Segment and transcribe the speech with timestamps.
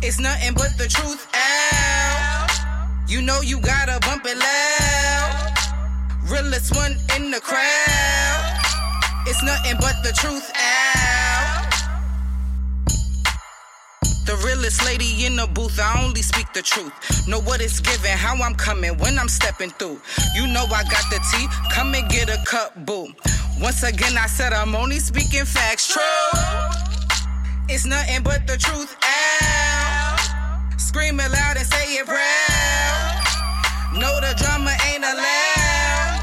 [0.00, 2.50] It's nothing but the truth out.
[3.08, 5.52] You know you gotta bump it loud.
[6.30, 8.58] Realest one in the crowd.
[9.26, 10.88] It's nothing but the truth out.
[14.24, 16.92] The realest lady in the booth, I only speak the truth.
[17.26, 20.00] Know what it's giving, how I'm coming, when I'm stepping through.
[20.36, 23.08] You know I got the tea, come and get a cup, boo.
[23.60, 26.02] Once again, I said I'm only speaking facts, true.
[27.68, 28.96] It's nothing but the truth.
[30.98, 33.22] Scream it loud and say it proud.
[33.94, 36.20] No, the drama ain't allowed.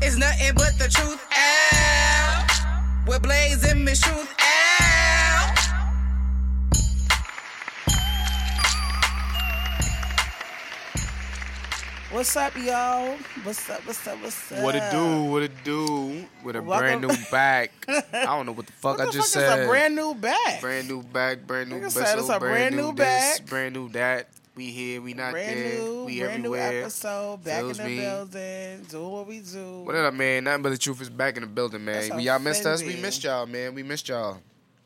[0.00, 2.46] It's nothing but the truth out.
[3.08, 4.35] We're blazing Miss Truth
[12.16, 13.14] What's up, y'all?
[13.42, 13.86] What's up?
[13.86, 14.22] What's up?
[14.22, 14.62] What's up?
[14.62, 15.24] What it do?
[15.24, 16.24] What it do?
[16.42, 17.72] With a Welcome- brand new back.
[17.86, 19.58] I don't know what the fuck What I the just fuck said.
[19.60, 20.62] is a brand new bag?
[20.62, 23.46] Brand new back, brand new Nigga vessel, said it's a brand new this, back.
[23.50, 24.28] brand new that.
[24.54, 27.44] We here, we not brand there, new, we brand new episode.
[27.44, 28.00] Back Feels in the me.
[28.00, 29.82] building, doing what we do.
[29.82, 30.44] What up, man?
[30.44, 32.20] Nothing but the truth is back in the building, That's man.
[32.20, 32.80] Y'all missed us.
[32.80, 33.02] We offending.
[33.02, 33.74] missed y'all, man.
[33.74, 34.38] We missed y'all.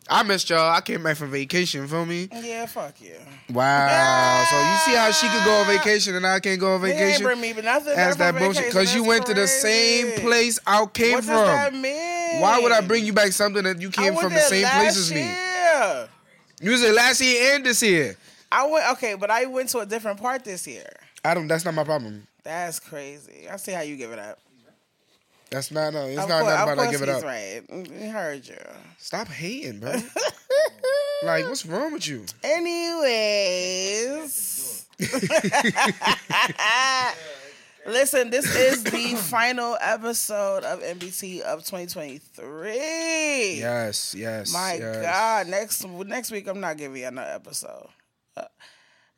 [0.08, 0.72] I missed y'all.
[0.72, 1.86] I came back from vacation.
[1.86, 2.28] Feel me?
[2.42, 3.14] Yeah, fuck you.
[3.52, 4.44] Wow.
[4.50, 7.22] So you see how she could go on vacation and I can't go on vacation?
[7.24, 7.94] bring me, but nothing.
[7.94, 8.66] That's that bullshit.
[8.66, 11.34] Because you went to the same place I came What from.
[11.34, 12.40] does that mean?
[12.40, 15.12] Why would I bring you back something that you came from the same place as
[15.12, 15.20] me?
[15.20, 16.08] year.
[16.60, 18.16] You was there last year and this year.
[18.52, 20.88] I went okay, but I went to a different part this year.
[21.24, 21.46] I don't.
[21.46, 22.26] That's not my problem.
[22.42, 23.48] That's crazy.
[23.48, 24.38] I see how you give it up.
[25.50, 25.92] That's not.
[25.92, 27.22] No, it's Of not course- nothing about I give it up.
[27.24, 28.56] Right, I heard you.
[28.98, 29.92] Stop hating, bro.
[31.24, 32.24] like, what's wrong with you?
[32.44, 34.06] Anyways.
[37.86, 43.58] Listen, this is the final episode of NBT of 2023.
[43.58, 44.52] Yes, yes.
[44.52, 45.02] My yes.
[45.02, 47.88] God, next next week I'm not giving y'all no episode.
[48.36, 48.44] Uh,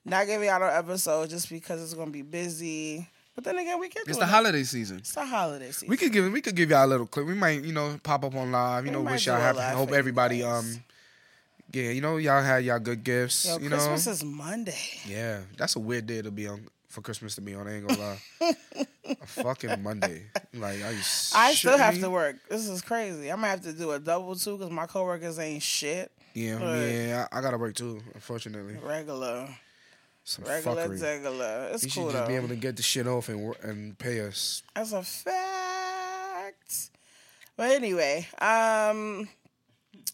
[0.04, 3.08] not giving y'all no episode just because it's gonna be busy.
[3.34, 4.02] But then again, we can.
[4.06, 4.98] It's the holiday season.
[4.98, 5.88] It's the holiday season.
[5.88, 6.30] We could give.
[6.32, 7.26] We could give y'all a little clip.
[7.26, 8.84] We might, you know, pop up on live.
[8.84, 9.56] You We know, wish y'all have.
[9.56, 10.42] Hope everybody.
[10.42, 10.82] Um.
[11.72, 13.46] Yeah, you know, y'all had y'all good gifts.
[13.46, 13.76] Yo, you know.
[13.76, 14.76] Christmas is Monday.
[15.08, 17.66] Yeah, that's a weird day to be on for Christmas to be on.
[17.66, 18.52] I ain't gonna lie.
[19.08, 20.24] a fucking Monday.
[20.52, 20.84] Like, you
[21.34, 22.36] I still have to work.
[22.50, 23.30] This is crazy.
[23.30, 26.12] I'm gonna have to do a double too because my coworkers ain't shit.
[26.34, 27.26] Yeah, yeah.
[27.32, 28.02] I, I gotta work too.
[28.14, 29.48] Unfortunately, Regular,
[30.24, 31.02] some regular, fuckery.
[31.02, 31.68] regular.
[31.72, 32.28] It's You cool should just though.
[32.28, 34.62] be able to get the shit off and and pay us.
[34.74, 36.90] That's a fact.
[37.56, 39.28] But anyway, um,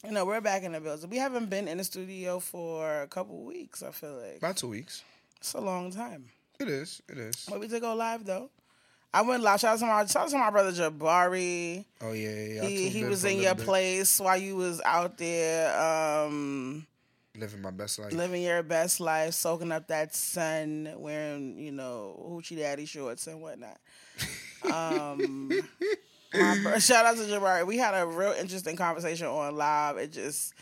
[0.05, 1.09] you know, we're back in the building.
[1.11, 3.83] We haven't been in the studio for a couple weeks.
[3.83, 5.03] I feel like About two weeks.
[5.39, 6.27] it's a long time.
[6.59, 7.01] It is.
[7.09, 7.47] It is.
[7.49, 8.51] But we did go live though.
[9.15, 9.61] I went live.
[9.61, 11.85] Shout out to my shout out to my brother Jabari.
[12.03, 12.63] Oh yeah, yeah.
[12.63, 12.69] yeah.
[12.69, 13.65] He he was in your bit.
[13.65, 15.71] place while you was out there.
[16.27, 16.87] Um,
[17.39, 18.13] living my best life.
[18.13, 23.41] living your best life, soaking up that sun, wearing you know hoochie daddy shorts and
[23.41, 23.79] whatnot.
[24.73, 25.49] Um,
[26.33, 27.67] bro- shout out to Jabari.
[27.67, 29.97] We had a real interesting conversation on live.
[29.99, 30.55] It just.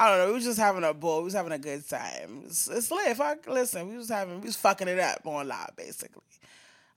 [0.00, 0.26] I don't know.
[0.28, 1.18] We was just having a ball.
[1.18, 2.42] We was having a good time.
[2.46, 3.16] It's, it's lit.
[3.16, 6.22] Fuck, listen, we was having, we was fucking it up on live, basically,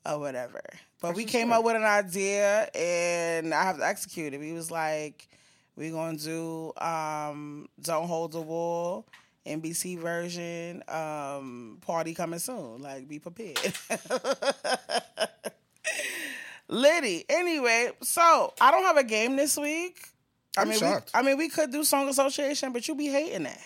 [0.06, 0.62] or whatever.
[1.02, 1.60] But we came up.
[1.60, 4.40] up with an idea, and I have to execute it.
[4.40, 5.28] We was like,
[5.76, 9.06] we gonna do um, "Don't Hold the Wall"
[9.46, 10.84] NBT version.
[10.88, 12.82] Um, party coming soon.
[12.82, 13.58] Like, be prepared.
[16.68, 17.26] Liddy.
[17.30, 20.08] Anyway, so I don't have a game this week.
[20.58, 21.12] I I'm mean, shocked.
[21.14, 23.62] We, I mean, we could do song association, but you be hating that.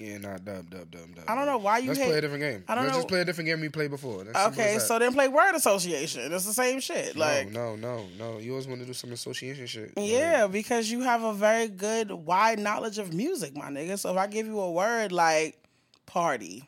[0.00, 1.24] Yeah, nah, dub, dub, dub, dub.
[1.28, 2.64] I don't know why you Let's hate- play a different game.
[2.66, 4.24] I don't Let's know- just play a different game we played before.
[4.24, 6.32] That's Okay, so then play word association.
[6.32, 7.16] It's the same shit.
[7.16, 8.38] Like, no, no, no, no.
[8.38, 9.92] You always want to do some association shit.
[9.98, 13.98] yeah, because you have a very good, wide knowledge of music, my nigga.
[13.98, 15.62] So if I give you a word like
[16.06, 16.66] party,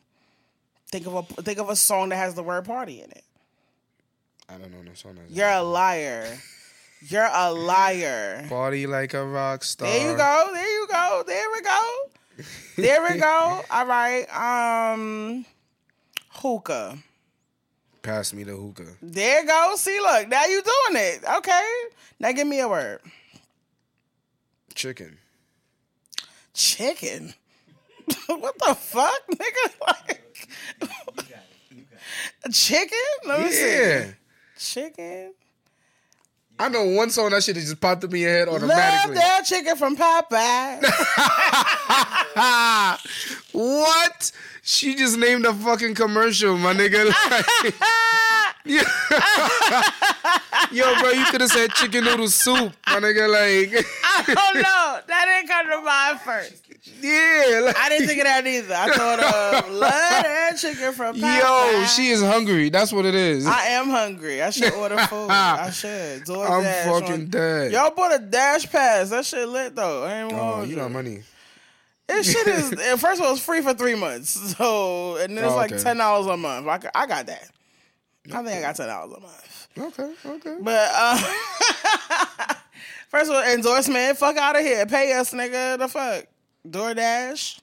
[0.91, 3.23] think of a think of a song that has the word party in it.
[4.47, 5.15] I don't know no song.
[5.15, 5.25] like.
[5.35, 6.37] You're a liar.
[7.07, 8.45] You're a liar.
[8.47, 9.87] Party like a rock star.
[9.87, 10.49] There you go.
[10.53, 11.23] There you go.
[11.25, 11.81] There we go.
[12.75, 13.61] There we go.
[13.69, 14.25] All right.
[14.93, 15.45] Um,
[16.29, 16.97] hookah.
[18.01, 18.97] Pass me the hookah.
[19.01, 19.73] There you go.
[19.77, 20.27] See, look.
[20.27, 21.23] Now you doing it.
[21.37, 21.71] Okay.
[22.19, 22.99] Now give me a word.
[24.75, 25.17] Chicken.
[26.53, 27.33] Chicken.
[28.27, 29.71] what the fuck, nigga?
[29.87, 30.21] Like,
[32.51, 32.97] chicken?
[33.25, 34.05] Let me Yeah.
[34.57, 34.81] see.
[34.81, 35.33] Chicken.
[36.63, 39.15] I know one song that shit that just popped in your head automatically.
[39.15, 40.79] Love that chicken from Popeye.
[43.51, 44.31] what?
[44.61, 47.11] She just named a fucking commercial, my nigga.
[47.29, 47.45] Like,
[48.65, 48.83] Yeah.
[50.71, 53.29] Yo, bro, you could have said chicken noodle soup, my nigga.
[53.29, 53.85] Like,
[54.37, 56.63] oh no, that didn't come to mind first.
[57.01, 57.61] Yeah.
[57.65, 58.73] Like, I didn't think of that either.
[58.73, 59.19] I thought
[59.65, 62.69] of love that chicken from Yo, she is hungry.
[62.69, 63.45] That's what it is.
[63.45, 64.41] I am hungry.
[64.41, 65.29] I should order food.
[65.29, 66.23] I should.
[66.23, 67.71] DoorDash I'm fucking on- dead.
[67.73, 69.09] Y'all bought a dash pass.
[69.09, 70.03] That shit lit though.
[70.05, 71.23] I ain't oh, you got money.
[72.07, 72.69] This shit is
[73.01, 74.55] first of all it's free for three months.
[74.57, 75.81] So and then it's Oh, like okay.
[75.83, 76.67] ten dollars a month.
[76.67, 77.49] I, I got that.
[78.31, 79.67] I think I got ten dollars a month.
[79.77, 80.57] Okay, okay.
[80.61, 81.17] But uh,
[83.09, 84.17] first of all, endorsement.
[84.17, 84.85] Fuck out of here.
[84.85, 85.77] Pay us, nigga.
[85.77, 86.25] The fuck.
[86.67, 87.59] DoorDash.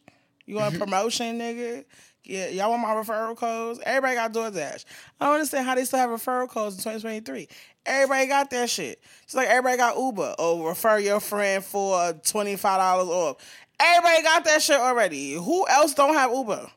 [0.46, 1.84] You want a promotion, nigga?
[2.24, 3.80] Yeah, y'all want my referral codes?
[3.84, 4.84] Everybody got DoorDash.
[5.20, 7.48] I don't understand how they still have referral codes in 2023.
[7.86, 9.00] Everybody got that shit.
[9.22, 10.34] Just like everybody got Uber.
[10.38, 12.64] Oh, refer your friend for $25
[13.08, 13.36] off.
[13.80, 15.32] Everybody got that shit already.
[15.32, 16.70] Who else don't have Uber?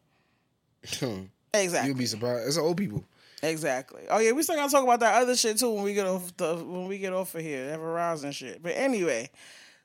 [1.55, 1.89] Exactly.
[1.89, 2.47] You'll be surprised.
[2.47, 3.03] It's old people.
[3.43, 4.03] Exactly.
[4.09, 6.35] Oh yeah, we still gotta talk about that other shit too when we get off
[6.37, 8.63] the when we get off of here, that Verizon shit.
[8.63, 9.29] But anyway,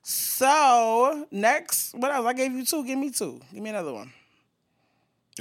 [0.00, 2.24] so next, what else?
[2.24, 2.84] I gave you two.
[2.84, 3.40] Give me two.
[3.52, 4.12] Give me another one.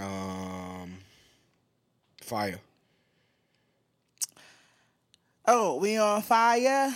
[0.01, 0.97] Um,
[2.23, 2.59] fire.
[5.45, 6.95] Oh, we on fire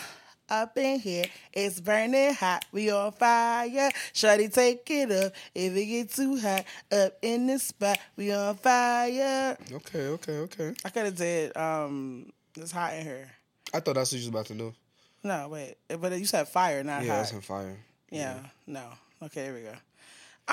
[0.52, 1.26] up in here.
[1.54, 2.66] It's burning hot.
[2.72, 3.90] We on fire.
[4.14, 5.34] Shorty, take it up.
[5.56, 7.98] If it get too hot, up in the spot.
[8.18, 9.58] We on fire.
[9.72, 10.74] Okay, okay, okay.
[10.86, 11.56] I could have did.
[11.58, 13.32] Um, it's hot in here.
[13.74, 14.74] I thought that's what you was about to do.
[15.24, 15.76] No, wait.
[15.88, 17.18] But you said fire, not Yeah, hot.
[17.18, 17.78] that's on fire.
[18.10, 18.84] Yeah, no.
[19.24, 19.74] Okay, here we go.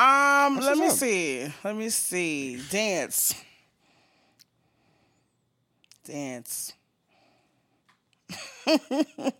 [0.01, 0.93] Um, let me up.
[0.93, 1.53] see.
[1.65, 2.61] Let me see.
[2.71, 3.35] Dance.
[6.05, 6.73] Dance.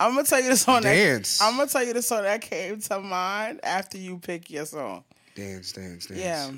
[0.00, 0.82] I'm gonna tell you the song.
[0.82, 1.38] Dance.
[1.38, 4.66] That, I'm gonna tell you the song that came to mind after you pick your
[4.66, 5.04] song.
[5.34, 6.20] Dance, dance, dance.
[6.20, 6.50] Yeah.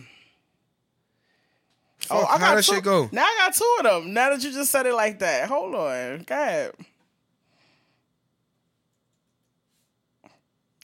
[1.99, 3.09] Fuck, oh, how that two, shit go?
[3.13, 4.13] Now I got two of them.
[4.13, 6.25] Now that you just said it like that, hold on.
[6.25, 6.73] Go ahead.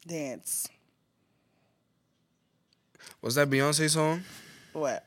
[0.06, 0.68] Dance.
[3.22, 4.22] Was that Beyonce song?
[4.72, 5.04] What?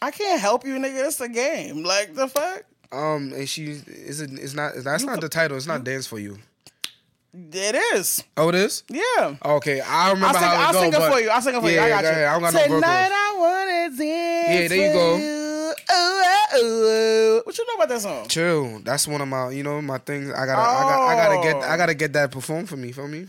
[0.00, 1.06] I can't help you, nigga.
[1.06, 1.84] It's a game.
[1.84, 2.64] Like the fuck?
[2.92, 4.30] Um, and she is it?
[4.34, 4.72] It's not.
[4.84, 5.56] That's not the title.
[5.56, 6.38] It's not dance for you.
[7.34, 8.22] It is.
[8.36, 8.84] Oh, it is.
[8.90, 9.36] Yeah.
[9.42, 11.30] Okay, I I'll remember sing, how it I'll go, sing it for you.
[11.30, 11.76] I'll sing it for you.
[11.76, 12.26] Yeah, I got go you.
[12.26, 12.82] I don't got no vocals.
[12.82, 14.60] Tonight I wanna dance.
[14.60, 15.16] Yeah, there you go.
[15.16, 15.74] you.
[16.54, 17.42] Ooh, ooh.
[17.46, 18.28] What you know about that song?
[18.28, 18.80] True.
[18.84, 20.30] That's one of my, you know, my things.
[20.30, 21.60] I gotta, I got, I gotta get, Oh.
[21.72, 22.92] I gotta get that performed for me.
[22.92, 23.20] For me?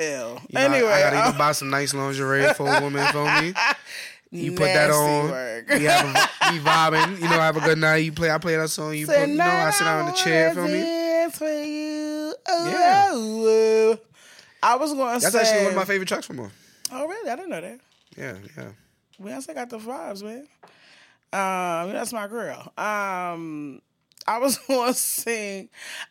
[0.00, 0.06] Ew.
[0.08, 3.06] You know, anyway, I, I gotta either buy some nice lingerie for a woman.
[3.12, 3.54] for me?
[4.30, 5.30] You put that on.
[5.30, 5.68] work.
[5.70, 7.16] We have a, we vibing.
[7.20, 7.96] You know, have a good night.
[7.98, 8.30] You play.
[8.30, 8.94] I play that song.
[8.94, 10.52] You, put, you know, I sit down in the chair.
[10.54, 11.30] Feel me?
[11.32, 12.34] for you.
[12.50, 13.14] Ooh, Yeah.
[13.14, 13.98] ooh.
[14.62, 15.40] I was going to That's say.
[15.40, 16.50] actually one of my favorite tracks from her.
[16.92, 17.30] Oh, really?
[17.30, 17.80] I didn't know that.
[18.16, 18.68] Yeah, yeah.
[19.18, 20.46] We also got the vibes, man.
[21.32, 22.72] Um, that's my girl.
[22.78, 23.80] Um,
[24.28, 25.68] I was to sing.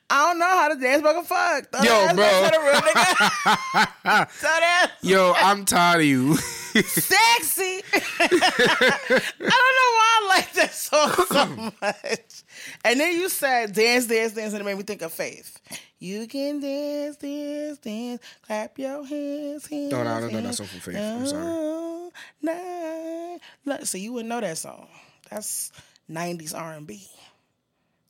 [0.09, 1.71] I don't know how to dance, but fuck.
[1.71, 2.15] Throw Yo, bro.
[2.15, 4.29] back to the real nigga.
[4.29, 6.35] Throw that Yo, I'm tired of you.
[6.35, 7.81] sexy.
[8.19, 12.44] I don't know why I like that song so much.
[12.83, 15.59] And then you said dance, dance, dance, and it made me think of Faith.
[16.00, 19.91] You can dance, dance, dance, clap your hands, hands.
[19.91, 20.95] No, no, I don't know that song from Faith.
[20.97, 21.44] I'm sorry.
[21.45, 22.11] Oh,
[22.41, 23.39] night.
[23.65, 24.88] Look, so you wouldn't know that song.
[25.29, 25.71] That's
[26.11, 27.07] '90s R&B,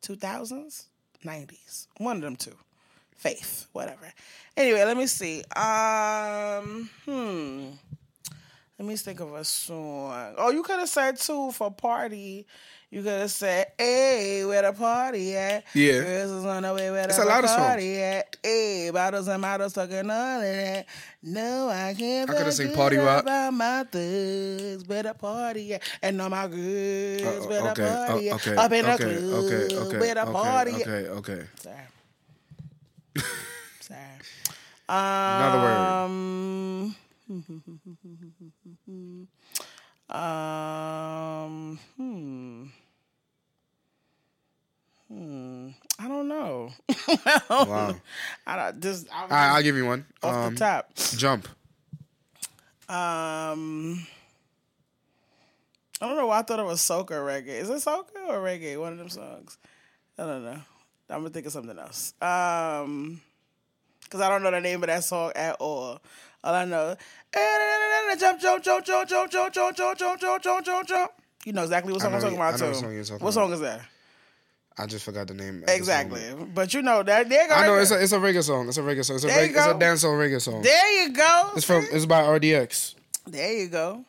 [0.05, 0.85] 2000s,
[1.23, 1.87] '90s.
[1.97, 2.55] One of them two.
[3.15, 4.11] Faith, whatever.
[4.55, 5.43] Anyway, let me see.
[5.55, 7.69] Um, hmm.
[8.77, 10.35] Let me think of a song.
[10.37, 12.45] Oh, you could have said two for party.
[12.95, 15.99] You could have said, "Hey, where the party at?" Yeah.
[15.99, 16.89] girls is on the way.
[16.91, 17.61] Where It's the a lot of songs.
[17.61, 18.37] party at?
[18.41, 20.85] Hey, bottles and models talking all of that.
[21.21, 22.29] No, I can't.
[22.29, 23.23] I coulda sing forget Party Rock.
[23.23, 24.85] about my thugs.
[24.87, 25.81] Where the party at?
[26.01, 27.21] And all my girls.
[27.21, 28.47] Uh, where the party uh, at?
[28.59, 29.09] Up in the club.
[29.43, 30.87] okay, okay, Where the party okay, at?
[30.87, 31.41] okay, okay.
[31.59, 31.87] Sorry.
[33.81, 33.99] Sorry.
[34.87, 35.75] Another word.
[35.75, 36.95] Um,
[40.15, 42.69] um, hmm.
[45.15, 45.69] Hmm.
[45.97, 46.71] I don't know.
[46.89, 47.87] I don't Wow.
[47.87, 47.95] know.
[48.45, 50.05] I don't, just I was All right, I'll give you one.
[50.21, 50.89] off Um, the top.
[51.15, 51.47] Jump.
[52.89, 54.05] Um,
[56.01, 57.47] I don't know why I thought it was soca reggae.
[57.47, 58.79] Is it soca or reggae?
[58.79, 59.57] One of them songs.
[60.17, 60.59] I don't know.
[61.09, 62.13] I'm gonna think of something else.
[62.21, 63.21] Um,
[64.03, 65.99] because I don't know the name of that song at all.
[66.43, 66.95] All I know,
[68.19, 71.11] jump, jump, jump, jump, jump, jump, jump, jump, jump, jump, jump, jump.
[71.45, 72.65] You know exactly what song I'm talking about too.
[72.65, 73.33] what song you're talking what about.
[73.33, 73.81] song is that?
[74.77, 75.63] I just forgot the name.
[75.67, 76.21] Exactly.
[76.53, 77.29] But you know that.
[77.29, 77.51] There.
[77.51, 78.67] I know it's a it's a reggae song.
[78.67, 79.15] It's a reggae song.
[79.15, 80.61] It's a There you reggae, it's a dancehall reggae song.
[80.61, 81.51] there you go.
[81.55, 82.95] It's from it's by RDX.
[83.27, 84.03] There you go.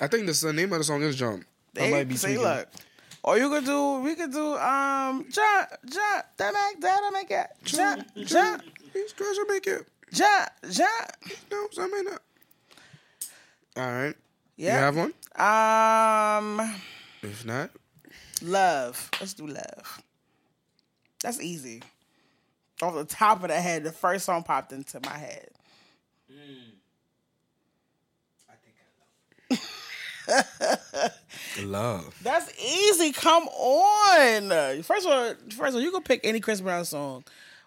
[0.00, 1.44] I think this the name of the song is Jump.
[1.78, 2.66] I might be see, look.
[3.22, 7.46] Or you could do, we could do, um, jump, jump, that make, that make it,
[7.64, 8.62] jump, jump,
[8.94, 9.86] These girls will make it.
[10.12, 10.86] Ja, ja.
[11.50, 12.22] No, some may not.
[13.76, 14.14] All right.
[14.56, 14.74] Yeah.
[14.78, 15.12] You have one?
[15.36, 16.74] Um,
[17.22, 17.70] If not,
[18.42, 19.10] love.
[19.20, 20.02] Let's do love.
[21.22, 21.82] That's easy.
[22.80, 25.48] Off the top of the head, the first song popped into my head.
[26.32, 26.72] Mm.
[28.48, 29.60] I think
[31.56, 31.66] I know.
[31.66, 32.18] love.
[32.22, 33.12] That's easy.
[33.12, 34.82] Come on.
[34.82, 37.24] First of all, first of all, you can pick any Chris Brown song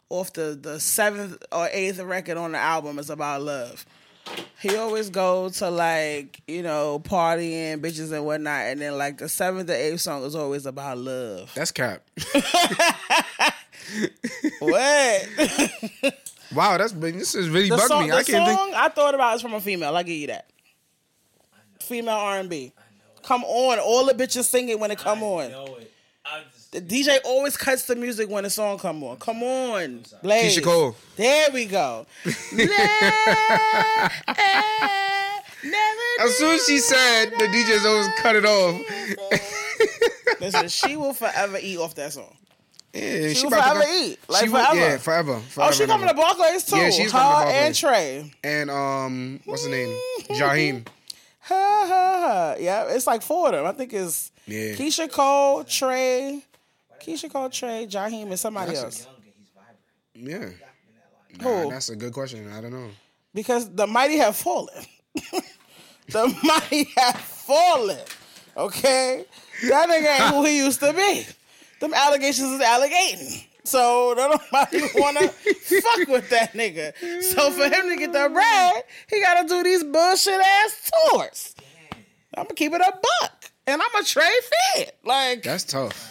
[0.09, 2.99] off the the seventh or eighth record on the album.
[2.99, 3.85] It's about love.
[4.61, 9.27] He always go to like you know partying, bitches and whatnot, and then like the
[9.27, 11.51] seventh or eighth song is always about love.
[11.55, 12.03] That's cap.
[14.59, 15.27] what?
[16.53, 17.15] wow, that's big.
[17.15, 18.09] This is really the bugging song, me.
[18.09, 18.77] the I can't song think.
[18.77, 19.95] I thought about is from a female.
[19.95, 20.47] I give you that.
[21.79, 22.73] Female R and B.
[23.23, 25.51] Come on, all the bitches sing it when it come on.
[25.51, 25.91] know it.
[26.25, 29.17] I just, The DJ always cuts the music when the song come on.
[29.17, 30.57] Come on, Blaze.
[30.57, 30.95] Keyshia Cole.
[31.17, 32.05] There we go.
[36.19, 38.81] As soon as she said, the DJs always cut it off.
[40.41, 42.35] Listen, she will forever eat off that song.
[42.93, 44.79] Yeah, She will forever come- eat, like she will- forever.
[44.79, 45.39] Yeah, forever.
[45.39, 46.21] forever Oh, she and coming to ever.
[46.21, 46.77] Barclays too.
[46.77, 48.31] Yeah, she's Her coming to and Trey.
[48.43, 49.97] And um, what's the name?
[50.29, 50.87] Jaheim.
[51.41, 51.55] Ha,
[51.87, 52.55] ha, ha.
[52.59, 53.65] Yeah, it's like four of them.
[53.65, 54.73] I think it's Yeah.
[54.73, 56.43] Keyshia Cole, Trey,
[57.01, 59.05] Keyshia Cole, Trey, Jaheim, and somebody else.
[59.05, 59.49] young and he's
[60.25, 60.57] vibrant.
[61.39, 61.63] Yeah.
[61.65, 61.69] Who?
[61.69, 62.51] That's a good question.
[62.51, 62.89] I don't know.
[63.33, 64.83] because the mighty have fallen.
[66.09, 67.99] the mighty have fallen.
[68.57, 69.25] Okay,
[69.69, 71.25] that nigga ain't who he used to be.
[71.79, 73.41] Them allegations is allegating.
[73.63, 76.93] So don't nobody wanna fuck with that nigga.
[77.23, 81.55] So for him to get that bread, he gotta do these bullshit ass tours.
[82.35, 82.91] I'm gonna keep it a
[83.21, 84.27] buck, and I'm a trade
[84.75, 84.97] fit.
[85.05, 86.10] Like, That's tough.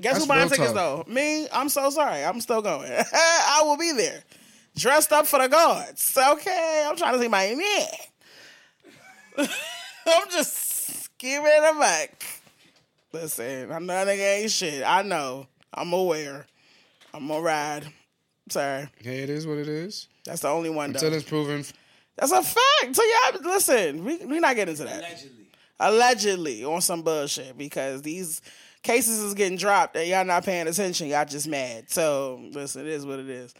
[0.00, 1.06] Guess who buying tickets tough.
[1.06, 1.12] though?
[1.12, 1.46] Me.
[1.52, 2.24] I'm so sorry.
[2.24, 2.90] I'm still going.
[3.12, 4.22] I will be there,
[4.76, 6.16] dressed up for the guards.
[6.16, 9.48] Okay, I'm trying to see my man.
[10.06, 12.10] I'm just keeping it a buck.
[13.12, 14.82] Listen, I know nigga ain't shit.
[14.86, 15.46] I know.
[15.72, 16.46] I'm aware.
[17.12, 17.86] I'm gonna ride.
[18.48, 18.88] Sorry.
[19.00, 20.08] Yeah, it is what it is.
[20.24, 21.16] That's the only one Until though.
[21.16, 21.64] it's proven.
[22.16, 22.94] That's a fact.
[22.96, 24.98] So yeah, listen, we we not getting into that.
[24.98, 25.46] Allegedly.
[25.80, 28.40] Allegedly on some bullshit because these
[28.84, 31.08] cases is getting dropped and y'all not paying attention.
[31.08, 31.90] Y'all just mad.
[31.90, 33.54] So listen, it is what it is.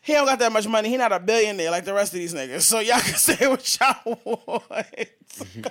[0.00, 0.88] He don't got that much money.
[0.88, 2.62] He not a billionaire like the rest of these niggas.
[2.62, 4.66] So y'all can say what y'all want.
[4.70, 5.68] he ain't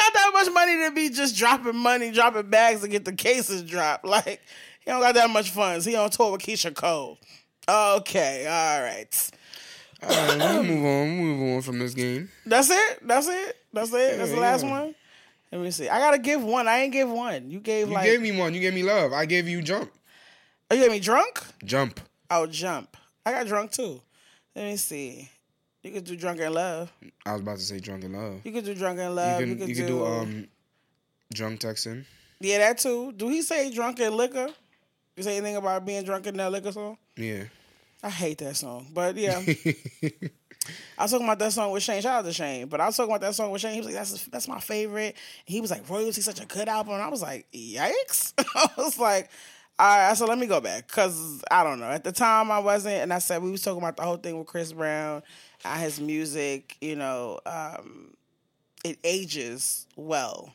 [0.00, 3.62] got that much money to be just dropping money, dropping bags to get the cases
[3.62, 4.04] dropped.
[4.04, 4.40] Like
[4.80, 5.84] he don't got that much funds.
[5.84, 7.18] He on tour with Keyshia Cole.
[7.68, 9.30] Okay, all right.
[10.02, 11.08] All right, we move on.
[11.08, 12.30] We move on from this game.
[12.46, 13.06] That's it.
[13.06, 13.56] That's it.
[13.72, 14.18] That's it.
[14.18, 14.70] That's the last yeah.
[14.70, 14.94] one.
[15.52, 15.88] Let me see.
[15.88, 16.68] I gotta give one.
[16.68, 17.50] I ain't give one.
[17.50, 18.06] You gave You like.
[18.06, 18.54] You gave me one.
[18.54, 19.12] You gave me love.
[19.12, 19.90] I gave you jump.
[20.70, 21.42] oh, you gave me drunk.
[21.64, 22.00] Jump.
[22.30, 22.96] Oh, jump.
[23.26, 24.00] I got drunk too.
[24.54, 25.28] Let me see.
[25.82, 26.92] You could do drunk and love.
[27.24, 28.40] I was about to say drunk and love.
[28.44, 29.38] You could do drunk You love.
[29.40, 30.48] can You could, you do, can do um
[31.32, 32.04] drunk texting.
[32.38, 33.12] Yeah, that too.
[33.12, 34.48] Do he say drunk and liquor?
[35.16, 36.96] You say anything about being drunk in that liquor song?
[37.16, 37.44] Yeah.
[38.02, 39.42] I hate that song, but yeah.
[40.98, 42.02] I was talking about that song with Shane.
[42.02, 42.66] Shout out to Shane.
[42.66, 43.72] But I was talking about that song with Shane.
[43.74, 46.68] He was like, "That's that's my favorite." And he was like, "Royalty, such a good
[46.68, 49.30] album." And I was like, "Yikes!" I was like,
[49.78, 51.86] "All right." So let me go back because I don't know.
[51.90, 54.38] At the time, I wasn't, and I said we was talking about the whole thing
[54.38, 55.22] with Chris Brown
[55.78, 56.76] his music.
[56.80, 58.14] You know, um,
[58.84, 60.54] it ages well.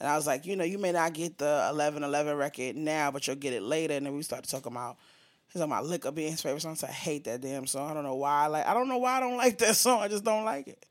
[0.00, 3.10] And I was like, you know, you may not get the eleven eleven record now,
[3.10, 3.94] but you'll get it later.
[3.94, 4.96] And then we started talking about
[5.54, 6.74] He's talking about liquor being his favorite song.
[6.74, 7.88] So I hate that damn song.
[7.88, 8.42] I don't know why.
[8.42, 10.00] I like I don't know why I don't like that song.
[10.02, 10.84] I just don't like it.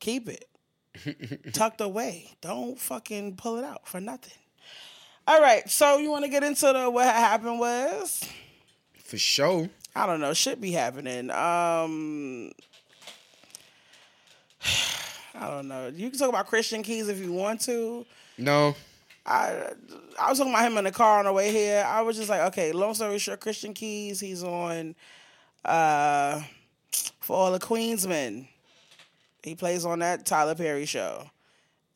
[0.00, 2.30] Keep it tucked away.
[2.40, 4.32] Don't fucking pull it out for nothing.
[5.28, 5.70] All right.
[5.70, 8.28] So you want to get into the what happened was?
[9.04, 9.70] For sure.
[9.94, 10.34] I don't know.
[10.34, 11.30] Should be happening.
[11.30, 12.50] Um.
[15.36, 15.92] I don't know.
[15.94, 18.04] You can talk about Christian Keyes if you want to.
[18.36, 18.74] No.
[19.26, 19.72] I
[20.20, 21.84] I was talking about him in the car on the way here.
[21.86, 24.94] I was just like, okay, long story short, Christian Keyes, he's on
[25.64, 26.42] uh
[27.20, 28.48] for All the Queen's Men.
[29.42, 31.30] He plays on that Tyler Perry show.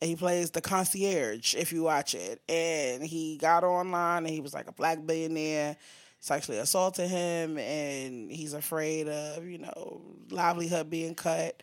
[0.01, 2.41] And he plays the concierge if you watch it.
[2.47, 5.75] And he got online and he was like a black billionaire
[6.21, 11.61] sexually assaulted him and he's afraid of, you know, livelihood being cut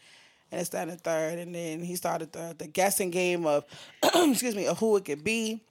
[0.57, 1.39] and it's that and third.
[1.39, 3.65] And then he started the, the guessing game of,
[4.03, 5.63] excuse me, of who it could be.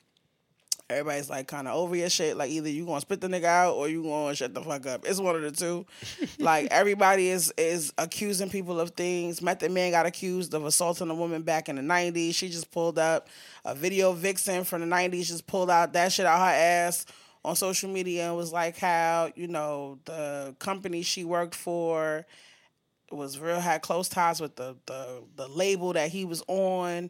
[0.88, 2.38] Everybody's like kind of over your shit.
[2.38, 5.04] Like either you gonna spit the nigga out or you gonna shut the fuck up.
[5.04, 5.88] It's one of the two.
[6.40, 9.42] like everybody is is accusing people of things.
[9.42, 12.36] Method Man got accused of assaulting a woman back in the '90s.
[12.36, 13.30] She just pulled up
[13.64, 15.26] a video vixen from the '90s.
[15.26, 17.08] Just pulled out that shit out her ass
[17.44, 22.28] on social media and was like how you know the company she worked for
[23.12, 27.10] was real had close ties with the the the label that he was on,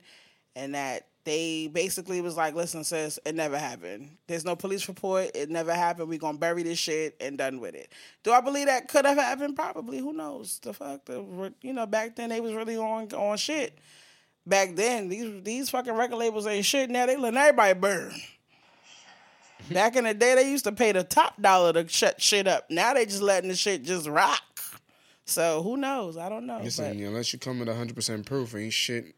[0.55, 4.15] and that they basically was like, listen, sis, it never happened.
[4.27, 5.31] There's no police report.
[5.33, 6.07] It never happened.
[6.07, 7.91] We gonna bury this shit and done with it.
[8.23, 9.55] Do I believe that could have happened?
[9.55, 9.97] Probably.
[9.97, 10.59] Who knows?
[10.59, 11.05] The fuck.
[11.05, 13.77] The, you know, back then they was really on on shit.
[14.45, 16.91] Back then, these these fucking record labels ain't shit.
[16.91, 18.13] Now they letting everybody burn.
[19.71, 22.69] Back in the day, they used to pay the top dollar to shut shit up.
[22.69, 24.43] Now they just letting the shit just rock.
[25.25, 26.17] So who knows?
[26.17, 26.59] I don't know.
[26.63, 29.15] Listen, unless you come with hundred percent proof, ain't shit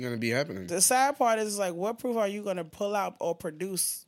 [0.00, 0.66] gonna be happening.
[0.66, 4.04] the sad part is like, what proof are you gonna pull out or produce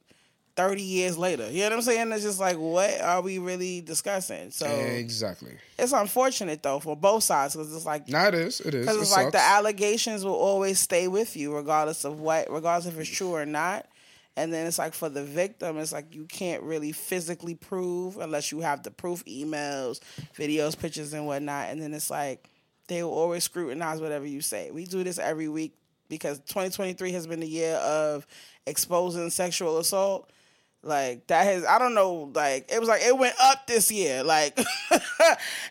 [0.57, 1.49] thirty years later?
[1.51, 2.13] You know what I'm saying?
[2.13, 4.51] It's just like, what are we really discussing?
[4.51, 5.57] So Exactly.
[5.79, 8.61] it's unfortunate though for both sides because it's like Nah, it is.
[8.61, 8.81] It is.
[8.87, 12.93] because It it's like the allegations will always stay with you regardless of what regardless
[12.93, 13.87] if it's true or not
[14.39, 18.53] and then it's like for the victim it's like you can't really physically prove unless
[18.53, 20.01] you have the proof emails
[20.37, 22.49] videos pictures and whatnot and then it's like
[22.87, 25.75] they will always scrutinize whatever you say we do this every week
[26.09, 28.27] because 2023 has been the year of
[28.67, 30.31] exposing sexual assault
[30.83, 34.23] like that has I don't know, like it was like it went up this year.
[34.23, 34.57] Like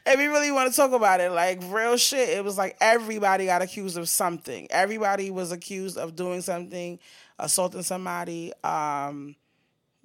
[0.06, 3.46] if we really want to talk about it, like real shit, it was like everybody
[3.46, 4.68] got accused of something.
[4.70, 7.00] Everybody was accused of doing something,
[7.40, 8.54] assaulting somebody.
[8.64, 9.36] Um,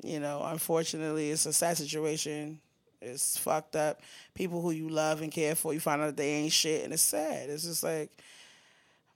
[0.02, 2.60] you know, unfortunately it's a sad situation.
[3.00, 4.00] It's fucked up.
[4.34, 7.02] People who you love and care for, you find out they ain't shit and it's
[7.02, 7.50] sad.
[7.50, 8.10] It's just like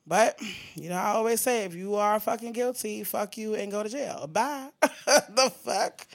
[0.07, 0.41] but
[0.75, 3.89] you know, I always say if you are fucking guilty, fuck you and go to
[3.89, 4.29] jail.
[4.33, 4.69] Bye.
[4.81, 6.07] the fuck.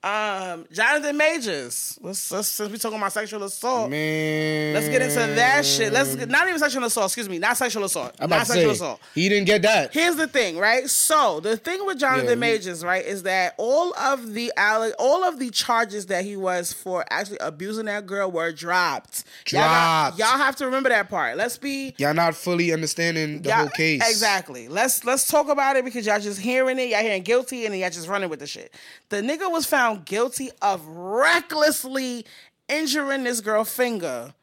[0.00, 1.98] Um, Jonathan Majors.
[2.00, 3.90] Let's, let's since we talking about sexual assault.
[3.90, 5.92] Man, Let's get into that shit.
[5.92, 7.06] Let's get, not even sexual assault.
[7.06, 8.14] Excuse me, not sexual assault.
[8.20, 9.00] I'm not sexual say, assault.
[9.12, 9.92] he didn't get that.
[9.92, 10.88] Here's the thing, right?
[10.88, 15.24] So the thing with Jonathan Yeah, Majors, right, is that all of the alle- all
[15.24, 19.24] of the charges that he was for actually abusing that girl were dropped.
[19.50, 20.18] Y'all, got- Dropped.
[20.20, 21.36] y'all have to remember that part.
[21.36, 24.08] Let's be Y'all not fully understanding the whole case.
[24.08, 24.68] Exactly.
[24.68, 27.80] Let's let's talk about it because y'all just hearing it, y'all hearing guilty, and then
[27.80, 28.72] y'all just running with the shit.
[29.08, 32.24] The nigga was found guilty of recklessly
[32.68, 34.34] injuring this girl finger.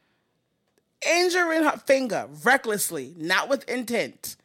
[1.08, 4.38] Injuring her finger recklessly, not with intent.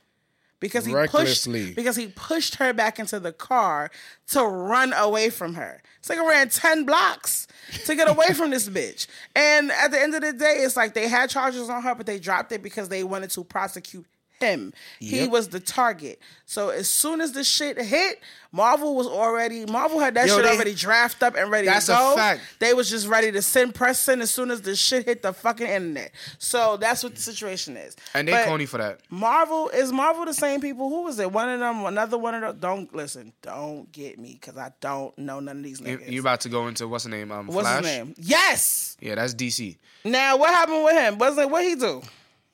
[0.58, 1.64] Because he Recklessly.
[1.64, 3.90] pushed because he pushed her back into the car
[4.28, 5.80] to run away from her.
[6.00, 7.46] It's like I ran 10 blocks
[7.86, 9.06] to get away from this bitch.
[9.34, 12.04] And at the end of the day, it's like they had charges on her, but
[12.04, 14.04] they dropped it because they wanted to prosecute
[14.42, 14.72] him.
[14.98, 16.20] He was the target.
[16.46, 18.20] So as soon as the shit hit,
[18.52, 21.86] Marvel was already Marvel had that Yo, shit they- already drafted up and ready That's
[21.86, 22.40] to a fact.
[22.58, 25.32] They was just ready to send press in as soon as the shit hit the
[25.32, 26.10] fucking internet.
[26.38, 27.94] So that's what the situation is.
[28.14, 29.00] And they But corny for that.
[29.10, 30.88] Marvel is Marvel the same people?
[30.88, 31.30] Who was it?
[31.30, 32.58] One of them, another one of them.
[32.58, 33.32] Don't listen.
[33.42, 36.10] Don't get me because I don't know none of these You, niggas.
[36.10, 37.30] you about to go into what's the name?
[37.30, 37.84] Um, What's Flash.
[37.84, 38.14] his name?
[38.18, 38.96] Yes.
[39.00, 39.76] Yeah, that's DC.
[40.04, 41.18] Now what happened with him?
[41.18, 42.02] Was it what he do?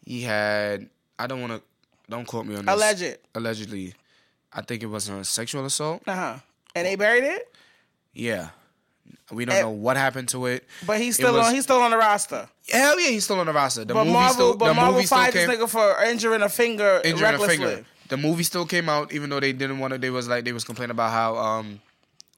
[0.05, 0.91] He had.
[1.19, 1.63] I don't want to.
[2.09, 2.75] Don't quote me on this.
[2.75, 3.19] Alleged.
[3.35, 3.95] Allegedly,
[4.53, 6.03] I think it was a sexual assault.
[6.07, 6.37] Uh huh.
[6.75, 7.55] And they buried it,
[8.13, 8.49] Yeah.
[9.31, 10.65] We don't Eh, know what happened to it.
[10.85, 11.55] but he's still was- on.
[11.55, 12.49] He's still on the roster.
[12.71, 13.85] Hell yeah, he's still on the roster.
[13.85, 14.57] The But movie Marvel, still.
[14.57, 17.57] but the Marvel fired this nigga for injuring a finger injuring a recklessly.
[17.67, 17.87] finger.
[18.09, 19.99] The movie still came out, even though they didn't want to.
[19.99, 21.81] They was like they was complaining about how um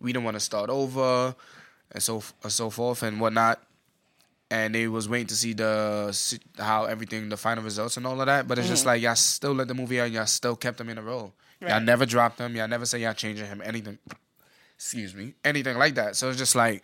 [0.01, 1.35] we didn't want to start over
[1.93, 3.61] and so and so forth and whatnot.
[4.51, 8.27] And they was waiting to see the how everything, the final results and all of
[8.27, 8.49] that.
[8.49, 8.89] But it's just mm-hmm.
[8.89, 10.07] like y'all still let the movie out.
[10.07, 11.35] and Y'all still kept him in a role.
[11.61, 12.55] Y'all never dropped him.
[12.57, 13.99] Y'all never say y'all changing him anything.
[14.77, 16.17] Excuse me, anything like that.
[16.17, 16.83] So it's just like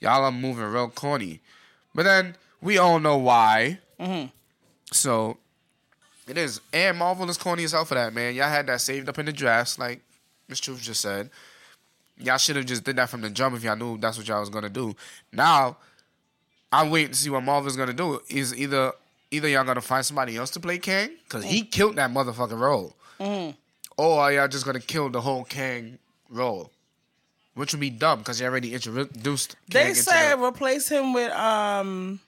[0.00, 1.40] y'all are moving real corny.
[1.94, 3.78] But then we all know why.
[4.00, 4.28] Mm-hmm.
[4.92, 5.38] So
[6.26, 6.60] it is.
[6.72, 8.34] And Marvel is corny as hell for that, man.
[8.34, 10.00] Y'all had that saved up in the drafts, like
[10.48, 11.30] Miss Truth just said.
[12.18, 14.40] Y'all should have just did that from the jump if y'all knew that's what y'all
[14.40, 14.94] was gonna do.
[15.32, 15.76] Now,
[16.72, 18.20] I'm waiting to see what Marvel's gonna do.
[18.28, 18.92] Is either
[19.30, 22.94] either y'all gonna find somebody else to play Kang, because he killed that motherfucking role.
[23.96, 26.70] Or are y'all just gonna kill the whole Kang role?
[27.54, 31.32] Which would be dumb because you already introduced Kang They said the- replace him with
[31.32, 32.20] um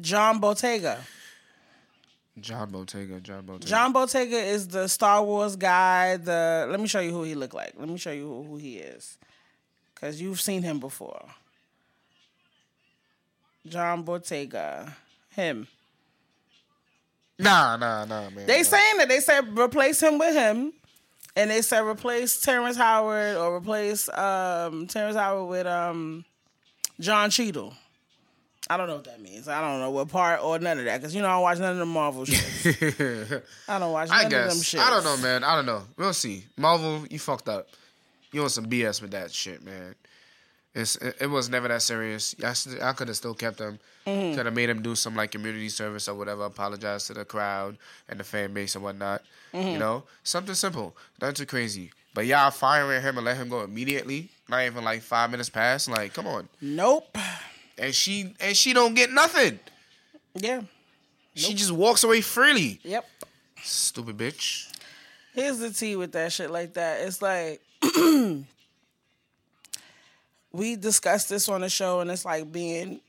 [0.00, 0.98] John Boyega.
[2.38, 3.64] John Boyega, John Boyega.
[3.64, 6.16] John Boyega is the Star Wars guy.
[6.16, 7.72] The let me show you who he looked like.
[7.76, 9.18] Let me show you who, who he is,
[9.94, 11.26] because you've seen him before.
[13.66, 14.92] John Boyega,
[15.30, 15.66] him.
[17.38, 18.46] Nah, nah, nah, man.
[18.46, 18.64] They nah.
[18.64, 20.72] saying that they said replace him with him,
[21.36, 26.24] and they said replace Terrence Howard or replace um, Terrence Howard with um,
[27.00, 27.74] Don Cheadle.
[28.68, 29.48] I don't know what that means.
[29.48, 31.58] I don't know what part or none of that because you know I don't watch
[31.58, 33.42] none of the Marvel shit.
[33.68, 34.62] I don't watch none I of them guess.
[34.62, 34.80] shit.
[34.80, 35.42] I don't know, man.
[35.42, 35.82] I don't know.
[35.96, 36.44] We'll see.
[36.56, 37.68] Marvel, you fucked up.
[38.32, 39.96] You on some BS with that shit, man.
[40.74, 42.34] It's it, it was never that serious.
[42.44, 43.78] I, st- I could have still kept him.
[44.06, 44.36] Mm-hmm.
[44.36, 46.44] Could have made him do some like community service or whatever.
[46.44, 47.76] Apologize to the crowd
[48.08, 49.22] and the fan base and whatnot.
[49.52, 49.68] Mm-hmm.
[49.68, 51.90] You know, something simple, nothing too crazy.
[52.14, 54.30] But y'all firing him and let him go immediately.
[54.48, 55.88] Not even like five minutes past.
[55.88, 56.48] Like, come on.
[56.60, 57.16] Nope.
[57.78, 59.58] And she and she don't get nothing.
[60.34, 60.62] Yeah.
[61.34, 62.80] She just walks away freely.
[62.82, 63.08] Yep.
[63.62, 64.66] Stupid bitch.
[65.34, 67.00] Here's the tea with that shit like that.
[67.02, 67.60] It's like
[70.52, 73.00] we discussed this on the show, and it's like being.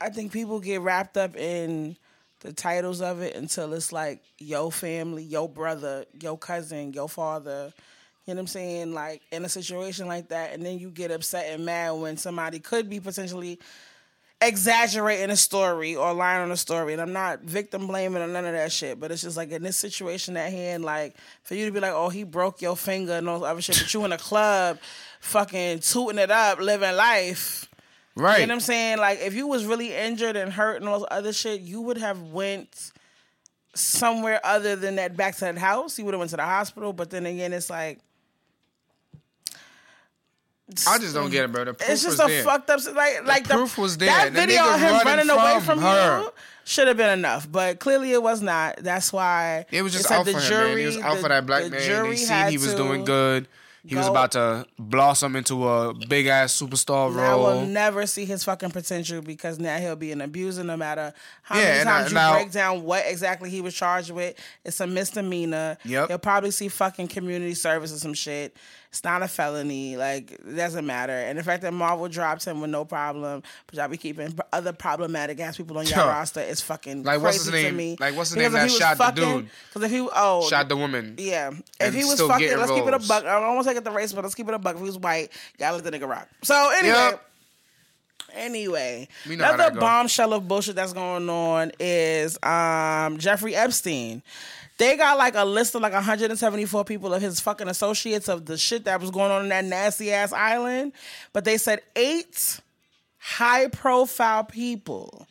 [0.00, 1.96] I think people get wrapped up in
[2.40, 7.72] the titles of it until it's like your family, your brother, your cousin, your father.
[8.24, 8.94] You know what I'm saying?
[8.94, 12.60] Like in a situation like that, and then you get upset and mad when somebody
[12.60, 13.58] could be potentially
[14.40, 16.92] exaggerating a story or lying on a story.
[16.92, 19.00] And I'm not victim blaming or none of that shit.
[19.00, 21.92] But it's just like in this situation at hand, like for you to be like,
[21.92, 24.78] oh, he broke your finger and all other shit, but you in a club
[25.20, 27.68] fucking tooting it up, living life.
[28.14, 28.40] Right.
[28.40, 28.98] You know what I'm saying?
[28.98, 31.98] Like if you was really injured and hurt and all this other shit, you would
[31.98, 32.90] have went
[33.74, 35.98] somewhere other than that back to that house.
[35.98, 36.92] You would have went to the hospital.
[36.92, 38.00] But then again, it's like
[40.86, 41.64] I just don't get it, bro.
[41.64, 42.44] The proof it's just was a there.
[42.44, 42.80] fucked up.
[42.94, 44.08] Like like the, proof was there.
[44.08, 46.20] That The video of him running running away from from her.
[46.24, 46.30] you
[46.64, 48.76] should have been enough, but clearly it was not.
[48.78, 50.78] That's why It was just out for him, man.
[50.78, 51.80] It was out the- for that black the man.
[51.80, 53.48] jury They seen he was to doing good.
[53.88, 57.46] He was about to blossom into a big ass superstar role.
[57.46, 61.12] I will never see his fucking potential because now he'll be an abuser no matter
[61.42, 64.10] how Yeah, many and I- times you now- break down what exactly he was charged
[64.10, 64.34] with.
[64.64, 65.78] It's a misdemeanor.
[65.84, 66.08] Yep.
[66.08, 68.54] He'll probably see fucking community service or some shit.
[68.90, 69.96] It's not a felony.
[69.98, 71.12] Like, it doesn't matter.
[71.12, 74.72] And the fact that Marvel dropped him with no problem, but y'all be keeping other
[74.72, 76.06] problematic ass people on your Yo.
[76.06, 77.76] roster is fucking Like, crazy what's his to name?
[77.76, 77.96] me.
[78.00, 79.50] Like, what's his Because name that shot the dude?
[79.68, 80.48] Because if he, oh.
[80.48, 81.16] Shot the woman.
[81.18, 81.50] Yeah.
[81.78, 83.24] If he was fucking, let's keep it a buck.
[83.24, 84.74] I don't want to take it the race, but let's keep it a buck.
[84.76, 86.26] If he was white, y'all let the nigga rock.
[86.42, 86.94] So anyway.
[86.94, 87.24] Yep.
[88.34, 94.22] Anyway, We know how another bombshell of bullshit that's going on is um, Jeffrey Epstein.
[94.78, 98.56] They got like a list of like 174 people of his fucking associates of the
[98.56, 100.92] shit that was going on in that nasty ass island.
[101.32, 102.60] But they said eight
[103.18, 105.26] high profile people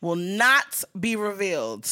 [0.00, 1.88] will not be revealed.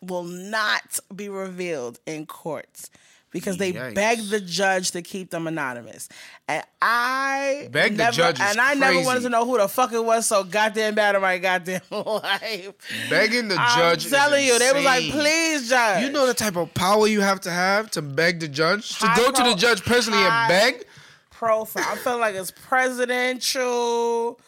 [0.00, 2.90] Will not be revealed in courts
[3.32, 3.94] because they Yikes.
[3.94, 6.08] begged the judge to keep them anonymous.
[6.48, 9.68] And I Beg the never, judge is and I never wanted to know who the
[9.68, 10.26] fuck it was.
[10.26, 12.72] So goddamn bad in my goddamn life.
[13.08, 14.04] Begging the I'm judge.
[14.06, 16.04] is telling you, they was like, please, judge.
[16.04, 19.06] You know the type of power you have to have to beg the judge to
[19.06, 20.84] High go to the judge personally and beg.
[21.30, 21.84] profile.
[21.88, 24.38] I'm feeling like it's presidential,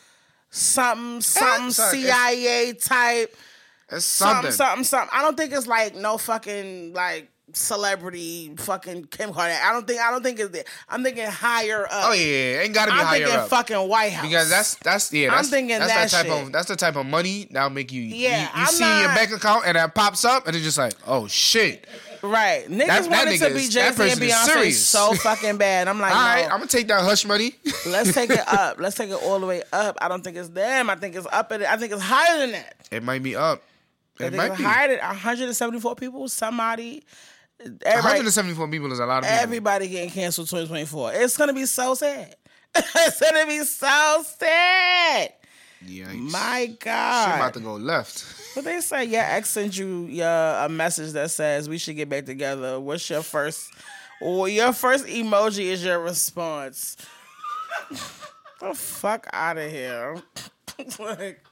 [0.51, 3.37] something, something, it's CIA type,
[3.89, 4.53] That's something, something.
[4.53, 5.11] something, something.
[5.13, 9.63] I don't think it's like no fucking like celebrity fucking Kim Kardashian.
[9.63, 10.01] I don't think.
[10.01, 10.65] I don't think it's there.
[10.89, 11.91] I'm thinking higher up.
[11.93, 13.49] Oh yeah, ain't gotta be I'm higher thinking up.
[13.49, 15.31] fucking White House because that's that's yeah.
[15.31, 16.47] That's, I'm That's, thinking that's that type shit.
[16.47, 18.03] of that's the type of money that'll make you.
[18.03, 20.95] Yeah, you, you see your bank account and that pops up and it's just like,
[21.07, 21.87] oh shit.
[22.23, 22.65] right.
[22.69, 25.89] Niggas That- that wanted to nigga be Jay Z and Beyonce so fucking bad.
[25.89, 26.27] I'm like, All no.
[26.27, 27.55] right, I'm gonna take that hush money.
[27.87, 28.79] Let's take it up.
[28.81, 29.97] Let's take it all the way up.
[30.01, 30.91] I don't think it's them.
[30.91, 31.53] I think it's up.
[31.53, 31.69] At it.
[31.71, 32.75] I think it's higher than that.
[32.91, 33.63] it might be up.
[34.21, 34.63] It might be.
[34.63, 36.29] higher than 174 people.
[36.29, 37.03] Somebody,
[37.65, 39.39] 174 people is a lot of people.
[39.43, 41.13] everybody getting canceled 2024.
[41.15, 42.35] It's gonna be so sad.
[42.75, 45.33] it's gonna be so sad.
[45.87, 46.31] Yikes.
[46.33, 47.37] My God.
[47.37, 48.25] about to go left.
[48.55, 52.09] But they say your ex sent you your, a message that says we should get
[52.09, 52.81] back together.
[52.81, 53.71] What's your first?
[54.21, 56.97] Well, your first emoji is your response.
[58.61, 60.23] the fuck out of here.
[60.99, 61.45] like,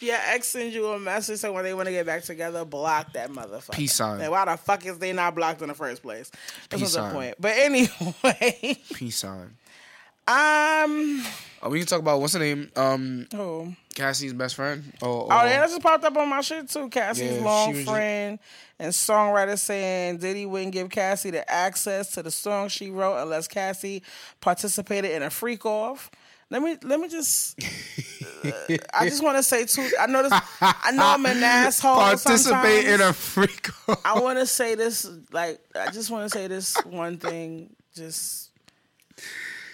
[0.00, 3.12] your ex sends you a message so when they want to get back together, block
[3.12, 3.72] that motherfucker.
[3.72, 4.20] Peace sign.
[4.20, 6.30] And why the fuck is they not blocked in the first place?
[6.68, 7.34] That's Peace the point.
[7.38, 9.56] But anyway, Peace sign.
[10.28, 11.24] um,
[11.62, 12.70] Oh, we can talk about what's the name?
[12.74, 13.74] Um, oh.
[13.94, 14.82] Cassie's best friend.
[15.02, 16.88] Oh, Oh, yeah, that just popped up on my shit too.
[16.88, 18.38] Cassie's Yeah, long was just- friend
[18.78, 23.46] and songwriter saying Diddy wouldn't give Cassie the access to the song she wrote unless
[23.46, 24.02] Cassie
[24.40, 26.10] participated in a freak off.
[26.48, 27.58] Let me let me just.
[28.94, 29.88] I just want to say too.
[29.98, 30.32] I know this.
[30.60, 31.96] I know I'm an asshole.
[31.96, 33.68] participate in a freak.
[34.04, 35.08] I want to say this.
[35.32, 37.74] Like I just want to say this one thing.
[37.94, 38.50] Just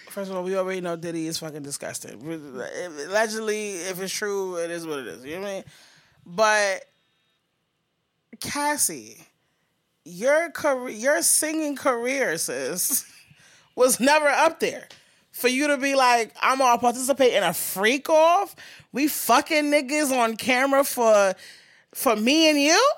[0.09, 2.19] first of all, we already know Diddy is fucking disgusting.
[2.21, 5.23] Allegedly, if it's true, it is what it is.
[5.25, 5.63] You know what I mean?
[6.25, 6.85] But
[8.41, 9.23] Cassie,
[10.03, 13.05] your career, your singing career, sis,
[13.75, 14.87] was never up there.
[15.37, 18.55] For you to be like, I'm gonna participate in a freak off.
[18.91, 21.35] We fucking niggas on camera for
[21.93, 22.91] for me and you.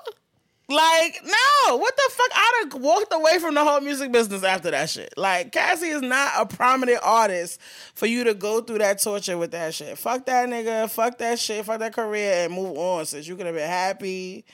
[0.70, 2.30] Like, no, what the fuck?
[2.34, 5.12] I'd have walked away from the whole music business after that shit.
[5.18, 7.60] Like, Cassie is not a prominent artist
[7.94, 9.98] for you to go through that torture with that shit.
[9.98, 13.04] Fuck that nigga, fuck that shit, fuck that career, and move on.
[13.04, 14.46] Since you could have been happy,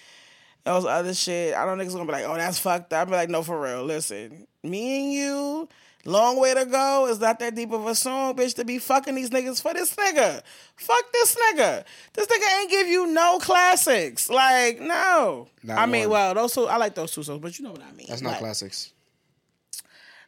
[0.64, 1.54] those other shit.
[1.54, 3.02] I don't niggas gonna be like, oh, that's fucked up.
[3.02, 3.84] I'd be like, no, for real.
[3.84, 5.68] Listen, me and you,
[6.06, 7.06] long way to go.
[7.10, 9.94] It's not that deep of a song, bitch, to be fucking these niggas for this
[9.94, 10.42] nigga.
[10.76, 11.84] Fuck this nigga.
[12.14, 14.30] This nigga ain't give you no classics.
[14.30, 15.48] Like, no.
[15.62, 17.82] Not I mean, well, those two, I like those two songs, but you know what
[17.82, 18.06] I mean.
[18.08, 18.92] That's not Like, classics.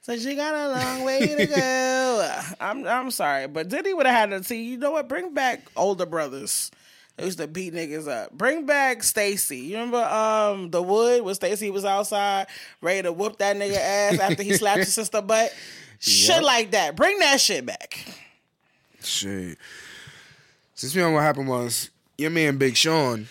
[0.03, 2.39] So she got a long way to go.
[2.61, 4.63] I'm I'm sorry, but Diddy would have had to see.
[4.65, 5.07] You know what?
[5.09, 6.71] Bring back older brothers.
[7.19, 8.31] They used to beat niggas up.
[8.33, 9.59] Bring back Stacy.
[9.59, 12.47] You remember um the wood when Stacy was outside
[12.81, 15.53] ready to whoop that nigga ass after he slapped his sister butt.
[15.99, 16.43] Shit Yep.
[16.45, 16.95] like that.
[16.97, 18.07] Bring that shit back.
[19.03, 19.59] Shit.
[20.75, 23.27] Since we know what happened was your man Big Sean.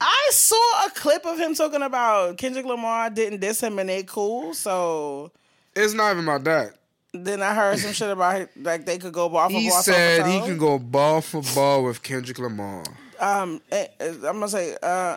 [0.00, 4.04] I saw a clip of him talking about Kendrick Lamar didn't diss him and they
[4.04, 4.54] cool.
[4.54, 5.32] So
[5.74, 6.74] It's not even about that.
[7.14, 9.78] Then I heard some shit about it, like they could go ball for He ball.
[9.82, 12.84] toe for said he can go ball for ball with Kendrick Lamar.
[13.18, 15.16] um, eh, eh, I'm gonna say, uh,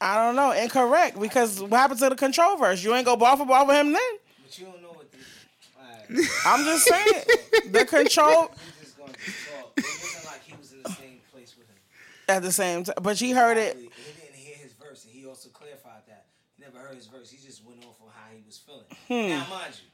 [0.00, 2.82] I don't know, incorrect because what happened to the control verse?
[2.84, 4.00] You ain't go ball for ball with him then.
[4.42, 5.18] But you don't know what the.
[6.16, 7.24] Alright, I'm just saying
[7.72, 9.72] the control we just gonna talk.
[9.76, 11.76] It wasn't like he was in the same place with him.
[12.28, 13.76] at the same time, but she heard it.
[13.76, 16.26] He didn't hear his verse, and he also clarified that.
[16.56, 17.30] He never heard his verse.
[17.30, 18.84] He just went off on how he was feeling.
[19.08, 19.28] Hmm.
[19.38, 19.89] Now, mind you,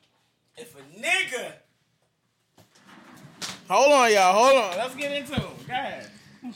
[0.57, 1.53] if a nigga
[3.69, 4.33] Hold on, y'all.
[4.33, 4.77] Hold on.
[4.77, 5.41] Let's get into it.
[5.67, 6.09] Go ahead.
[6.43, 6.51] Go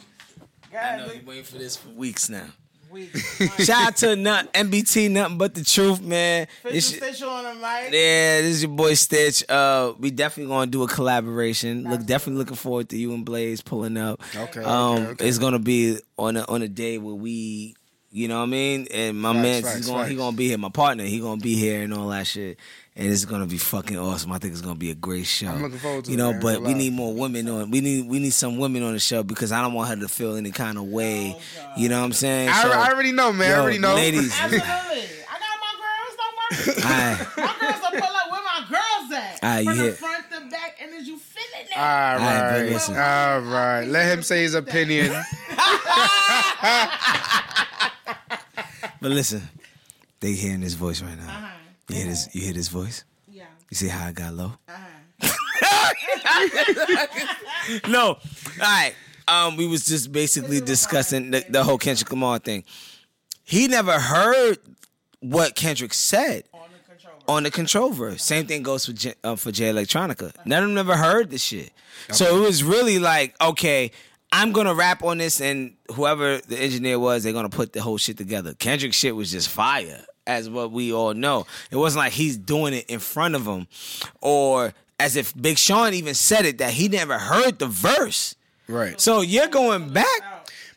[0.72, 0.98] I ahead.
[1.00, 2.46] know you Big- waiting for this for weeks now.
[2.88, 3.08] we-
[3.58, 6.46] Shout out to Nut, NBT, nothing but the truth, man.
[6.62, 7.92] Put This the stitch on the mic.
[7.92, 9.42] Yeah, this is your boy Stitch.
[9.48, 11.82] Uh, we definitely gonna do a collaboration.
[11.82, 14.20] Look, definitely looking forward to you and Blaze pulling up.
[14.36, 15.28] Okay, Um, okay, okay.
[15.28, 17.74] it's gonna be on a on a day where we,
[18.12, 18.86] you know what I mean.
[18.92, 20.58] And my Facts, man, facts, he's gonna he gonna be here.
[20.58, 22.58] My partner, he gonna be here and all that shit.
[22.96, 24.32] And it's gonna be fucking awesome.
[24.32, 25.46] I think it's gonna be a great show.
[25.48, 26.32] I'm looking forward to you it, know.
[26.32, 26.40] man.
[26.42, 27.70] But we need more women on.
[27.70, 30.08] We need we need some women on the show because I don't want her to
[30.08, 31.36] feel any kind of way.
[31.78, 32.48] you know what I'm saying?
[32.50, 33.52] I, So, I already know, man.
[33.52, 33.94] I already know.
[33.94, 34.32] ladies.
[34.38, 34.68] Absolutely.
[35.30, 36.16] I got my girls.
[36.18, 36.36] Don't
[36.76, 36.82] worry.
[36.84, 37.18] Alright.
[37.36, 39.38] My girls will pull up where my girls at.
[39.44, 39.96] Alright, From you the hit.
[39.96, 41.76] front, the back, and as you feeling it.
[41.76, 42.94] All right, right, but listen.
[42.96, 43.84] all right.
[43.84, 45.12] Let him say his opinion.
[49.02, 49.48] But listen,
[50.20, 51.24] they hearing his voice right now.
[51.24, 51.46] Uh-huh.
[51.90, 52.28] You hear this?
[52.34, 53.04] You hear this voice?
[53.28, 53.44] Yeah.
[53.70, 54.52] You see how I got low?
[54.68, 55.90] Uh-huh.
[57.88, 58.06] no.
[58.08, 58.18] All
[58.60, 58.94] right.
[59.28, 62.64] Um, we was just basically discussing the, the whole Kendrick Lamar thing.
[63.44, 64.58] He never heard
[65.20, 67.14] what Kendrick said On the control.
[67.28, 68.22] on the control verse.
[68.24, 70.32] Same thing goes for J, uh, for Jay Electronica.
[70.44, 71.70] None of them never heard this shit.
[72.12, 73.90] So it was really like, okay,
[74.32, 77.98] I'm gonna rap on this, and whoever the engineer was, they're gonna put the whole
[77.98, 78.54] shit together.
[78.54, 81.46] Kendrick shit was just fire, as what we all know.
[81.70, 83.66] It wasn't like he's doing it in front of him,
[84.20, 88.34] or as if Big Sean even said it that he never heard the verse.
[88.68, 89.00] right.
[89.00, 90.20] So you're going back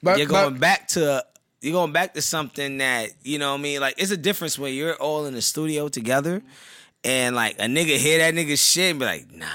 [0.01, 1.23] But, you're but- going back to
[1.61, 4.59] you're going back to something that you know what I mean like it's a difference
[4.59, 6.41] when you're all in the studio together
[7.05, 9.45] and like a nigga hear that nigga shit and be like nah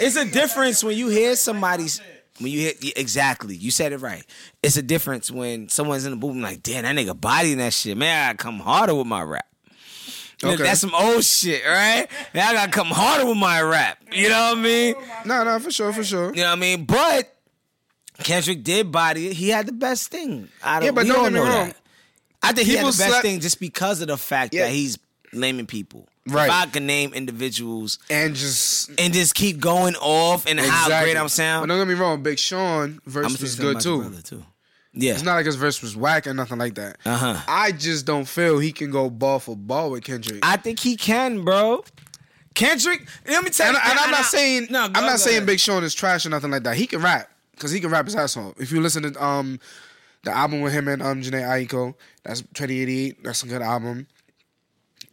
[0.00, 2.00] it's a difference when you hear somebody's
[2.42, 4.24] when you hit exactly you said it right
[4.62, 7.72] it's a difference when someone's in the booth and like damn that nigga bodying that
[7.72, 9.46] shit man I gotta come harder with my rap
[10.44, 10.60] Okay.
[10.64, 12.08] That's some old shit, right?
[12.34, 13.98] Now I gotta come harder with my rap.
[14.10, 14.94] You know what I mean?
[15.24, 16.34] no, no, for sure, for sure.
[16.34, 16.84] You know what I mean?
[16.84, 17.32] But
[18.24, 19.34] Kendrick did body it.
[19.34, 20.48] He had the best thing.
[20.60, 21.68] I don't, Yeah, but we don't know wrong.
[21.68, 21.76] that.
[22.42, 24.64] I think he had the best slap- thing just because of the fact Yeah.
[24.64, 24.98] that he's
[25.32, 26.08] naming people.
[26.26, 26.46] Right.
[26.46, 31.16] If I can name individuals And just and just keep going off and how great
[31.16, 34.00] I'm But sound, don't get me wrong, Big Sean verse I'm was good too.
[34.02, 34.44] brother, too.
[34.94, 35.14] Yeah.
[35.14, 36.98] It's not like his verse was whack or nothing like that.
[37.04, 37.40] Uh-huh.
[37.48, 40.40] I just don't feel he can go ball for ball with Kendrick.
[40.44, 41.82] I think he can, bro.
[42.54, 43.90] Kendrick, let me tell and, you.
[43.90, 45.46] and I'm not I- saying no, I'm not saying ahead.
[45.46, 46.76] Big Sean is trash or nothing like that.
[46.76, 48.60] He can rap because he can rap his ass off.
[48.60, 49.58] If you listen to um
[50.24, 53.24] the album with him and um Jhené Aiko, that's 2088.
[53.24, 54.06] That's a good album.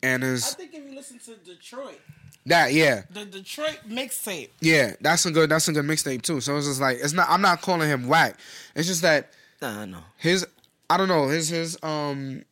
[0.03, 1.99] And I his think if you listen to Detroit,
[2.45, 6.41] that yeah the Detroit mixtape, yeah that's a good that's a good mixtape too.
[6.41, 8.37] So it's just like it's not I'm not calling him whack.
[8.75, 9.31] It's just that
[9.61, 9.99] Nah, no.
[10.17, 10.45] his
[10.89, 12.43] I don't know his his um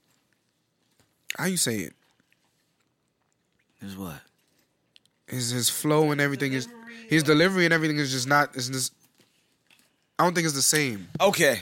[1.38, 1.94] how you say it
[3.82, 4.16] Here's what?
[5.28, 6.68] his his flow and everything is
[7.10, 8.94] his delivery and everything is just not is just
[10.20, 11.08] I don't think it's the same.
[11.22, 11.60] Okay.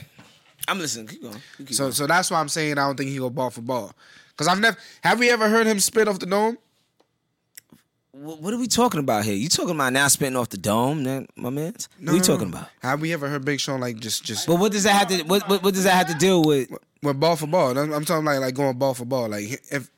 [0.67, 1.07] I'm listening.
[1.07, 1.41] Keep going.
[1.57, 1.91] Keep So going.
[1.93, 3.91] so that's why I'm saying I don't think he go ball for ball.
[4.37, 6.57] Cause I've never have we ever heard him spit off the dome?
[8.15, 9.35] Wh- what are we talking about here?
[9.35, 11.75] You talking about now spitting off the dome, man, my man?
[11.99, 12.69] No, what are you no, talking about?
[12.81, 15.23] Have we ever heard Big Sean like just just But what does that have to
[15.23, 16.69] what what, what does that have to deal with?
[17.03, 17.77] with ball for ball?
[17.77, 19.29] I'm, I'm talking like like going ball for ball.
[19.29, 19.89] Like if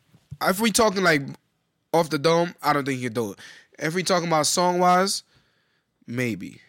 [0.42, 1.22] if we talking like
[1.94, 3.40] off the dome, I don't think he can do it.
[3.80, 5.24] If we talking about song wise,
[6.06, 6.62] maybe.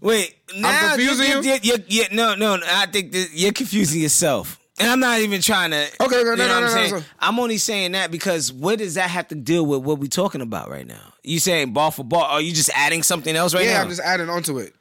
[0.00, 1.42] Wait, now confusing you?
[1.42, 1.58] you?
[1.62, 4.60] you, you, you no, no, no, I think that you're confusing yourself.
[4.78, 5.84] And I'm not even trying to.
[6.00, 6.90] Okay, okay, no, you know no, what no, I'm no, saying?
[6.90, 10.06] so- I'm only saying that because what does that have to deal with what we're
[10.08, 11.14] talking about right now?
[11.22, 12.24] You saying ball for ball?
[12.24, 13.70] Are you just adding something else right now?
[13.70, 13.82] yeah, now?
[13.84, 14.74] I'm just adding onto it.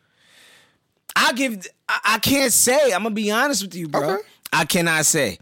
[1.16, 1.66] I give.
[1.88, 2.92] I, I can't say.
[2.92, 4.16] I'm gonna be honest with you, bro.
[4.16, 4.24] Okay.
[4.52, 5.40] I cannot say.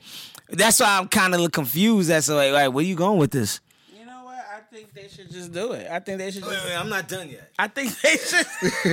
[0.49, 2.09] That's why I'm kind of confused.
[2.09, 3.59] That's to like, like, where you going with this?
[3.97, 4.35] You know what?
[4.37, 5.87] I think they should just do it.
[5.91, 6.65] I think they should just.
[6.77, 7.51] I'm not done yet.
[7.59, 8.45] I think they should.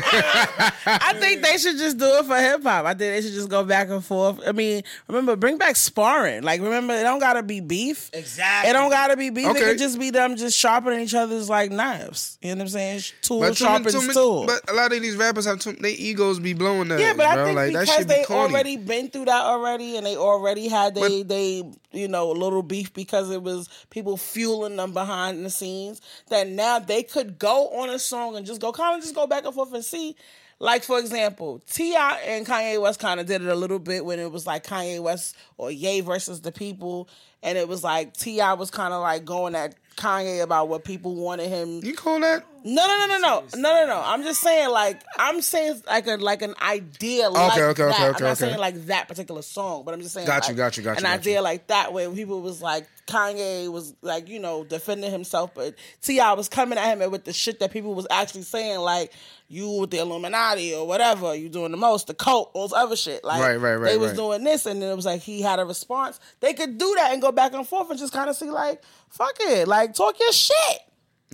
[0.87, 2.85] I think they should just do it for hip hop.
[2.85, 4.41] I think they should just go back and forth.
[4.47, 6.43] I mean, remember, bring back sparring.
[6.43, 8.11] Like, remember, it don't gotta be beef.
[8.13, 8.71] Exactly.
[8.71, 9.47] It don't gotta be beef.
[9.47, 9.61] It Okay.
[9.61, 12.39] could just be them just sharpening each other's like knives.
[12.43, 13.03] You know what I'm saying?
[13.23, 14.47] Tool But, too many- sharpens too many- tool.
[14.47, 16.99] but a lot of these rappers have too, their egos be blowing up.
[16.99, 20.05] yeah, but I think like because should be they already been through that already, and
[20.05, 24.17] they already had they But- they you know a little beef because it was people
[24.17, 26.00] fueling them behind the scenes.
[26.29, 29.27] That now they could go on a song and just go kind of just go
[29.27, 30.17] back and forth and see.
[30.63, 32.21] Like for example, T.I.
[32.27, 35.01] and Kanye West kind of did it a little bit when it was like Kanye
[35.01, 37.09] West or Ye versus the people,
[37.43, 38.53] and it was like T.I.
[38.53, 42.45] was kind of like going at Kanye about what people wanted him You call that?
[42.63, 44.03] no, no, no, no, no, no, no, no.
[44.05, 47.31] I'm just saying, like, I'm saying like a like an idea.
[47.31, 47.91] like okay, okay, that.
[47.93, 48.35] okay, I'm not okay.
[48.35, 50.27] saying like that particular song, but I'm just saying.
[50.27, 51.43] Got you, got you, got you, An got idea you.
[51.43, 56.33] like that, where people was like Kanye was like you know defending himself, but T.I.
[56.35, 59.13] was coming at him with the shit that people was actually saying, like
[59.49, 62.95] you with the Illuminati or whatever, you doing the most, the cult, all this other
[62.95, 63.25] shit.
[63.25, 64.17] Like Right, right, right, they was right.
[64.17, 66.21] doing this, and then it was like he had a response.
[66.41, 68.83] They could do that and go back and forth and just kind of see like,
[69.11, 70.81] fuck it, like talk your shit.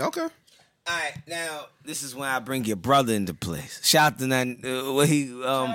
[0.01, 0.27] Okay.
[0.89, 3.81] All right, now this is when I bring your brother into place.
[3.85, 5.75] Shout out to that, uh, what he um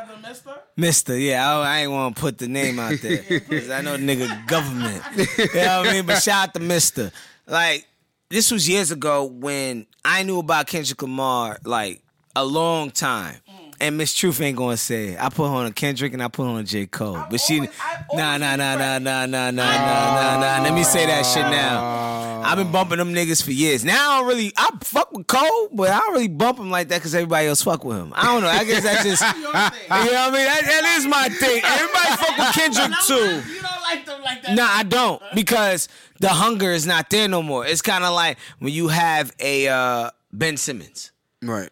[0.77, 1.17] Mister.
[1.17, 4.03] Yeah, I, I ain't want to put the name out there because I know the
[4.03, 5.03] nigga government.
[5.17, 6.05] You know what I mean?
[6.05, 7.11] But shout out to Mister.
[7.45, 7.85] Like
[8.29, 12.01] this was years ago when I knew about Kendrick Lamar like
[12.33, 13.35] a long time.
[13.81, 15.19] And Miss Truth ain't gonna say it.
[15.19, 16.85] I put her on a Kendrick and I put her on a J.
[16.85, 17.19] Cole.
[17.29, 20.63] but she always- I've nah nah nah nah nah nah nah nah nah nah.
[20.63, 22.41] Let me say that shit now.
[22.43, 23.83] I've been bumping them niggas for years.
[23.85, 26.87] Now I don't really I fuck with Cole, but I don't really bump him like
[26.89, 28.13] that because everybody else fuck with him.
[28.15, 28.49] I don't know.
[28.49, 30.45] I guess that's just you know what I mean.
[30.45, 31.61] That, that is my thing.
[31.63, 33.51] Everybody fuck with Kendrick too.
[33.53, 34.55] You don't like them like that.
[34.55, 35.87] No, I don't because
[36.19, 37.65] the hunger is not there no more.
[37.65, 41.11] It's kind of like when you have a uh, Ben Simmons.
[41.41, 41.69] Right.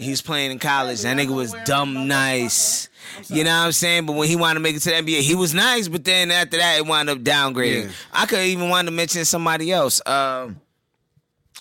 [0.00, 1.02] He was playing in college.
[1.02, 2.88] That nigga was dumb nice.
[3.28, 4.06] You know what I'm saying?
[4.06, 5.88] But when he wanted to make it to the NBA, he was nice.
[5.88, 7.84] But then after that, it wound up downgrading.
[7.84, 7.90] Yeah.
[8.12, 10.00] I could even want to mention somebody else.
[10.06, 10.60] Um,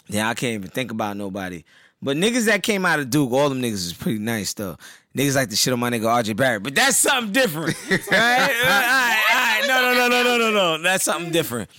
[0.08, 1.65] yeah, I can't even think about nobody.
[2.02, 4.78] But niggas that came out of Duke, all them niggas is pretty nice though.
[5.17, 7.75] Niggas like the shit on my nigga RJ Barrett, but that's something different.
[7.89, 7.99] right?
[7.99, 9.65] All right, all right.
[9.67, 10.84] No, no, no, no, no, no, no.
[10.84, 11.69] That's something different.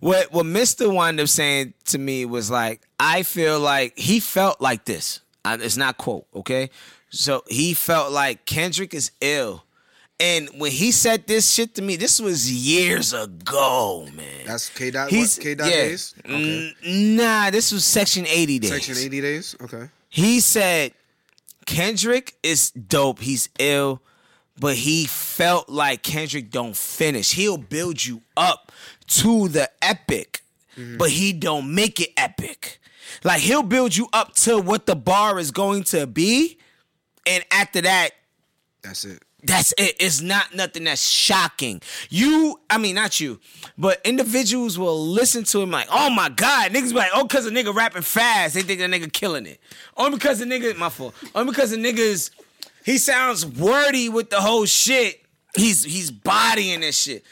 [0.00, 4.60] What what Mister wound up saying to me was like, I feel like he felt
[4.60, 5.20] like this.
[5.44, 6.70] I, it's not quote, okay?
[7.10, 9.64] So he felt like Kendrick is ill.
[10.20, 14.46] And when he said this shit to me, this was years ago, man.
[14.46, 15.10] That's K dot.
[15.10, 15.36] He's?
[15.36, 15.76] K dot yeah.
[15.76, 16.14] days.
[16.24, 16.72] Okay.
[16.86, 18.70] Nah, this was Section 80 days.
[18.70, 19.56] Section eighty days.
[19.60, 19.88] Okay.
[20.08, 20.92] He said
[21.66, 23.18] Kendrick is dope.
[23.20, 24.00] He's ill,
[24.58, 27.32] but he felt like Kendrick don't finish.
[27.32, 28.70] He'll build you up
[29.08, 30.42] to the epic,
[30.76, 30.98] mm-hmm.
[30.98, 32.80] but he don't make it epic.
[33.24, 36.58] Like he'll build you up to what the bar is going to be,
[37.26, 38.10] and after that,
[38.82, 39.22] That's it.
[39.44, 39.96] that's it.
[40.00, 41.80] It's not nothing that's shocking.
[42.10, 43.40] You, I mean, not you,
[43.78, 46.72] but individuals will listen to him like, oh my God.
[46.72, 49.60] Niggas be like, oh, because a nigga rapping fast, they think that nigga killing it.
[49.96, 51.14] Oh, Only because the nigga, my fault.
[51.34, 52.30] Oh, Only because the niggas,
[52.84, 55.20] he sounds wordy with the whole shit.
[55.56, 57.24] He's he's bodying this shit.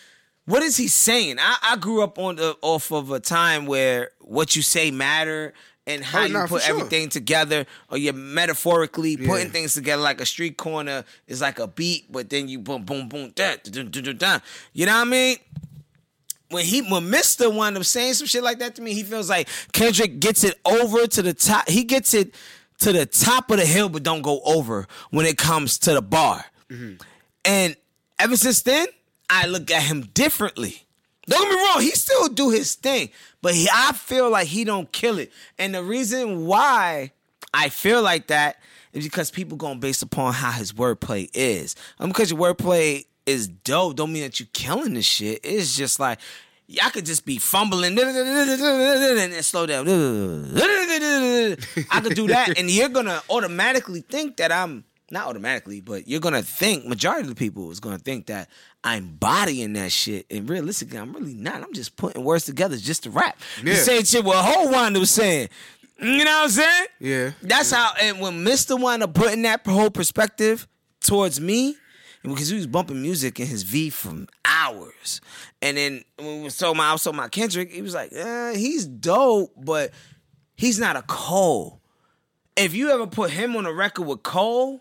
[0.51, 1.39] What is he saying?
[1.39, 5.53] I, I grew up on the off of a time where what you say matter
[5.87, 6.75] and how Oh, you nah, put sure.
[6.77, 9.53] everything together, or you're metaphorically putting Yeah.
[9.53, 13.09] things together like a street corner is like a beat, but then you boom, boom,
[13.09, 14.39] boom, da, da, da, da, da.
[14.73, 15.37] You know what I mean?
[16.51, 19.31] When he when Mister wound up saying some shit like that to me, he feels
[19.31, 21.69] like Kendrick gets it over to the top.
[21.69, 22.35] He gets it
[22.81, 26.03] to the top of the hill, but don't go over when it comes to the
[26.03, 26.45] bar.
[26.69, 26.95] Mm-hmm.
[27.45, 27.77] And
[28.19, 28.89] ever since then,
[29.31, 30.83] I look at him differently.
[31.27, 33.11] Don't get me wrong, he still do his thing,
[33.41, 35.31] but he, I feel like he don't kill it.
[35.59, 37.13] And the reason why
[37.55, 38.57] I feel like that
[38.93, 41.77] is because people going based upon how his wordplay is.
[41.99, 45.41] Um, and because your wordplay is dope, don't mean that you killing the shit.
[45.45, 46.19] It's just like
[46.83, 49.89] I could just be fumbling and slow down.
[51.91, 56.21] I could do that, and you're gonna automatically think that I'm not automatically, but you're
[56.21, 58.49] gonna think majority of the people is gonna think that
[58.85, 60.27] I'm bodying that shit.
[60.31, 61.63] And realistically, I'm really not.
[61.63, 63.39] I'm just putting words together just to rap.
[63.63, 63.77] The Yeah.
[63.83, 65.49] same shit what whole Wanda was saying.
[66.01, 66.87] You know what I'm saying?
[66.99, 67.31] Yeah.
[67.43, 67.93] That's how.
[68.01, 70.67] And when Mister Wanda putting that whole perspective
[71.01, 71.77] towards me,
[72.23, 75.21] because he was bumping music in his V from hours,
[75.61, 78.87] and then when we was talking I was about Kendrick, he was like, eh, he's
[78.87, 79.91] dope, but
[80.57, 81.81] he's not a Cole.
[82.57, 84.81] If you ever put him on a record with Cole,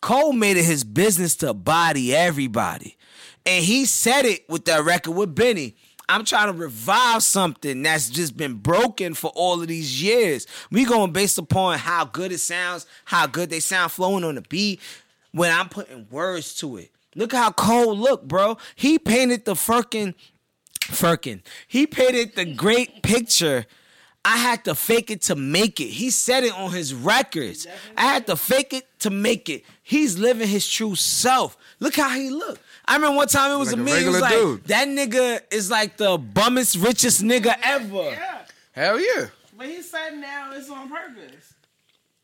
[0.00, 2.96] Cole made it his business to body everybody.
[3.44, 5.76] And he said it with that record with Benny.
[6.08, 10.46] I'm trying to revive something that's just been broken for all of these years.
[10.70, 14.42] We going based upon how good it sounds, how good they sound flowing on the
[14.42, 14.80] beat,
[15.32, 16.92] when I'm putting words to it.
[17.16, 18.56] Look how Cole look, bro.
[18.76, 20.14] He painted the fucking
[20.82, 21.42] Firkin.
[21.66, 23.66] He painted the great picture.
[24.28, 25.86] I had to fake it to make it.
[25.86, 27.66] He said it on his records.
[27.96, 29.62] I had to fake it to make it.
[29.84, 31.56] He's living his true self.
[31.78, 32.58] Look how he look.
[32.86, 34.04] I remember one time it was Like a a meme.
[34.04, 34.64] It was like dude.
[34.64, 38.02] that nigga is like the bummest, richest nigga ever.
[38.10, 38.38] Yeah,
[38.72, 39.26] Hell yeah.
[39.56, 41.54] but he said now it's on purpose.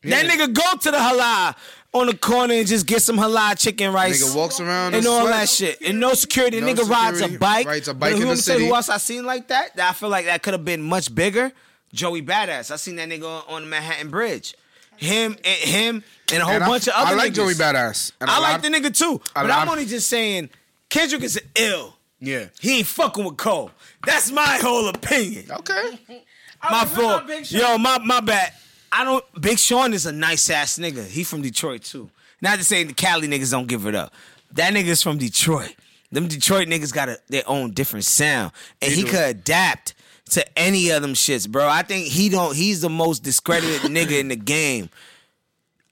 [0.03, 1.55] That nigga go to the halal
[1.93, 4.21] on the corner and just get some halal chicken rice.
[4.21, 5.33] Nigga walks around and all sweat.
[5.33, 5.81] that shit.
[5.81, 6.59] And no security.
[6.59, 7.65] No nigga rides a bike.
[7.65, 8.67] rides a But bike who in the I'ma say city.
[8.67, 9.75] Who else I seen like that?
[9.77, 11.53] That I feel like that could have been much bigger.
[11.93, 12.71] Joey Badass.
[12.71, 14.55] I seen that nigga on, on the Manhattan Bridge.
[14.97, 17.13] Him and him and a whole And I- bunch of other niggas.
[17.13, 17.35] I like niggas.
[17.35, 18.11] Joey Badass.
[18.21, 19.21] And a I like lot- the nigga too.
[19.33, 20.49] But I'm only just saying
[20.89, 21.95] Kendrick is ill.
[22.19, 22.45] Yeah.
[22.61, 23.71] He ain't fucking with Cole.
[24.05, 25.45] That's my whole opinion.
[25.51, 25.99] Okay.
[26.63, 27.05] My what fault.
[27.15, 27.59] about Big Sean?
[27.59, 28.53] Yo, my my bad.
[28.89, 29.25] I don't.
[29.41, 31.05] Big Sean is a nice ass nigga.
[31.05, 32.09] He from Detroit too.
[32.41, 34.13] Not to say the Cali niggas don't give it up.
[34.53, 35.75] That nigga's from Detroit.
[36.09, 39.09] Them Detroit niggas got a, their own different sound, and he do.
[39.09, 39.92] could adapt
[40.33, 41.67] to any of them shits, bro.
[41.67, 42.55] I think he don't.
[42.55, 44.89] He's the most discredited nigga in the game.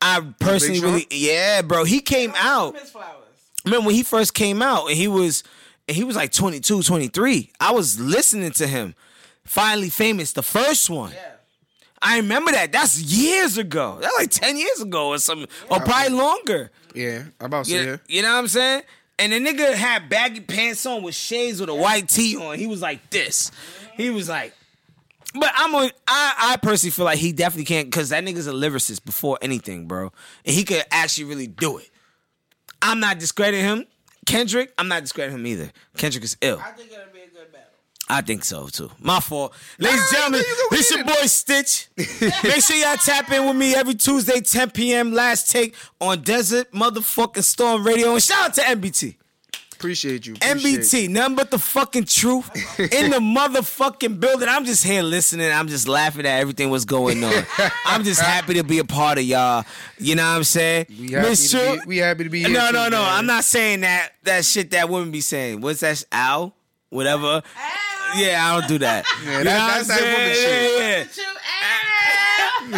[0.01, 1.83] I personally really, yeah, bro.
[1.83, 2.75] He came out
[3.65, 5.43] remember when he first came out and he was
[5.87, 8.95] and he was like 22 23 i was listening to him
[9.45, 11.33] finally famous the first one Yeah.
[12.01, 16.09] i remember that that's years ago that's like 10 years ago or something or probably
[16.17, 17.25] longer Yeah.
[17.39, 17.97] I'm about to you, say yeah.
[18.07, 18.81] you know what i'm saying
[19.19, 22.65] and the nigga had baggy pants on with shades with a white tee on he
[22.65, 23.51] was like this
[23.95, 24.53] he was like
[25.33, 25.89] but I'm on.
[26.07, 29.87] I I personally feel like he definitely can't because that nigga's a lyricist before anything,
[29.87, 30.11] bro,
[30.45, 31.89] and he could actually really do it.
[32.81, 33.85] I'm not discrediting him.
[34.25, 35.71] Kendrick, I'm not discrediting him either.
[35.97, 36.59] Kendrick is ill.
[36.59, 37.67] I think it'll be a good battle.
[38.09, 38.91] I think so too.
[38.99, 39.53] My fault.
[39.79, 41.87] Ladies and gentlemen, this your boy Stitch.
[41.97, 45.13] Make sure y'all tap in with me every Tuesday, 10 p.m.
[45.13, 48.13] Last take on Desert Motherfucking Storm Radio.
[48.13, 49.15] And shout out to NBT.
[49.81, 50.33] Appreciate you.
[50.35, 52.47] appreciate NBT, nothing but the fucking truth
[52.79, 54.47] in the motherfucking building.
[54.47, 55.51] I'm just here listening.
[55.51, 57.33] I'm just laughing at everything what's going on.
[57.85, 59.65] I'm just happy to be a part of y'all.
[59.97, 60.85] You know what I'm saying?
[60.89, 62.49] We happy, Miss to be, we happy to be here.
[62.49, 63.01] No, too, no, no.
[63.01, 63.13] man.
[63.17, 65.61] I'm not saying that that shit that women be saying.
[65.61, 66.03] What's that?
[66.13, 66.53] Ow?
[66.89, 67.41] Whatever.
[68.17, 69.05] Yeah, I don't do that.
[69.25, 71.07] Yeah, You that- know what that's I'm that woman saying?
[71.07, 71.17] shit.
[71.17, 71.25] Yeah,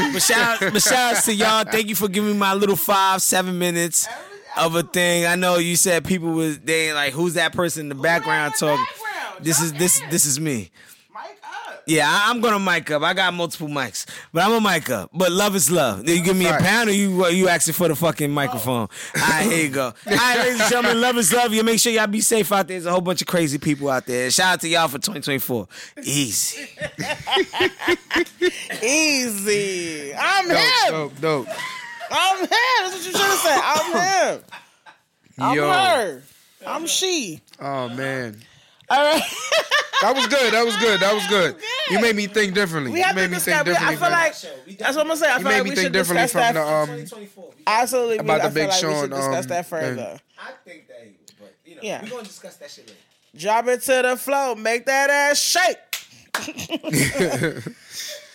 [0.06, 0.14] yeah.
[0.14, 1.64] But shout, but shout outs to y'all.
[1.66, 4.08] Thank you for giving me my little five, seven minutes
[4.58, 5.26] of a thing.
[5.26, 8.54] I know you said people was they ain't like who's that person in the background
[8.54, 8.86] in the talking.
[8.86, 9.45] background?
[9.45, 10.10] This is this in.
[10.10, 10.72] this is me.
[11.14, 11.84] Mic up.
[11.86, 13.01] Yeah, I, I'm gonna mic up.
[13.01, 15.10] I got multiple mics, but I'm a mic up.
[15.14, 16.08] But love is love.
[16.08, 18.88] You give me a pound, or you uh, you asking for the fucking microphone?
[18.88, 19.86] All right, here you go.
[20.08, 21.54] All right, ladies and gentlemen, love is love.
[21.54, 22.76] You make sure y'all be safe out there.
[22.76, 24.30] There's a whole bunch of crazy people out there.
[24.32, 25.68] Shout out to y'all for 2024.
[26.04, 26.68] Easy.
[28.84, 30.14] Easy.
[30.16, 30.91] I'm Dope, him.
[30.91, 31.47] dope, dope.
[32.14, 32.47] I'm him.
[32.49, 33.59] That's what you should have said.
[33.64, 34.43] I'm him.
[35.39, 35.70] I'm Yo.
[35.70, 36.22] her.
[36.66, 37.41] I'm she.
[37.59, 38.39] Oh man.
[38.89, 39.22] All right.
[40.01, 40.53] That was good.
[40.53, 40.99] That was good.
[40.99, 41.55] That was good.
[41.89, 42.93] You made me think differently.
[42.93, 43.64] We you made to me discuss.
[43.66, 45.30] think I feel like that's what I'm gonna say.
[45.30, 47.07] I you feel made like me we think should differently discuss from that.
[47.09, 47.51] the um.
[47.68, 48.18] Absolutely.
[48.20, 49.80] about I the Big like we should discuss um, that thing.
[49.80, 50.20] further.
[50.39, 52.01] I think that he would, but you know, Yeah.
[52.03, 52.99] we're gonna discuss that shit later.
[53.36, 54.55] Drop it to the flow.
[54.55, 55.78] Make that ass shake.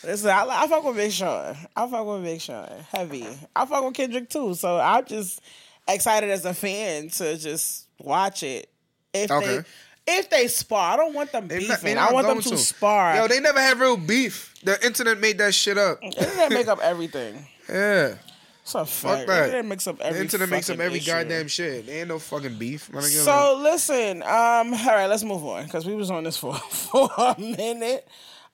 [0.05, 1.57] Listen, I, I fuck with Big Sean.
[1.77, 2.69] I fuck with Big Sean.
[2.93, 3.27] Heavy.
[3.55, 4.55] I fuck with Kendrick too.
[4.55, 5.41] So I'm just
[5.89, 8.71] excited as a fan to just watch it.
[9.13, 9.47] If Okay.
[9.59, 9.65] they
[10.11, 11.97] if they spar, I don't want them They beefing.
[11.97, 13.17] not- I want them going to, spar.
[13.17, 14.55] Yo, they never had real beef.
[14.63, 16.01] The internet made that shit up.
[16.01, 17.47] They make up everything.
[17.69, 18.15] Yeah.
[18.63, 19.27] It's a fact.
[19.27, 19.51] that.
[19.51, 20.15] They mix up everything.
[20.15, 21.11] The internet makes up every issue.
[21.11, 21.87] goddamn shit.
[21.87, 22.91] There ain't no fucking beef.
[23.01, 27.11] So listen, um, all right, let's move on because we was on this for for
[27.19, 28.07] a minute.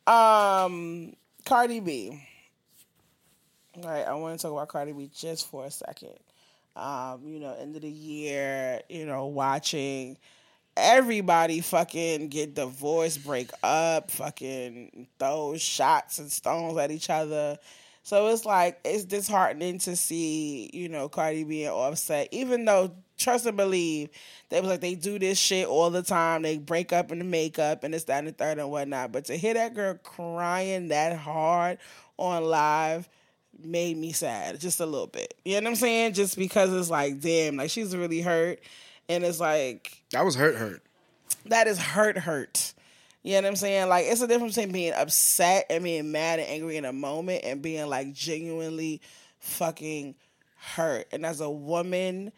[0.09, 1.15] Um,
[1.45, 2.27] Cardi B.
[3.77, 6.15] All right, I want to talk about Cardi B just for a second.
[6.77, 10.17] Um, you know, end of the year, you know, watching
[10.77, 17.59] everybody fucking get divorced, break up, fucking throw shots and stones at each other.
[18.03, 22.93] So it's like it's disheartening to see, you know, Cardi B and Offset, even though
[23.17, 24.09] trust and believe
[24.49, 26.43] they was like they do this shit all the time.
[26.43, 29.13] They break up in the makeup and it's that and the third and whatnot.
[29.13, 31.79] But to hear that girl crying that hard
[32.17, 33.09] on live
[33.63, 35.35] made me sad just a little bit.
[35.45, 36.15] You know what I'm saying?
[36.15, 38.61] Just because it's like, damn, like she's really hurt.
[39.09, 40.83] And it's like That was hurt, hurt.
[41.47, 42.75] that is hurt hurt.
[43.23, 43.89] You know what I'm saying?
[43.89, 47.43] Like it's a difference between being upset and being mad and angry in a moment
[47.45, 49.01] and being like genuinely
[49.39, 50.15] fucking
[50.57, 51.07] hurt.
[51.13, 52.33] And as a woman,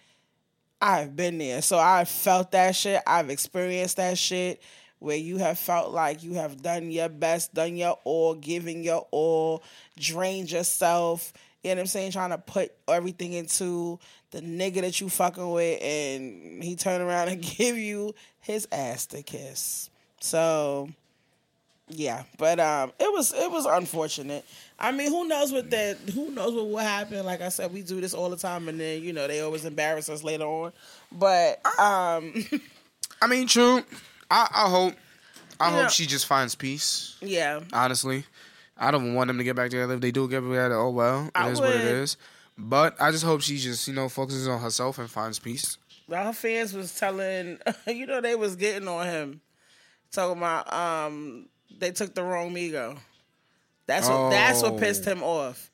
[0.80, 1.62] I've been there.
[1.62, 3.02] So I've felt that shit.
[3.06, 4.62] I've experienced that shit
[4.98, 9.06] where you have felt like you have done your best, done your all, given your
[9.10, 9.62] all,
[9.98, 11.32] drained yourself.
[11.62, 12.12] You know what I'm saying?
[12.12, 13.98] Trying to put everything into
[14.30, 19.06] the nigga that you fucking with, and he turn around and give you his ass
[19.06, 19.90] to kiss.
[20.20, 20.88] So,
[21.88, 24.44] yeah, but um, it was it was unfortunate.
[24.78, 25.96] I mean, who knows what that?
[26.14, 27.24] Who knows what will happen?
[27.24, 29.64] Like I said, we do this all the time, and then you know they always
[29.64, 30.72] embarrass us later on.
[31.12, 32.34] But um,
[33.22, 33.82] I mean, true.
[34.30, 34.94] I, I hope.
[35.58, 37.16] I hope she just finds peace.
[37.22, 38.24] yeah, Honestly,
[38.76, 39.94] I don't want them to get back together.
[39.94, 41.94] If they do get back together, oh well, it is I what it would.
[42.02, 42.16] is.
[42.58, 45.78] But I just hope she just you know focuses on herself and finds peace.
[46.12, 49.40] our fans was telling, you know, they was getting on him,
[50.12, 51.48] talking about um,
[51.78, 52.96] they took the wrong Migo.
[53.86, 54.78] That's what that's what Oh.
[54.78, 55.70] pissed him off,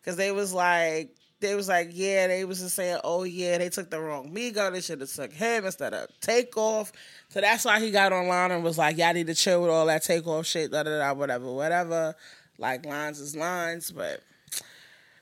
[0.00, 1.14] because they was like.
[1.40, 4.70] They was like, yeah, they was just saying, oh yeah, they took the wrong Migo.
[4.70, 6.92] They should have took him instead of Takeoff.
[7.30, 9.86] So that's why he got online and was like, y'all need to chill with all
[9.86, 12.14] that Takeoff shit, da da da, whatever, whatever.
[12.58, 14.20] Like lines is lines, but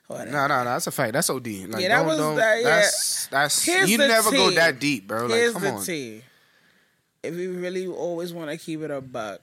[0.08, 0.30] whatever.
[0.32, 0.64] No, no, no.
[0.64, 1.12] That's a fact.
[1.12, 1.46] That's OD.
[1.68, 2.64] Like, Yeah, that don't, was that- yeah.
[2.64, 5.26] That's that's Here's you never go that deep, bro.
[5.26, 5.84] Like, Here's come the on.
[5.84, 6.22] tea.
[7.22, 9.40] If we really always want to keep it a buck,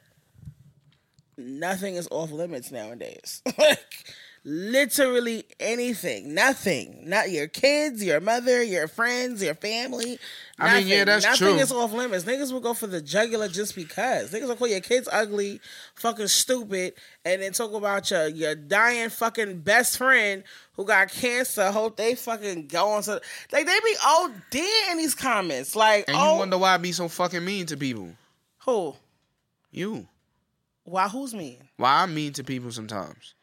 [1.38, 3.42] nothing is off limits nowadays.
[3.58, 4.06] like
[4.48, 7.02] literally anything, nothing.
[7.06, 10.20] Not your kids, your mother, your friends, your family.
[10.60, 11.48] I mean, yeah, that's nothing true.
[11.48, 12.24] Nothing is off limits.
[12.26, 14.32] Niggas will go for the jugular just because.
[14.32, 15.60] Niggas will call your kids ugly,
[15.96, 16.94] fucking stupid,
[17.26, 21.72] and then talk about your your dying fucking best friend who got cancer.
[21.72, 23.20] Hope they fucking go on to
[23.52, 24.56] like they be OD
[24.92, 25.76] in these comments.
[25.76, 28.10] Like, And oh, you wonder why I be so fucking mean to people.
[28.60, 28.94] who?
[29.72, 30.08] You.
[30.86, 31.08] Why?
[31.10, 31.58] Who's mean?
[31.78, 33.34] Why I'm mean to people sometimes.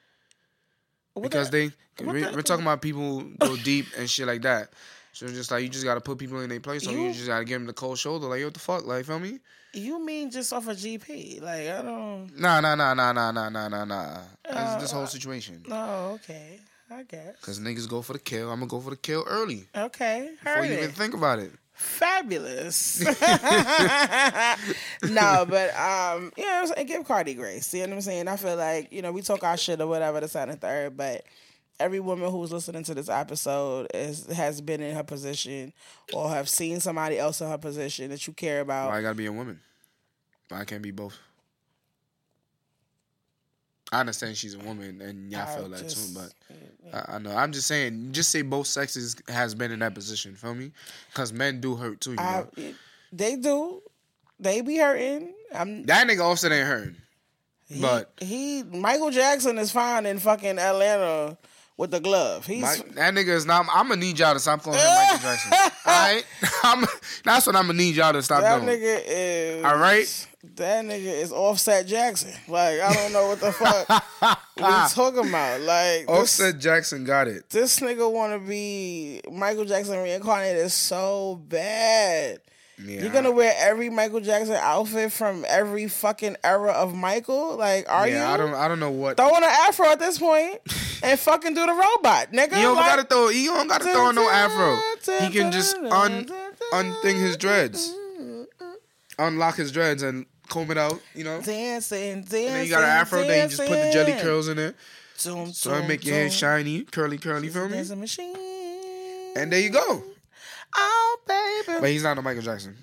[1.14, 4.70] What Because the- they, we, we're talking about people go deep and shit like that.
[5.12, 6.84] So it's just like you just gotta put people in their place.
[6.84, 8.26] So you, You- just gotta give them the cold shoulder.
[8.28, 8.86] Like, yo, what the fuck?
[8.86, 9.40] Like, feel me?
[9.74, 11.42] You mean just off a GP?
[11.42, 12.30] Like I don't.
[12.38, 14.18] Nah, nah, nah, nah, nah, nah, nah, nah, nah.
[14.44, 15.62] This, Uh, this whole situation.
[15.70, 16.60] Oh, okay.
[16.90, 17.36] I guess.
[17.40, 18.50] Cause niggas go for the kill.
[18.50, 20.30] I'm gonna go for the kill early Okay.
[20.42, 21.52] before Heard you even think about it.
[21.82, 23.00] Fabulous.
[25.02, 26.86] no, but um, you know, what I'm saying?
[26.86, 27.72] give Cardi grace.
[27.74, 28.28] You know what I'm saying?
[28.28, 30.96] I feel like you know we talk our shit or whatever the second and third,
[30.96, 31.24] but
[31.80, 35.72] every woman who's listening to this episode is has been in her position
[36.12, 38.90] or have seen somebody else in her position that you care about.
[38.90, 39.60] Why I gotta be a woman?
[40.48, 41.18] Why I can't be both?
[43.92, 46.32] I understand she's a woman and y'all I feel that just- too, but
[46.94, 47.36] I, I know.
[47.36, 50.34] I'm just saying, just say both sexes has been in that position.
[50.34, 50.72] Feel me?
[51.10, 52.12] Because men do hurt too.
[52.12, 52.72] You I, know?
[53.12, 53.82] they do.
[54.40, 55.34] They be hurting.
[55.54, 56.94] I'm That nigga Offset ain't hurt.
[57.80, 61.38] But he Michael Jackson is fine in fucking Atlanta
[61.78, 62.44] with the glove.
[62.46, 63.66] He's my, that nigga is not.
[63.72, 65.52] I'm gonna need y'all to stop calling him Michael Jackson.
[65.86, 66.24] All right,
[66.64, 66.84] I'm,
[67.24, 68.78] that's what I'm gonna need y'all to stop that doing.
[68.78, 70.28] nigga is All right.
[70.56, 72.32] That nigga is Offset Jackson.
[72.48, 73.88] Like I don't know what the fuck
[74.56, 74.62] we
[74.94, 75.60] talking about.
[75.60, 77.48] Like this, Offset Jackson got it.
[77.50, 82.40] this nigga want to be Michael Jackson reincarnated so bad.
[82.84, 87.56] Yeah, You're gonna wear every Michael Jackson outfit from every fucking era of Michael.
[87.56, 88.34] Like, are yeah, you?
[88.34, 88.54] I don't.
[88.54, 89.18] I don't know what.
[89.18, 90.58] throw on an afro at this point
[91.04, 92.56] and fucking do the robot, nigga.
[92.56, 93.28] You don't Like- gotta throw.
[93.28, 94.76] You don't gotta throw on no afro.
[95.20, 96.26] He can just un
[96.72, 97.94] unthing his dreads,
[99.18, 101.00] unlock his dreads, and comb it out.
[101.14, 101.40] You know.
[101.40, 102.46] dancing, dancing.
[102.46, 103.22] And then you got an afro.
[103.24, 104.76] Then you just put the Jheri curls in it,
[105.18, 107.48] Zoom, so it make your hair shiny, curly, curly.
[107.48, 107.74] Feel me?
[107.74, 108.36] Dancing machine.
[109.36, 110.02] And there you go.
[110.76, 112.76] oh baby, But he's not a Michael Jackson.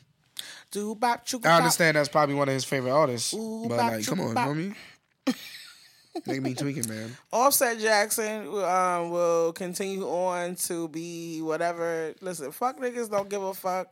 [0.72, 3.34] do bop choo I understand that's probably one of his favorite artists.
[3.34, 4.46] Ooh, but bop, like, come on, bop.
[4.46, 4.74] feel me?
[6.28, 7.16] Nigga be tweaking, man.
[7.32, 12.14] Offset Jackson um, will continue on to be whatever.
[12.22, 13.88] Listen, fuck niggas don't give a fuck.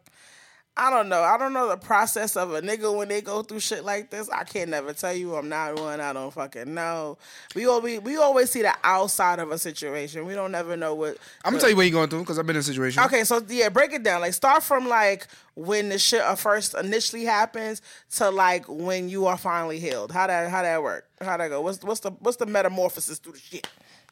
[0.78, 1.22] I don't know.
[1.22, 4.30] I don't know the process of a nigga when they go through shit like this.
[4.30, 5.36] I can't never tell you.
[5.36, 6.00] I'm not one.
[6.00, 7.18] I don't fucking know.
[7.56, 10.28] We always we always see the outside of a situation.
[10.28, 11.18] We don't never know what.
[11.44, 13.02] I'm gonna tell you what you're going through because I've been in a situation.
[13.04, 14.22] Okay, so yeah, break it down.
[14.22, 17.82] Like start from like when the shit first initially happens
[18.18, 20.12] to like when you are finally healed.
[20.12, 21.10] How that how that work?
[21.20, 21.62] How that go?
[21.62, 23.68] What's what's the what's the metamorphosis through the shit?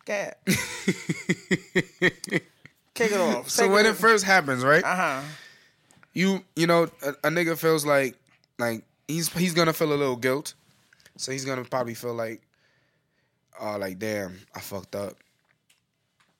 [0.05, 0.35] Go ahead.
[2.95, 3.49] Kick it off.
[3.49, 4.83] So when it first happens, right?
[4.83, 5.21] uh huh.
[6.15, 8.15] You you know a, a nigga feels like
[8.57, 10.55] like he's he's gonna feel a little guilt,
[11.17, 12.41] so he's gonna probably feel like,
[13.61, 15.13] oh like damn I fucked up,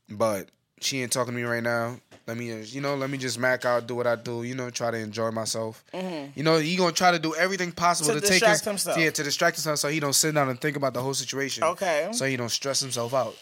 [0.10, 0.50] but
[0.82, 1.98] she ain't talking to me right now.
[2.28, 4.70] Let me you know let me just mac out, do what I do, you know
[4.72, 5.84] try to enjoy myself.
[5.94, 8.20] You know he gonna try to do everything possible Mm-hmm.
[8.22, 8.98] To to, take distract his himself.
[8.98, 11.64] yeah to distract himself so he don't sit down and think about the whole situation.
[11.64, 12.10] Okay.
[12.14, 13.36] so he don't stress himself out.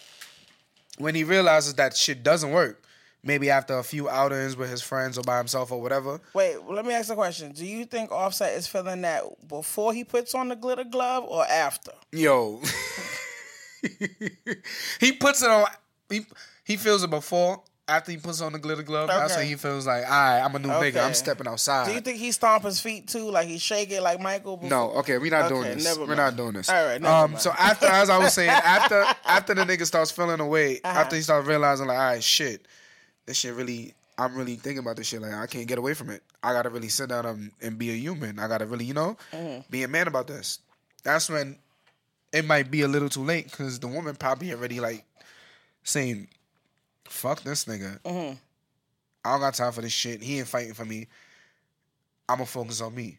[0.97, 2.82] When he realizes that shit doesn't work,
[3.23, 6.19] maybe after a few outings with his friends or by himself or whatever.
[6.33, 7.51] Wait, let me ask a question.
[7.53, 11.45] Do you think Offset is feeling that before he puts on the glitter glove or
[11.45, 11.91] after?
[12.11, 12.61] Yo,
[14.99, 15.65] he puts it on.
[16.09, 16.25] He
[16.63, 17.61] he feels it before.
[17.85, 19.41] After he puts on the glitter glove, that's Okay.
[19.41, 21.03] when he feels like, all right, I'm a new nigga.
[21.05, 21.87] I'm stepping outside.
[21.87, 24.55] Do you think he stomp his feet too, like he shake it like Michael?
[24.55, 24.69] Before?
[24.69, 25.97] no, okay, we're not Okay, doing this.
[25.97, 26.69] We're not doing this.
[26.69, 27.37] All right, um.
[27.37, 30.97] So after, as I was saying, after after the nigga starts feeling away, Uh-huh.
[31.01, 32.65] after he starts realizing like, all right, shit,
[33.25, 33.93] this shit really.
[34.17, 35.21] I'm really thinking about this shit.
[35.21, 36.21] Like I can't get away from it.
[36.43, 38.37] I gotta really sit down and, and be a human.
[38.37, 39.61] I gotta really, you know, Mm-hmm.
[39.71, 40.59] be a man about this.
[41.03, 41.57] That's when
[42.31, 45.03] it might be a little too late because the woman probably already like
[45.83, 46.27] saying,
[47.05, 47.99] "Fuck this nigga.
[48.01, 48.35] Mm-hmm.
[49.25, 50.21] I don't got time for this shit.
[50.21, 51.07] He ain't fighting for me.
[52.29, 53.17] I'm gonna focus on me.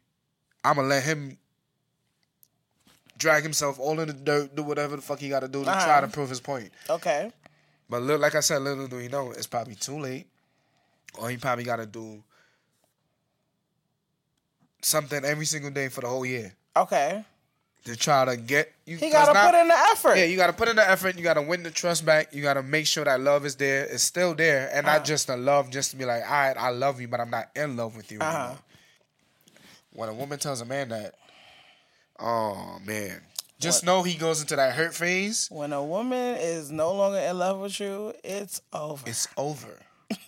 [0.64, 1.36] I'm gonna let him
[3.18, 5.70] drag himself all in the dirt, do whatever the fuck he got to do to
[5.70, 5.84] Uh-huh.
[5.84, 6.70] try to prove his point.
[6.90, 7.32] Okay.
[7.94, 10.26] But look, like I said, little do he know, it's probably too late,
[11.16, 12.24] or he probably got to do
[14.82, 17.24] something every single day for the whole year Okay.
[17.84, 18.96] to try to get you.
[18.96, 20.16] He 'cause got to now- put in the effort.
[20.16, 21.14] Yeah, you got to put in the effort.
[21.16, 22.34] You got to win the trust back.
[22.34, 23.84] You got to make sure that love is there.
[23.84, 24.96] It's still there, and Uh-huh.
[24.96, 27.30] not just the love, just to be like, all right, I love you, but I'm
[27.30, 28.18] not in love with you.
[28.18, 28.36] Uh-huh.
[28.38, 28.58] anymore."
[29.92, 31.14] When a woman tells a man that,
[32.18, 33.22] oh man,
[33.64, 35.48] just know he goes into that hurt phase.
[35.50, 39.02] when a woman is no longer in love with you, it's over.
[39.08, 39.78] It's over.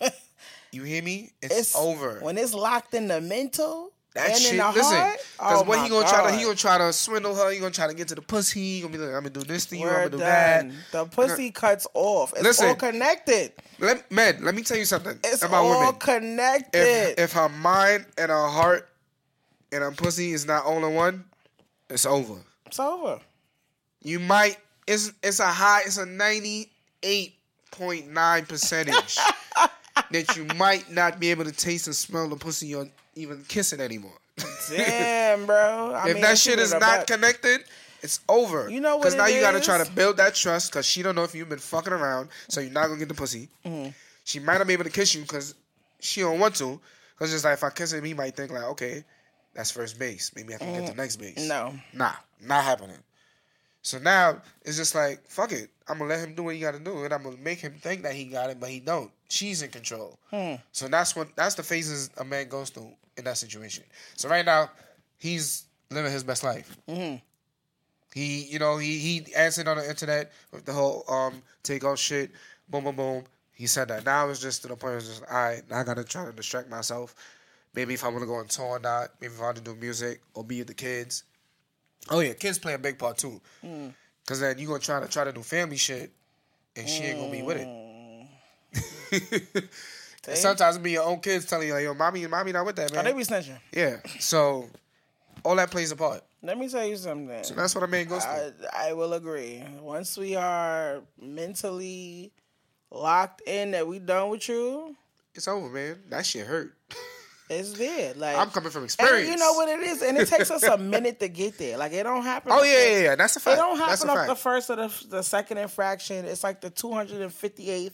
[0.71, 1.31] you hear me?
[1.41, 2.19] It's, It's over.
[2.21, 4.51] When it's locked in the mental that and shit.
[4.53, 5.17] in the listen, heart.
[5.37, 7.51] because oh what he gonna try to he gonna try to swindle her.
[7.51, 8.59] He gonna try to get to the pussy.
[8.77, 9.87] He gonna be like, I'm gonna do this to you.
[9.87, 10.65] I'm gonna do that.
[10.91, 12.33] The pussy cuts off.
[12.33, 12.69] It's Listen.
[12.69, 13.53] all connected.
[13.79, 15.99] Let man, let me tell you something It's about all women.
[15.99, 16.79] connected.
[16.79, 18.89] if if her mind and her heart
[19.71, 21.25] and her pussy is not all in one,
[21.89, 22.39] it's over.
[22.65, 23.19] it's over.
[24.01, 26.71] You might it's it's a high it's a ninety
[27.03, 27.35] eight
[27.71, 29.17] point nine percentage
[30.11, 33.79] that you might not be able to taste and smell the pussy or even kissing
[33.79, 34.17] anymore.
[34.69, 35.93] Damn, bro.
[35.95, 37.61] I if mean, that shit is not about- connected,
[38.01, 38.69] it's over.
[38.69, 41.01] You know what Because now it you gotta try to build that trust because she
[41.01, 43.49] don't know if you've been fucking around, so you're not gonna get the pussy.
[43.65, 43.89] Mm-hmm.
[44.23, 45.55] She might not be able to kiss you because
[45.99, 46.79] she don't want to.
[47.15, 49.03] Because just like if I kiss him, he might think like, okay,
[49.55, 50.31] that's first base.
[50.35, 51.47] Maybe I can get the next base.
[51.47, 51.73] No.
[51.93, 52.11] Nah,
[52.45, 52.97] not happening.
[53.87, 55.69] So now it's just like, fuck it.
[55.87, 58.03] I'm gonna let him do what he gotta do, and I'm gonna make him think
[58.03, 59.09] that he got it, but he don't.
[59.29, 60.19] She's in control.
[60.29, 60.55] Hmm.
[60.73, 63.85] So that's what that's the phases a man goes through in that situation.
[64.17, 64.69] So right now,
[65.19, 66.75] he's living his best life.
[66.89, 67.15] Mm-hmm.
[68.13, 72.31] He, you know, he he answered on the internet with the whole um Takeoff shit,
[72.67, 73.23] boom, boom, boom.
[73.53, 74.03] He said that.
[74.03, 76.25] Now it's just to the point where it's just, all right, now I gotta try
[76.25, 77.15] to distract myself.
[77.73, 79.11] Maybe if I want to go on tour or not.
[79.21, 81.23] Maybe if I want to do music or be with the kids.
[82.09, 83.41] Oh yeah, kids play a big part too.
[83.63, 83.93] Mm.
[84.25, 86.11] Cause then you gonna try to try to do family shit,
[86.75, 87.67] and she ain't gonna be with it.
[87.67, 88.27] Mm.
[90.27, 92.75] And sometimes it be your own kids telling you like, "Yo, mommy, mommy not with
[92.75, 93.57] that, Oh, man." they be snitching.
[93.71, 93.97] yeah.
[94.19, 94.67] So
[95.45, 96.21] all that plays a part.
[96.43, 97.43] Let me tell you something.
[97.45, 98.51] So that's what a man goes through.
[98.73, 99.63] I, I will agree.
[99.79, 102.33] Once we are mentally
[102.91, 104.97] locked in that we done with you,
[105.33, 105.99] it's over, man.
[106.09, 106.75] That shit hurt.
[107.49, 108.13] it's there.
[108.15, 109.29] Like I'm coming from and experience.
[109.29, 111.77] you know what it is, and it takes us a minute to get there.
[111.77, 112.51] Like it don't happen.
[112.53, 113.15] Oh yeah, yeah, yeah.
[113.15, 116.25] That's a It don't happen off the first or the, the second infraction.
[116.25, 117.91] It's like the 258th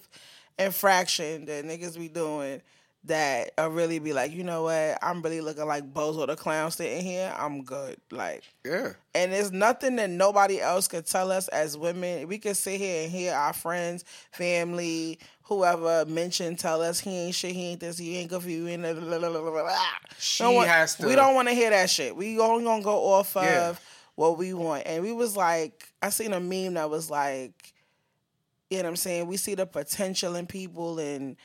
[0.60, 2.62] infraction that niggas be doing
[3.06, 4.98] that uh, really be like, you know what?
[5.02, 7.34] I'm really looking like Bozo the Clown sitting here.
[7.38, 7.98] I'm good.
[8.12, 8.94] Like, Yeah.
[9.14, 12.28] and it's nothing that nobody else could tell us as women.
[12.30, 15.20] We can sit here and hear our friends, family,
[15.58, 18.68] whoever mentioned tell us he ain't shit, he ain't this, he ain't good for you.
[18.68, 19.80] And blah, blah, blah, blah.
[20.20, 22.16] She Don't want- has to- We don't want to hear that shit.
[22.16, 23.76] We only gonna go off of Yeah.
[24.16, 24.84] what we want.
[24.86, 27.74] And we was like, I seen a meme that was like,
[28.70, 29.28] you know what I'm saying?
[29.28, 31.36] We see the potential in people, and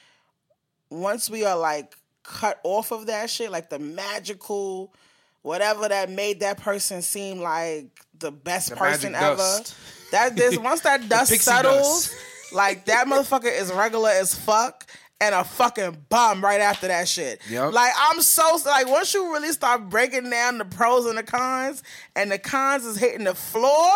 [0.90, 4.94] once we are like cut off of that shit, like the magical
[5.42, 7.86] whatever that made that person seem like
[8.18, 9.36] the best The person ever.
[9.36, 9.74] dust.
[10.10, 12.14] That this once that dust settles, dust.
[12.52, 14.86] Like that motherfucker is regular as fuck
[15.20, 17.40] and a fucking bum right after that shit.
[17.50, 17.72] Yep.
[17.72, 21.82] Like I'm so like once you really start breaking down the pros and the cons,
[22.14, 23.90] and the cons is hitting the floor,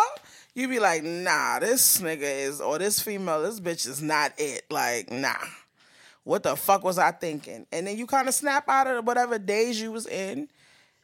[0.53, 4.63] you be like, nah, this nigga is or this female, this bitch is not it.
[4.69, 5.35] Like, nah.
[6.25, 7.67] What the fuck was I thinking?
[7.73, 10.47] And then you kind of snap out of whatever days you was in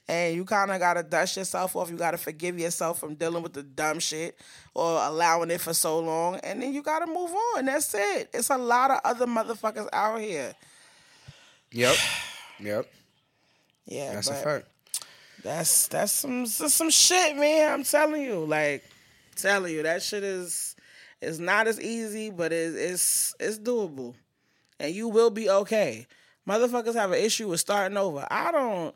[0.09, 1.91] and you kind of gotta dust yourself off.
[1.91, 4.35] You gotta forgive yourself from dealing with the dumb shit
[4.73, 7.65] or allowing it for so long, and then you gotta move on.
[7.65, 8.29] That's it.
[8.33, 10.55] It's a lot of other motherfuckers out here.
[11.71, 11.95] Yep.
[12.59, 12.91] Yep.
[13.85, 14.67] Yeah, That's a fact.
[15.43, 17.71] That's that's some that's some shit, man.
[17.71, 18.83] I'm telling you, like,
[19.35, 20.75] telling you that shit is
[21.21, 24.15] is not as easy, but it's it's it's doable,
[24.79, 26.07] and you will be okay.
[26.47, 28.27] Motherfuckers have an issue with starting over.
[28.31, 28.95] I don't.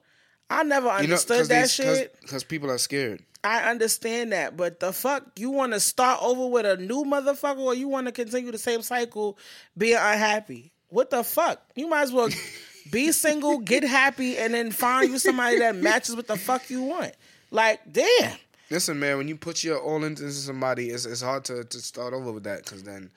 [0.59, 2.15] I never You know, understood that shit.
[2.21, 3.23] because people are scared.
[3.43, 7.59] I understand that, but the fuck, you want to start over with a new motherfucker,
[7.59, 9.37] or you want to continue the same cycle,
[9.77, 10.71] being unhappy?
[10.87, 11.59] What the fuck?
[11.75, 12.29] You might as well
[12.91, 16.83] be single, get happy, and then find you somebody that matches what the fuck you
[16.83, 17.13] want.
[17.51, 18.37] Like, damn.
[18.69, 22.13] Listen, man, when you put your all into somebody, it's it's hard to, to start
[22.13, 23.11] over with that because then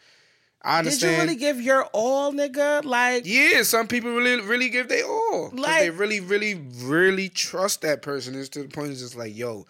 [0.69, 2.85] I Did you really give your all, nigga?
[2.85, 5.51] Like, yeah, some people really really give their all.
[5.55, 8.35] Like, they really really really trust that person.
[8.35, 9.65] It's to the point it's just like, yo,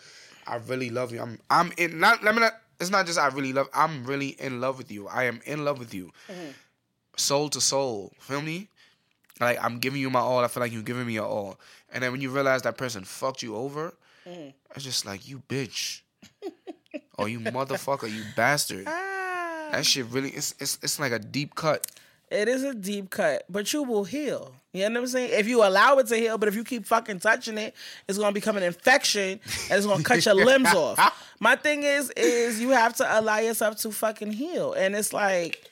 [0.46, 1.20] I really love you.
[1.20, 2.54] I'm I'm in not let me not.
[2.80, 3.68] It's not just I really love.
[3.74, 5.06] I'm really in love with you.
[5.08, 6.50] I am in love with you, Mm-hmm.
[7.16, 8.12] soul to soul.
[8.18, 8.68] Feel me?
[9.38, 10.42] Like I'm giving you my all.
[10.44, 11.58] I feel like you're giving me your all.
[11.92, 13.92] And then when you realize that person fucked you over,
[14.26, 14.52] Mm.
[14.74, 16.00] it's just like you bitch,
[17.18, 18.88] or you motherfucker, you bastard.
[19.72, 21.86] That shit really it's it's it's like a deep cut.
[22.30, 24.52] it is a deep cut, but you will heal.
[24.72, 25.30] You know what I'm saying?
[25.32, 27.74] If you allow it to heal, but if you keep fucking touching it,
[28.08, 29.40] it's gonna become an infection
[29.70, 30.98] and it's gonna cut your limbs off.
[31.40, 35.70] My thing is, is you have to allow yourself to fucking heal, and it's like,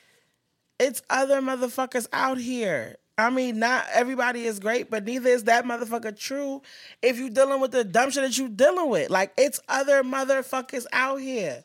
[0.79, 2.97] it's other motherfuckers out here.
[3.17, 6.63] I mean, not everybody is great, but neither is that motherfucker true.
[7.01, 10.87] If you're dealing with the dumb shit that you're dealing with, like it's other motherfuckers
[10.93, 11.63] out here.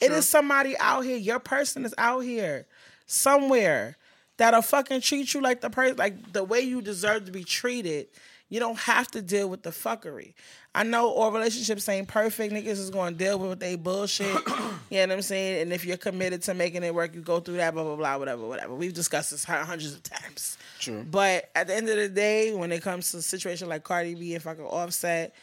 [0.00, 1.16] It is somebody out here.
[1.16, 2.66] Your person is out here
[3.06, 3.96] somewhere
[4.36, 8.08] that'll fucking treat you like the person, like the way you deserve to be treated.
[8.48, 10.32] You don't have to deal with the fuckery.
[10.74, 12.54] I know all relationships ain't perfect.
[12.54, 14.26] Niggas is going to deal with they bullshit.
[14.90, 15.62] you know what I'm saying?
[15.62, 18.16] And if you're committed to making it work, you go through that, blah, blah, blah,
[18.16, 18.74] whatever, whatever.
[18.74, 20.56] We've discussed this hundreds of times.
[20.78, 21.04] True.
[21.10, 24.14] But at the end of the day, when it comes to a situation like Cardi
[24.14, 25.34] B and fucking Offset,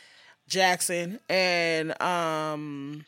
[0.47, 3.06] Jackson, and um,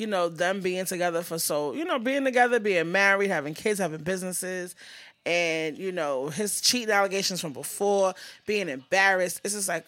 [0.00, 3.78] you know, them being together for so, you know, being together, being married, having kids,
[3.78, 4.74] having businesses,
[5.24, 8.14] and you know, his cheating allegations from before,
[8.46, 9.40] being embarrassed.
[9.44, 9.86] It's just like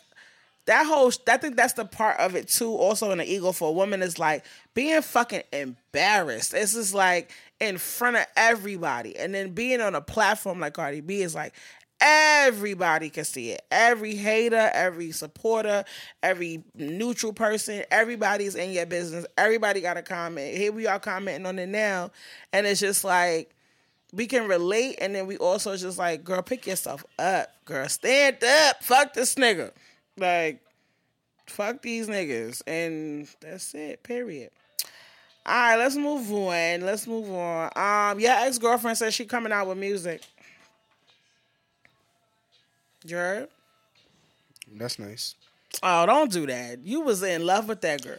[0.67, 1.11] that whole.
[1.29, 2.75] I think that's the part of it too.
[2.75, 4.45] Also, in the ego for a woman is like
[4.75, 6.55] being fucking embarrassed.
[6.55, 7.31] It's just like
[7.61, 11.55] in front of everybody, and then being on a platform like Cardi B is like
[12.01, 13.63] everybody can see it.
[13.71, 15.85] Every hater, every supporter,
[16.23, 19.27] every neutral person, everybody's in your business.
[19.37, 20.57] Everybody got a comment.
[20.57, 22.11] Here we are commenting on it now,
[22.53, 23.55] and it's just like
[24.13, 28.43] we can relate, and then we also just like, girl, pick yourself up, girl, stand
[28.43, 29.73] up, fuck this nigga,
[30.17, 30.61] like,
[31.47, 34.03] fuck these niggas, and that's it.
[34.03, 34.51] Period.
[35.45, 36.83] All right, let's move on.
[36.83, 37.71] Let's move on.
[37.75, 40.21] Um, your ex girlfriend says she coming out with music.
[43.09, 43.49] You heard?
[44.77, 45.35] That's nice.
[45.83, 46.81] Oh, don't do that.
[46.85, 48.19] You was in love with that girl.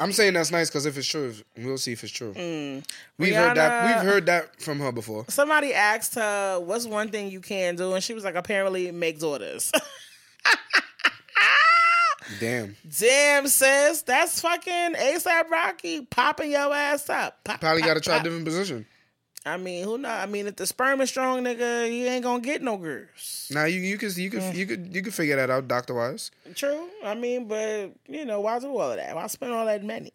[0.00, 2.32] I'm saying that's nice because if it's true, we'll see if it's true.
[2.34, 2.84] Mm.
[3.18, 3.86] We've heard that.
[3.86, 5.24] We've heard that from her before.
[5.28, 9.18] Somebody asked her, "What's one thing you can do?" And she was like, "Apparently, make
[9.18, 9.72] daughters."
[12.40, 12.76] Damn.
[12.98, 17.42] Damn, sis, that's fucking ASAP Rocky popping your ass up.
[17.42, 18.86] Pop, Probably got to try a different position.
[19.46, 20.08] I mean, who know?
[20.10, 23.48] I mean, if the sperm is strong, nigga, he ain't gonna get no girls.
[23.52, 24.54] Now you you could you could Mm.
[24.54, 26.30] you could you could figure that out doctor wise.
[26.54, 26.88] True.
[27.04, 29.14] I mean, but you know, why do all of that?
[29.14, 30.12] Why spend all that money?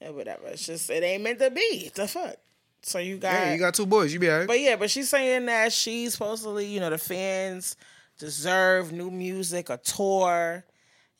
[0.00, 0.46] And whatever.
[0.48, 1.90] It's just it ain't meant to be.
[1.94, 2.36] The fuck.
[2.82, 4.12] So you got, Yeah, you got two boys.
[4.12, 4.46] You be alright.
[4.46, 7.74] but yeah, but she's saying that she's supposedly, you know, the fans
[8.18, 10.64] deserve new music, a tour.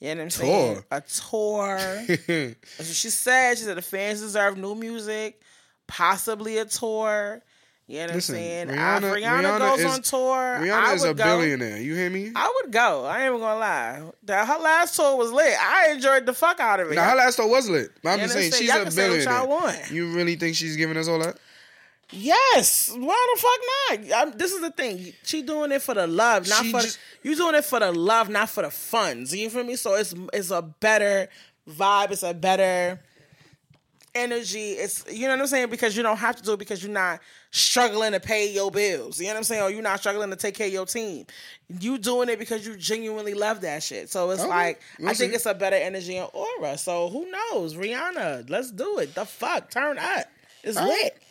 [0.01, 0.75] You know what I'm saying?
[0.75, 0.85] Tour?
[0.91, 2.55] A tour.
[2.83, 3.59] She said.
[3.59, 5.41] She said the fans deserve new music,
[5.87, 7.43] possibly a tour.
[7.89, 8.67] You know what Listen, I'm saying?
[8.69, 10.37] Rihanna- Rihanna, Rihanna, Rihanna goes is- on tour.
[10.61, 11.25] Rihanna I is a go.
[11.25, 11.77] billionaire.
[11.81, 12.33] You hear me?
[12.35, 13.05] I would go.
[13.05, 14.03] I ain't even gonna lie.
[14.25, 15.55] That her last tour was lit.
[15.61, 16.97] I enjoyed the fuck out of it.
[16.97, 17.93] Now her last tour was lit.
[18.03, 19.87] But I'm just saying she's a can say what billionaire.
[19.93, 21.39] You really think she's giving us all that?
[22.11, 24.29] Yes, why the fuck not?
[24.29, 25.13] I'm, this is the thing.
[25.25, 27.91] She doing it for the love, not She for just- you doing it for the
[27.93, 29.35] love, not for the funds.
[29.35, 29.75] You feel me?
[29.77, 31.29] So it's it's a better
[31.69, 32.13] vibe.
[32.13, 33.01] It's a better
[34.17, 34.73] energy.
[34.73, 36.93] It's you know what I'm saying because you don't have to do it because you're
[36.93, 39.19] not struggling to pay your bills.
[39.19, 39.63] You know what I'm saying?
[39.63, 41.27] Or you're not struggling to take care of your team.
[41.69, 44.11] You doing it because you genuinely love that shit.
[44.11, 46.79] So it's Okay, like we'll I think it's a better energy and aura.
[46.79, 47.75] So who knows?
[47.75, 49.15] Rihanna, let's do it.
[49.15, 50.27] The fuck, turn up.
[50.63, 50.87] It's right.
[50.87, 51.23] lit.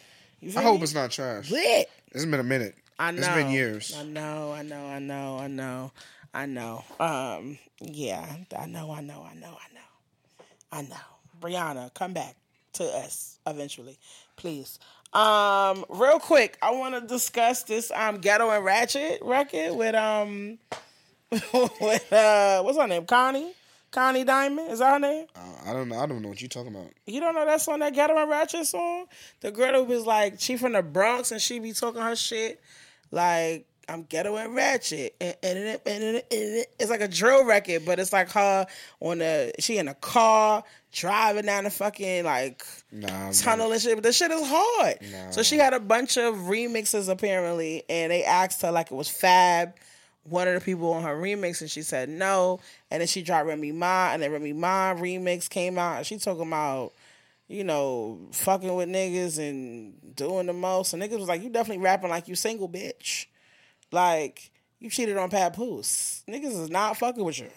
[0.42, 0.84] You I hope me?
[0.84, 1.52] it's not trash.
[1.52, 1.90] lit.
[2.12, 2.76] It's been a minute.
[2.98, 3.18] I know.
[3.20, 3.94] It's been years.
[3.98, 4.54] I know.
[4.54, 4.86] I know.
[4.86, 5.38] I know.
[5.40, 5.92] I know.
[6.34, 6.84] I know.
[7.00, 7.58] Um.
[7.82, 8.26] Yeah.
[8.58, 8.92] I know.
[8.92, 9.28] I know.
[9.30, 9.58] I know.
[9.58, 9.82] I know.
[10.72, 10.96] I know.
[11.42, 12.36] Rihanna, come back
[12.76, 13.98] to us eventually,
[14.36, 14.80] please.
[15.14, 15.86] Um.
[15.90, 20.60] Real quick, I want to discuss this um ghetto and ratchet record with um
[21.32, 23.54] with uh what's her name Connie
[23.96, 25.26] Connie Diamond is that her name?
[25.34, 25.98] Uh, I don't know.
[25.98, 26.92] I don't know what you're talking about.
[27.06, 29.06] You don't know that song, that Ghetto and Ratchet song?
[29.40, 32.60] The girl who was like, she from the Bronx and she be talking her shit
[33.10, 35.16] like, I'm ghetto and ratchet.
[35.22, 38.66] And, and, and, and, and, and it's like a drill record, but it's like her
[39.00, 43.96] on the, she in a car driving down the fucking like Nah, tunnel and shit.
[43.96, 44.98] But the shit is hard.
[45.32, 49.10] So she had a bunch of remixes apparently, and they asked her like it was
[49.10, 49.74] Fab,
[50.24, 52.60] one of the people on her remix, and she said no.
[52.90, 56.18] And then she dropped Remy Ma, and then Remy Ma remix came out, and she
[56.18, 56.94] talking about
[57.48, 60.94] you know fucking with niggas and doing the most.
[60.94, 63.26] And niggas was like, you definitely rapping like you single bitch,
[63.92, 66.24] like you cheated on Papoose.
[66.28, 67.50] Niggas is not fucking with you.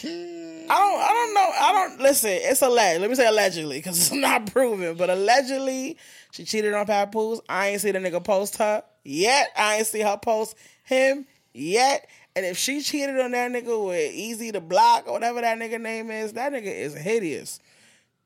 [0.00, 0.70] Hmm.
[0.70, 1.00] I don't.
[1.00, 1.50] I don't know.
[1.54, 2.30] I don't listen.
[2.32, 3.00] It's alleged.
[3.00, 4.96] Let me say allegedly because it's not proven.
[4.96, 5.96] But allegedly,
[6.32, 7.40] she cheated on Papoose.
[7.48, 9.50] I ain't see the nigga post her yet.
[9.56, 12.08] I ain't see her post him yet.
[12.34, 15.80] And if she cheated on that nigga with Eazy the Block or whatever that nigga
[15.80, 17.58] name is, that nigga is hideous.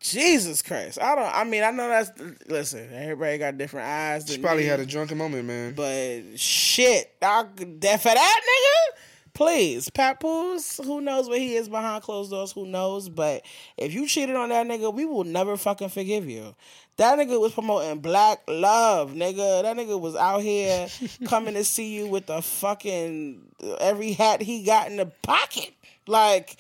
[0.01, 0.98] Jesus Christ.
[1.01, 1.34] I don't.
[1.34, 2.11] I mean, I know that's.
[2.48, 4.24] Listen, everybody got different eyes.
[4.26, 4.68] She probably me.
[4.68, 5.74] had a drunken moment, man.
[5.74, 8.98] But shit, I, that for that nigga,
[9.34, 10.78] please, Papoose.
[10.78, 12.51] Who knows where he is behind closed doors?
[12.53, 13.11] Who knows?
[13.11, 13.42] But
[13.76, 16.55] if you cheated on that nigga, we will never fucking forgive you.
[16.96, 19.62] That nigga was promoting black love, nigga.
[19.62, 20.88] That nigga was out here
[21.26, 23.42] coming to see you with the fucking
[23.80, 25.72] every hat he got in the pocket,
[26.07, 26.57] like.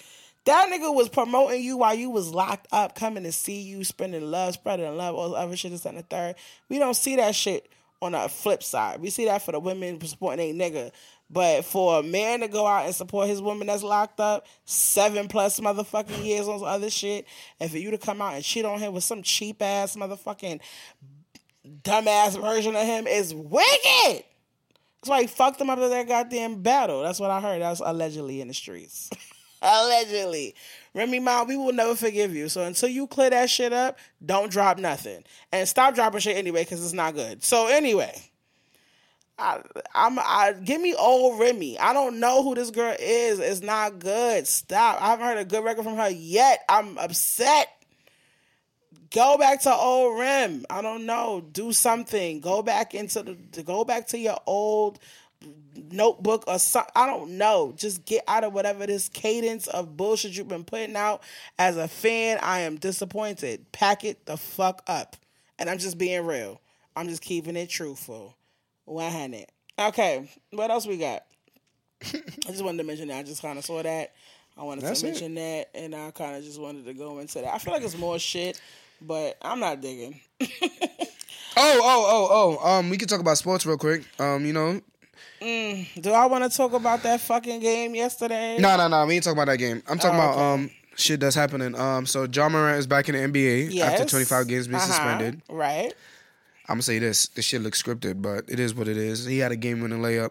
[0.50, 4.32] That nigga was promoting you while you was locked up, coming to see you, spending
[4.32, 6.34] love, spreading love, all the other shit is and the third.
[6.68, 7.68] We don't see that shit
[8.02, 9.00] on the flip side.
[9.00, 10.90] We see that for the women supporting a nigga.
[11.30, 15.28] But for a man to go out and support his woman that's locked up seven
[15.28, 17.26] plus motherfucking years on other shit,
[17.60, 20.58] and for you to come out and cheat on him with some cheap ass motherfucking
[21.82, 24.24] dumbass version of him is wicked.
[24.24, 24.24] That's
[25.04, 27.04] why he fucked him up in that goddamn battle.
[27.04, 27.62] That's what I heard.
[27.62, 29.10] That's allegedly in the streets.
[29.62, 30.54] allegedly.
[30.94, 32.48] Remy Ma, we will never forgive you.
[32.48, 35.24] So until you clear that shit up, don't drop nothing.
[35.52, 37.42] And stop dropping shit anyway, because it's not good.
[37.42, 38.14] So anyway.
[39.38, 39.62] I,
[39.94, 41.78] I'm I give me old Remy.
[41.78, 43.38] I don't know who this girl is.
[43.38, 44.46] It's not good.
[44.46, 45.00] Stop.
[45.00, 46.62] I haven't heard a good record from her yet.
[46.68, 47.68] I'm upset.
[49.10, 50.64] Go back to old Rim.
[50.70, 51.40] I don't know.
[51.40, 52.40] Do something.
[52.40, 54.98] Go back into the go back to your old
[55.90, 56.92] notebook or something.
[56.94, 57.72] I don't know.
[57.76, 61.22] Just get out of whatever this cadence of bullshit you've been putting out.
[61.58, 63.70] As a fan, I am disappointed.
[63.72, 65.16] Pack it the fuck up.
[65.58, 66.60] And I'm just being real.
[66.96, 68.36] I'm just keeping it truthful.
[68.86, 69.46] 100.
[69.78, 71.24] Okay, what else we got?
[72.02, 73.18] I just wanted to mention that.
[73.18, 74.12] I just kind of saw that.
[74.58, 75.10] I wanted That's to it.
[75.10, 77.54] mention that, and I kind of just wanted to go into that.
[77.54, 78.60] I feel like it's more shit,
[79.00, 80.20] but I'm not digging.
[81.56, 82.68] Oh, oh, oh, oh.
[82.70, 84.04] Um, we can talk about sports real quick.
[84.20, 84.80] Um, you know,
[85.40, 88.58] Do I want to talk about that fucking game yesterday?
[88.58, 89.06] no, no, no.
[89.06, 89.82] We ain't talking about that game.
[89.88, 90.40] I'm talking Oh, about okay.
[90.64, 91.74] um shit that's happening.
[91.78, 93.92] Um, so Ja Morant is back in the NBA Yes.
[94.00, 94.86] after 25 games being Uh-huh.
[94.86, 95.40] suspended.
[95.48, 95.92] Right.
[96.68, 99.24] I'm gonna say this: this shit looks scripted, but it is what it is.
[99.24, 100.30] He had a game-winning layup.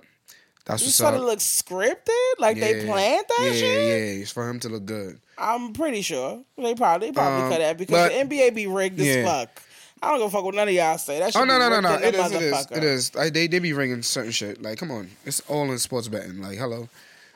[0.66, 1.16] That's You what's up.
[1.16, 2.34] it looks scripted?
[2.38, 3.62] Like they planned that yeah, shit?
[3.88, 5.20] Yeah, it's for him to look good.
[5.38, 6.43] I'm pretty sure.
[6.57, 9.26] They probably probably Um, cut that because but- the NBA be rigged as Yeah.
[9.26, 9.62] fuck.
[10.02, 11.20] I don't give a fuck what none of y'all say.
[11.20, 11.95] That shit Oh no no no no!
[11.95, 14.62] It is, it is it is Like, they they be ringing certain shit.
[14.62, 16.41] Like come on, it's all in sports betting.
[16.41, 16.88] Like hello,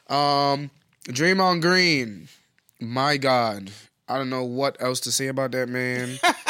[0.09, 0.69] um,
[1.07, 2.27] Draymond Green.
[2.79, 3.71] My God,
[4.07, 6.17] I don't know what else to say about that man.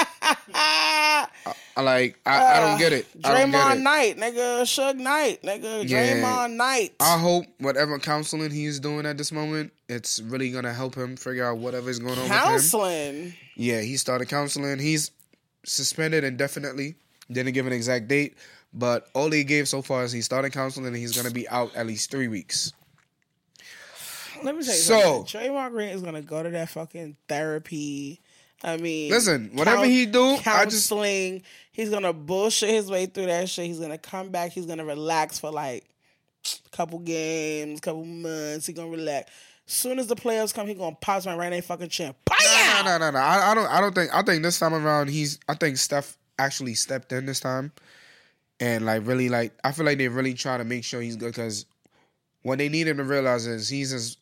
[1.76, 3.08] I like I, I don't get it.
[3.22, 3.82] Draymond.
[3.82, 6.22] Knight, nigga, Suge Knight, nigga, Yeah.
[6.22, 6.94] Draymond Knight.
[7.00, 11.46] I hope whatever counseling he's doing at this moment, it's really gonna help him figure
[11.46, 12.28] out whatever's going on.
[12.28, 13.34] Counseling.
[13.56, 14.78] Yeah, he started counseling.
[14.78, 15.10] He's
[15.66, 16.96] suspended indefinitely.
[17.32, 18.36] Didn't give an exact date,
[18.74, 21.74] but all he gave so far is he started counseling and he's gonna be out
[21.76, 22.74] at least three weeks.
[24.44, 25.52] Let me tell you So- something.
[25.52, 28.20] Draymond Green is gonna go to that fucking therapy
[28.66, 31.44] I mean, Listen, whatever he do, I just- counseling.
[31.74, 33.66] He's gonna bullshit his way through that shit.
[33.66, 34.54] He's gonna come back.
[34.54, 35.84] He's gonna relax for like
[36.46, 38.66] a couple games, couple months.
[38.66, 39.30] He gonna relax.
[39.66, 42.14] Soon as the playoffs come, he gonna pop my right in fucking chin.
[42.30, 42.86] No, Bam!
[42.86, 43.20] no, no, no.
[43.20, 43.68] I, I don't.
[43.68, 44.14] I don't think.
[44.14, 45.40] I think this time around, he's.
[45.48, 47.72] I think Steph actually stepped in this time,
[48.60, 51.28] and like really, like I feel like they really try to make sure he's good
[51.34, 51.66] because
[52.42, 54.18] what they need him to realize is he's as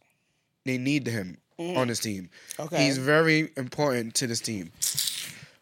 [0.66, 1.78] they need him mm-hmm.
[1.78, 2.30] on this team.
[2.60, 2.86] Okay.
[2.86, 4.72] He's very important to this team.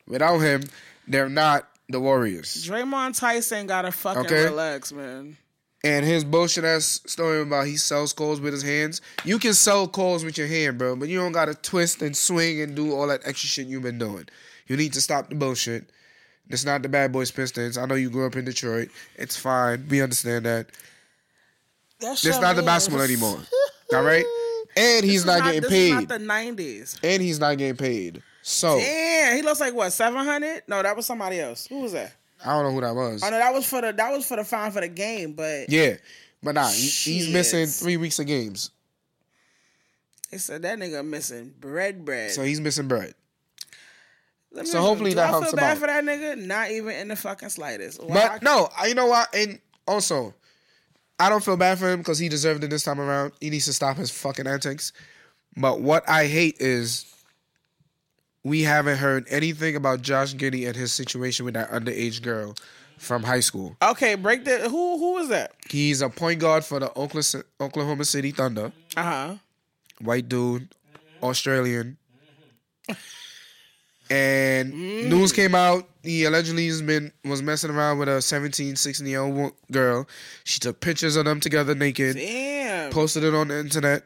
[0.08, 0.64] Without him,
[1.08, 2.68] they're not the Warriors.
[2.68, 4.44] Draymond Tyson gotta fucking Okay.
[4.44, 5.38] relax, man.
[5.84, 9.02] And his bullshit ass story about he sells calls with his hands.
[9.24, 12.62] You can sell calls with your hand, bro, but you don't gotta twist and swing
[12.62, 14.28] and do all that extra shit you've been doing.
[14.68, 15.90] You need to stop the bullshit.
[16.50, 17.78] It's not the bad boys Pistons.
[17.78, 18.90] I know you grew up in Detroit.
[19.16, 19.88] It's fine.
[19.90, 20.68] We understand that.
[22.00, 23.40] That's It's not the basketball anymore.
[23.94, 24.26] All right?
[24.76, 25.88] And he's not, getting this paid.
[25.88, 27.00] Is not the nineties.
[27.04, 28.22] and he's not getting paid.
[28.42, 30.64] So Damn, he looks like what seven hundred?
[30.68, 31.68] No, that was somebody else.
[31.68, 32.14] Who was that?
[32.46, 33.22] I don't know who that was.
[33.24, 35.34] Oh no, that was for the that was for the fine for the game.
[35.34, 35.96] But Yeah.
[36.42, 38.72] But nah, he, he's missing three weeks of games.
[40.32, 42.32] they said that nigga missing bread, bread.
[42.32, 43.14] So he's missing bread.
[44.54, 46.38] Me so hopefully that I helps feel bad for that nigga?
[46.38, 48.02] Not even in the fucking slightest.
[48.02, 49.34] Why But I- no, I- you know what?
[49.36, 50.34] And also,
[51.20, 53.34] I don't feel bad for him because he deserved it this time around.
[53.42, 54.92] He needs to stop his fucking antics.
[55.58, 57.06] But what I hate is
[58.44, 62.56] we haven't heard anything about Josh Giddey and his situation with that underage girl
[62.98, 63.76] from high school.
[63.82, 65.54] Okay, break the who who is that?
[65.70, 68.72] He's a point guard for the Oklahoma Oklahoma City Thunder.
[68.96, 69.36] Uh huh.
[70.02, 70.70] White dude,
[71.22, 71.98] Australian.
[74.12, 75.88] And news came out.
[76.02, 80.08] He allegedly has been was messing around with a 17, 16 year old girl.
[80.46, 82.92] She took pictures of them together naked, Damn.
[82.92, 84.04] posted it on the internet,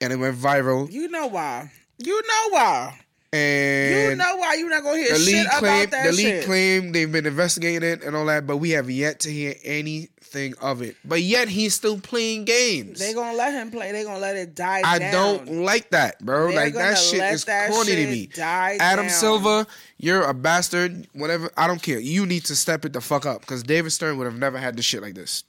[0.00, 0.90] and it went viral.
[0.90, 1.70] You know why?
[1.98, 2.98] You know why?
[3.34, 6.26] You know why you're not gonna hear the shit league about claim that the league
[6.26, 6.44] shit?
[6.44, 10.54] claim they've been investigating it and all that, but we have yet to hear anything
[10.60, 10.96] of it.
[11.02, 12.98] But yet he's still playing games.
[12.98, 13.90] They gonna let him play.
[13.90, 15.12] They gonna let it die I down.
[15.46, 16.48] don't like that, bro.
[16.48, 18.26] They're like that shit is that corny to me.
[18.26, 19.14] die Adam down.
[19.14, 19.66] Silver,
[19.96, 21.06] you're a bastard.
[21.14, 22.00] Whatever, I don't care.
[22.00, 24.76] You need to step it the fuck up because David Stern would have never had
[24.76, 25.44] this shit like this.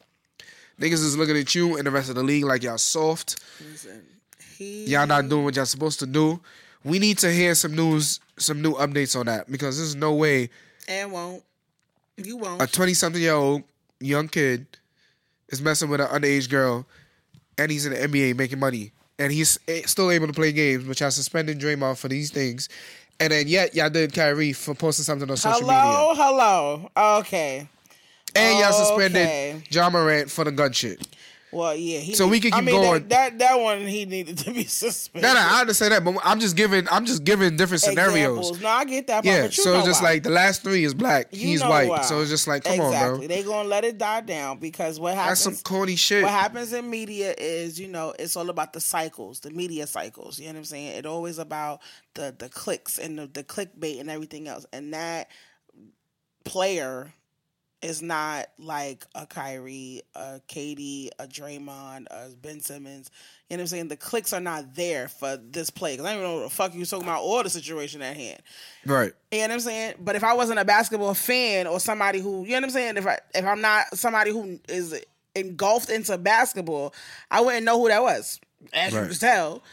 [0.79, 3.41] Niggas is looking at you and the rest of the league like y'all soft.
[3.59, 4.03] Listen,
[4.57, 6.39] he, Y'all not doing what y'all supposed to do.
[6.85, 10.49] We need to hear some news, some new updates on that because there's no way
[10.87, 11.43] and won't.
[12.17, 12.61] You won't.
[12.61, 13.63] a 20 something year old
[13.99, 14.65] young kid
[15.49, 16.85] is messing with an underage girl
[17.57, 20.85] and he's in the NBA making money and he's eh, still able to play games,
[20.85, 22.67] which I suspended Draymond for these things.
[23.19, 25.97] And then yet y'all did Kyrie for posting something on social hello, media.
[26.15, 27.19] Hello, hello.
[27.19, 27.67] Okay.
[28.35, 28.77] And y'all Okay.
[28.77, 31.07] suspended Ja Morant for the gun shit.
[31.53, 31.99] Well, yeah.
[31.99, 33.07] He So we can I keep mean, going.
[33.07, 35.27] That, that that one he needed to be suspended.
[35.27, 38.37] No, no, I understand that, but I'm just giving I'm just giving different scenarios.
[38.37, 38.61] Examples.
[38.61, 39.25] No, I get that.
[39.25, 40.09] Yeah, so it's just why.
[40.09, 41.89] like the last three is black, You he's white.
[41.89, 42.01] why.
[42.01, 43.09] So it's just like, come exactly.
[43.09, 43.27] on, bro.
[43.27, 45.43] They gonna let it die down because what happens?
[45.43, 46.23] That's some corny shit.
[46.23, 50.39] what happens in media is, you know, it's all about the cycles, the media cycles.
[50.39, 50.97] You know what I'm saying?
[50.97, 51.81] It's always about
[52.15, 54.65] the the clicks and the, the clickbait and everything else.
[54.73, 55.29] And that
[56.43, 57.13] player
[57.83, 63.11] is not like a Kyrie, a KD, a Draymond, a Ben Simmons.
[63.49, 63.87] You know what I'm saying?
[63.89, 65.97] The clicks are not there for this play.
[65.97, 68.15] Cause I don't even know what the fuck you talking about or the situation at
[68.15, 68.41] hand.
[68.85, 69.11] Right.
[69.31, 69.95] You know what I'm saying?
[69.99, 72.97] But if I wasn't a basketball fan or somebody who, you know what I'm saying?
[72.97, 74.99] If I if I'm not somebody who is
[75.35, 76.93] engulfed into basketball,
[77.29, 78.39] I wouldn't know who that was,
[78.71, 79.63] as you can tell.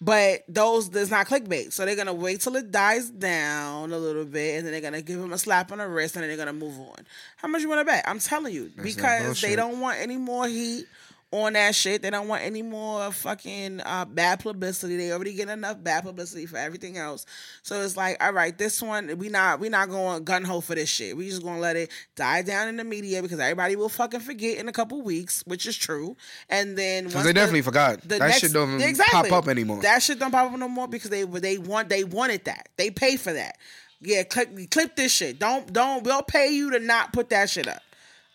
[0.00, 4.24] But those there's not clickbait, so they're gonna wait till it dies down a little
[4.24, 6.36] bit, and then they're gonna give him a slap on the wrist, and then they're
[6.36, 7.04] gonna move on.
[7.36, 8.04] How much you want to bet?
[8.06, 10.86] I'm telling you, that because they don't want any more heat
[11.30, 12.00] on that shit.
[12.00, 14.96] They don't want any more fucking uh, bad publicity.
[14.96, 17.26] They already get enough bad publicity for everything else.
[17.62, 20.74] So it's like, all right, this one we not we not going gun ho for
[20.74, 21.16] this shit.
[21.16, 24.58] We just gonna let it die down in the media because everybody will fucking forget
[24.58, 26.16] in a couple weeks, which is true.
[26.48, 28.00] And then Because they the- definitely forgot.
[28.02, 29.28] the that next- shit don't Exactly.
[29.30, 29.82] pop up anymore.
[29.82, 32.70] That shit don't pop up no more because they they want they wanted that.
[32.76, 33.58] They pay for that.
[34.00, 35.38] Yeah, clip, clip this shit.
[35.40, 36.04] Don't don't.
[36.04, 37.82] We'll pay you to not put that shit up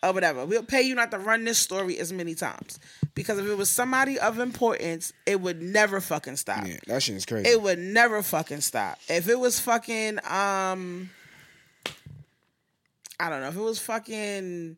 [0.04, 0.46] or whatever.
[0.46, 2.80] We'll pay you not to run this story as many times
[3.16, 6.68] because if it was somebody of importance, it would never fucking stop.
[6.68, 7.50] yeah, that shit is crazy.
[7.50, 9.00] It would never fucking stop.
[9.08, 11.10] If it was fucking um
[13.20, 14.76] I don't know, if it was fucking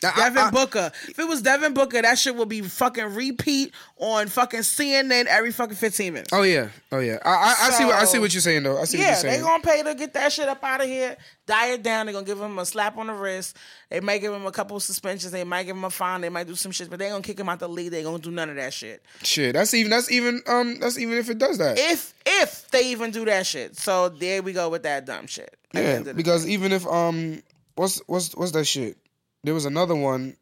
[0.00, 0.92] Devin I- Booker.
[1.08, 5.50] If it was Devin Booker, that shit would be fucking repeat on fucking CNN every
[5.50, 6.32] fucking 15 minutes.
[6.32, 7.18] Oh yeah, oh yeah.
[7.24, 8.80] I I, I see what I see what you're saying though.
[8.80, 9.40] I see what you're saying.
[9.40, 12.06] they gonna pay to get that shit up out of here, die it down.
[12.06, 13.56] They gonna give him a slap on the wrist.
[13.90, 15.32] They might give him a couple suspensions.
[15.32, 16.20] They might give him a fine.
[16.20, 17.90] They might do some shit, but they gonna kick him out the league.
[17.90, 19.02] They gonna do none of that shit.
[19.22, 21.76] Shit, that's even that's even um that's even if it does that.
[21.76, 23.76] If if they even do that shit.
[23.76, 25.56] So there we go with that dumb shit.
[25.74, 27.42] Yeah, because even if um
[27.74, 28.96] what's what's what's that shit?
[29.44, 30.36] There was another one.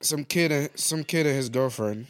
[0.00, 2.06] Some kid, and- some kid and his girlfriend,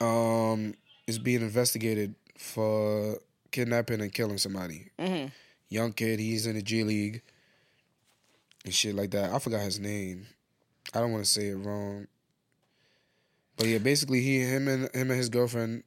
[0.00, 0.74] um,
[1.06, 3.18] is being investigated for
[3.50, 4.88] kidnapping and killing somebody.
[4.98, 5.28] Mm-hmm.
[5.70, 7.22] Young kid, he's in the G League
[8.64, 9.32] and shit like that.
[9.32, 10.26] I forgot his name.
[10.92, 12.06] I don't want to say it wrong.
[13.56, 15.84] But yeah, basically, he, him, and him and his girlfriend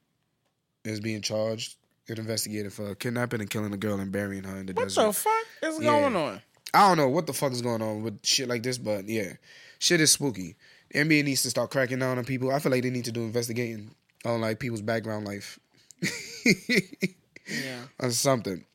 [0.83, 1.75] is being charged
[2.07, 5.05] and investigated for kidnapping and killing a girl and burying her in the What desert.
[5.07, 5.99] the fuck is Yeah.
[5.99, 6.41] going on?
[6.73, 9.33] I don't know what the fuck is going on with shit like this, but yeah,
[9.79, 10.55] shit is spooky.
[10.91, 12.51] The NBA needs to start cracking down on people.
[12.51, 13.91] I feel like they need to do investigating
[14.25, 15.59] on like people's background life.
[16.01, 17.83] Yeah.
[17.99, 18.65] or something.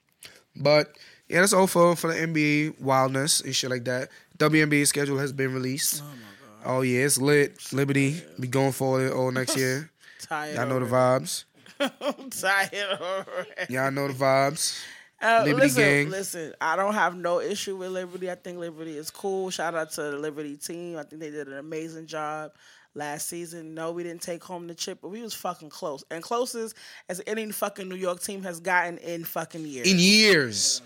[0.57, 0.97] But
[1.28, 4.11] yeah, that's all for for the NBA wildness and shit like that.
[4.38, 6.03] WNBA schedule has been released.
[6.03, 6.76] Oh my god.
[6.78, 7.72] Oh yeah, it's lit.
[7.72, 9.90] Liberty be going for it all next year.
[10.20, 10.55] Tired.
[10.57, 11.45] Y'all know the vibes.
[11.80, 13.72] I'm tired already.
[13.74, 14.80] Y'all know the vibes.
[15.23, 16.11] Uh, Liberty listen, gang.
[16.11, 16.55] listen.
[16.61, 18.31] I don't have no issue with Liberty.
[18.31, 19.51] I think Liberty is cool.
[19.51, 20.99] Shout out to the Liberty team.
[20.99, 22.53] I think they did an amazing job
[22.95, 23.73] last season.
[23.75, 26.77] No, we didn't take home the chip, but we was fucking close, and closest
[27.09, 29.91] as any fucking New York team has gotten in fucking years.
[29.91, 30.83] In years.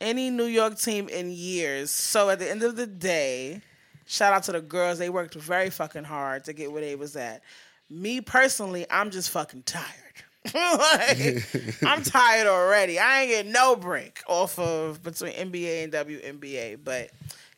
[0.00, 1.90] any New York team in years.
[1.90, 3.60] So at the end of the day,
[4.06, 4.98] shout out to the girls.
[4.98, 7.42] They worked very fucking hard to get where they was at.
[7.88, 10.05] Me personally, I'm just fucking tired.
[10.54, 12.98] like, I'm tired already.
[12.98, 17.10] I ain't getting no break off of between NBA and WNBA, but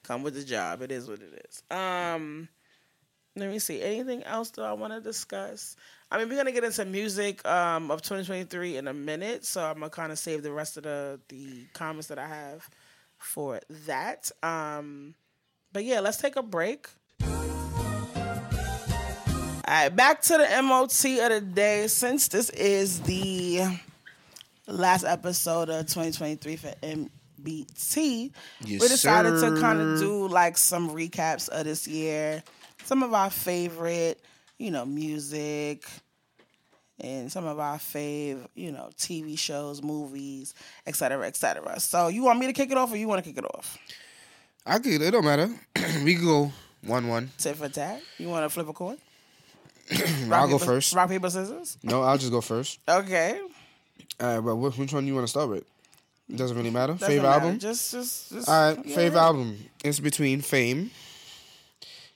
[0.03, 0.82] come with the job.
[0.82, 1.62] It is what it is.
[1.76, 2.49] Um,
[3.36, 3.80] let me see.
[3.82, 5.76] Anything else that I want to discuss?
[6.11, 9.74] I mean, we're gonna get into music um, of 2023 in a minute, so I'm
[9.74, 12.68] gonna kind of save the rest of the the comments that I have
[13.18, 14.30] for that.
[14.43, 15.14] Um,
[15.72, 16.89] but yeah, let's take a break.
[19.69, 21.89] All right, back to the MOT of the day.
[21.89, 23.66] Since this is the
[24.66, 28.33] last episode of 2023 for NBT,
[28.64, 32.43] Yes, we decided to kind of do like some recaps of this year,
[32.85, 34.23] some of our favorite,
[34.57, 35.85] you know, music,
[36.99, 40.55] and some of our fave, you know, TV shows, movies,
[40.87, 41.79] et cetera, et cetera.
[41.79, 43.77] So, you want me to kick it off, or you want to kick it off?
[44.64, 45.03] I could.
[45.03, 45.51] It don't matter.
[46.05, 46.53] we go
[46.87, 47.33] one one.
[47.37, 48.01] Tit for tat.
[48.16, 48.97] You want to flip a coin?
[50.30, 50.95] I'll go first.
[50.95, 51.78] Rock paper scissors.
[51.82, 52.78] No, I'll just go first.
[52.89, 53.41] Okay.
[54.20, 55.64] All right, but which one you want to start with?
[56.28, 56.93] It doesn't really matter.
[56.93, 57.45] Doesn't favorite matter.
[57.45, 57.59] album.
[57.59, 58.49] Just, just, just.
[58.49, 58.95] All right, yeah.
[58.95, 59.59] favorite album.
[59.82, 60.91] It's between Fame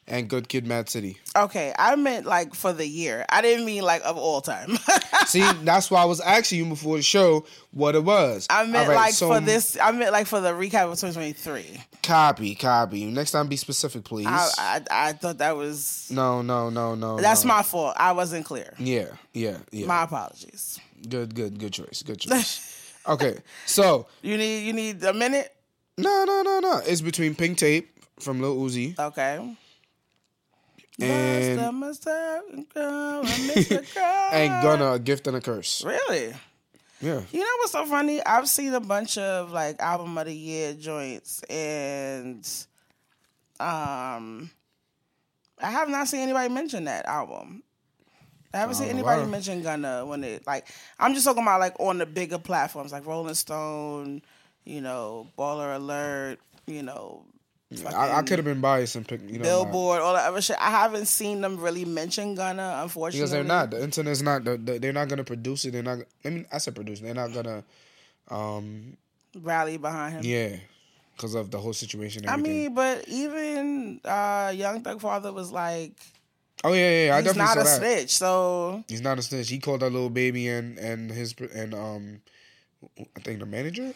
[0.09, 1.19] and Good Kid, Mad City.
[1.37, 3.25] Okay, I meant like for the year.
[3.29, 4.77] I didn't mean like of all time.
[5.27, 8.47] See, that's why I was asking you before the show what it was.
[8.51, 9.79] I meant right, like so for this.
[9.81, 11.85] I meant like for the recap of 2023.
[12.03, 13.05] Copy, copy.
[13.07, 14.27] Next time, be specific, please.
[14.27, 16.11] I, I, I thought that was.
[16.11, 17.19] no, no, no, no.
[17.19, 17.55] That's no.
[17.55, 17.95] my fault.
[17.97, 18.75] I wasn't clear.
[18.79, 19.87] Yeah, yeah, yeah.
[19.87, 20.81] My apologies.
[21.09, 22.03] good, good, good choice.
[22.03, 22.93] Good choice.
[23.09, 25.55] okay, so You need you need a minute.
[25.97, 26.81] no, no, no, no.
[26.85, 27.89] It's between Pink Tape
[28.19, 29.57] from Lil Uzi Okay.
[31.01, 32.41] And master,
[32.75, 33.95] girl, Mr.
[33.95, 34.29] Girl.
[34.33, 35.85] and Gunna, A Gift and a Curse.
[35.85, 36.35] Really?
[37.01, 37.21] Yeah.
[37.33, 38.25] You know what's so funny?
[38.25, 42.47] I've seen a bunch of like album of the year joints, and
[43.59, 44.51] um,
[45.61, 47.63] I have not seen anybody mention that album.
[48.55, 50.67] I haven't seen Oh, anybody mention Gunna when it like.
[51.01, 54.21] I'm just talking about like on the bigger platforms like Rolling Stone,
[54.65, 57.25] you know, Baller Alert, you know,
[57.95, 60.57] I, I could have been biased and picked, you know, Billboard, all that other shit.
[60.61, 63.21] I haven't seen them really mention Gunna, unfortunately.
[63.21, 63.71] because they're not.
[63.71, 64.45] The internet's not.
[64.45, 65.73] The, the, they're not gonna produce it.
[65.73, 65.99] They're not.
[66.25, 67.01] I mean, I said produce.
[67.01, 67.65] They're not gonna.
[68.29, 68.97] Um.
[69.41, 70.23] rally behind him.
[70.25, 70.57] Yeah.
[71.17, 72.23] Because of the whole situation.
[72.25, 75.93] And I mean, but even uh, Young Thug Father was like,
[76.65, 77.07] oh yeah, yeah.
[77.07, 77.15] yeah.
[77.15, 77.79] I he's definitely not a that.
[77.79, 78.11] snitch.
[78.11, 79.49] So He's not a snitch.
[79.49, 82.23] He called that little baby and and his and um,
[82.99, 83.93] I think the manager.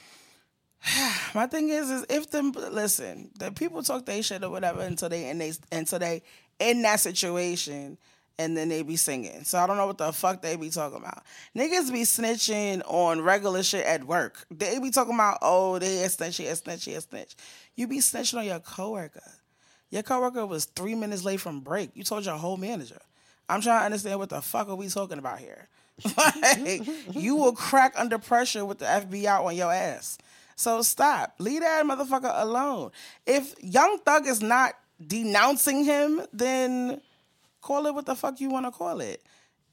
[1.34, 5.09] my thing is, is if them listen, the people talk they shit or whatever until
[5.09, 6.22] they and they until they
[6.59, 7.99] in that situation.
[8.39, 9.45] And then they be singing.
[9.45, 11.24] So I don't know what the fuck they be talking about.
[11.57, 14.45] Niggas be snitching on regular shit at work.
[14.50, 17.34] They be talking about, oh, they a snitch, a snitch, a snitch.
[17.76, 19.33] You be snitching on your coworker.
[19.88, 21.92] Your coworker was three minutes late from break.
[21.95, 23.00] You told your whole manager.
[23.49, 25.68] I'm trying to understand what the fuck are we talking about here.
[26.42, 26.83] like,
[27.14, 30.18] you will crack under pressure with the FBI on your ass.
[30.57, 31.34] So stop.
[31.38, 32.91] Leave that motherfucker alone.
[33.26, 34.74] If Young Thug is not
[35.04, 37.00] denouncing him, then
[37.61, 39.22] call it what the fuck you want to call it.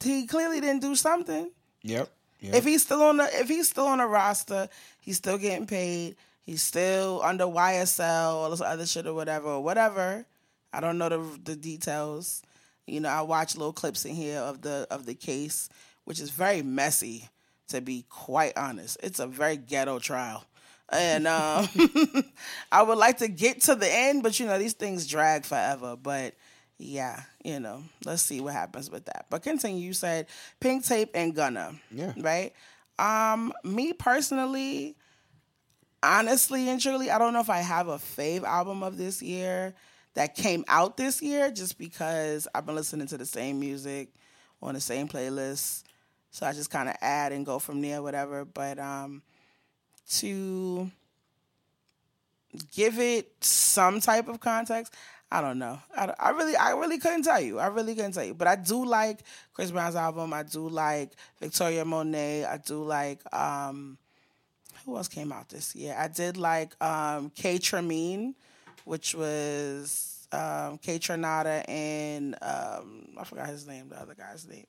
[0.03, 1.49] He clearly didn't do something.
[1.83, 2.09] Yep.
[2.41, 2.55] yep.
[2.55, 4.67] If he's still on the if he's still on the roster,
[4.99, 6.17] he's still getting paid.
[6.45, 10.25] He's still under YSL or this other shit or whatever or whatever.
[10.73, 12.43] I don't know the the details.
[12.85, 15.69] You know, I watch little clips in here of the of the case,
[16.03, 17.29] which is very messy.
[17.69, 20.43] To be quite honest, it's a very ghetto trial,
[20.91, 21.67] and um,
[22.71, 25.95] I would like to get to the end, but you know these things drag forever.
[25.95, 26.35] But
[26.77, 29.27] yeah, you know, let's see what happens with that.
[29.29, 29.85] But continue.
[29.85, 30.27] You said
[30.59, 31.73] Pink Tape and Gunna.
[31.91, 32.13] Yeah.
[32.17, 32.53] Right.
[32.99, 34.95] Um, me personally,
[36.01, 39.73] honestly and truly, I don't know if I have a fave album of this year
[40.13, 44.09] that came out this year, just because I've been listening to the same music
[44.61, 45.83] on the same playlist.
[46.29, 48.45] So I just kind of add and go from there, whatever.
[48.45, 49.21] But um,
[50.09, 50.89] to
[52.75, 54.93] give it some type of context,
[55.31, 55.79] I don't know.
[55.97, 57.57] I, I really, I really couldn't tell you.
[57.59, 58.35] I really couldn't tell you.
[58.35, 59.19] But I do like
[59.53, 60.31] Chris Brown's album.
[60.33, 62.45] I do like Victoria Monet.
[62.45, 63.97] I do like um,
[64.85, 65.95] who else came out this year?
[65.97, 68.35] I did like um, Kaytraminé,
[68.85, 74.65] which was um, Kaytranada and um, I forgot his name, the other guy's name.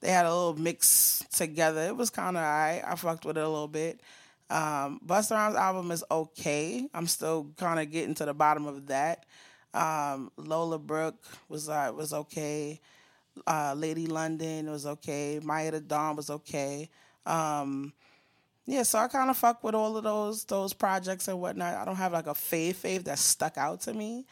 [0.00, 1.82] They had a little mix together.
[1.82, 2.82] It was kind of I.
[2.86, 4.00] I fucked with it a little bit.
[4.48, 6.88] Um, Busta Rhymes album is okay.
[6.94, 9.26] I'm still kind of getting to the bottom of that.
[9.74, 12.80] Um, Lola Brooke was uh, was okay.
[13.46, 15.40] Uh, Lady London was okay.
[15.42, 16.88] Maya the Dawn was okay.
[17.26, 17.92] Um,
[18.66, 21.74] yeah, so I kind of fuck with all of those those projects and whatnot.
[21.74, 24.26] I don't have like a fave fave that stuck out to me.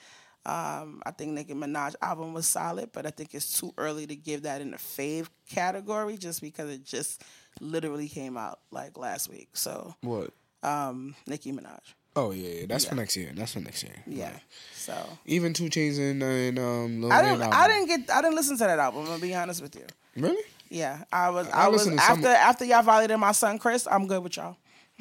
[0.46, 4.16] Um, I think Nicki Minaj album was solid, but I think it's too early to
[4.16, 7.22] give that in the fave category just because it just
[7.60, 9.48] literally came out like last week.
[9.55, 10.31] So what?
[10.62, 11.81] um, Nicki Minaj.
[12.16, 12.66] Oh yeah, yeah.
[12.68, 13.32] that's for next year.
[13.35, 13.97] That's for next year.
[14.06, 14.31] Yeah.
[14.31, 14.40] Right.
[14.74, 14.94] So
[15.26, 17.02] Even 2 Chainz and and um.
[17.02, 17.59] Lil I didn't album.
[17.60, 19.86] I didn't get I didn't listen to that album, I'm gonna be honest with you.
[20.16, 20.43] really.
[20.70, 21.05] Yeah.
[21.12, 24.06] I was I I, was to some- after after y'all violated my son Chris, I'm
[24.06, 24.56] good with y'all.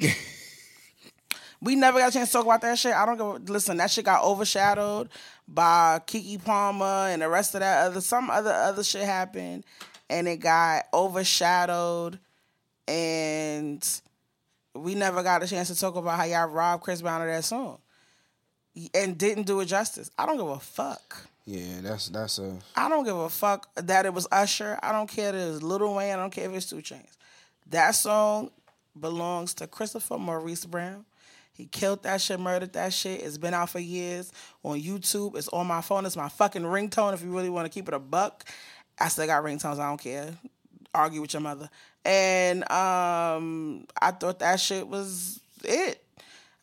[1.60, 2.92] we never got a chance to talk about that shit.
[2.94, 5.08] I don't go listen, that shit got overshadowed
[5.46, 9.64] by Keke Palmer and the rest of that other some other other shit happened
[10.10, 12.18] and it got overshadowed
[12.88, 14.00] and
[14.74, 17.44] we never got a chance to talk about how y'all robbed Chris Brown of that
[17.44, 17.78] song.
[18.92, 20.10] And didn't do it justice.
[20.18, 21.28] I don't give a fuck.
[21.46, 22.58] Yeah, that's that's a.
[22.74, 24.78] I don't give a fuck that it was Usher.
[24.82, 26.14] I don't care that it was Lil Wayne.
[26.14, 27.16] I don't care if it's 2 Chainz.
[27.68, 28.50] That song
[28.98, 31.04] belongs to Christopher Maurice Brown.
[31.52, 33.22] He killed that shit, murdered that shit.
[33.22, 34.32] It's been out for years
[34.64, 35.36] on YouTube.
[35.36, 36.04] It's on my phone.
[36.04, 37.14] It's my fucking ringtone.
[37.14, 38.44] If you really want to keep it a buck,
[38.98, 39.78] I still got ringtones.
[39.78, 40.34] I don't care.
[40.94, 41.68] Argue with your mother.
[42.04, 46.00] And um, I thought that shit was it.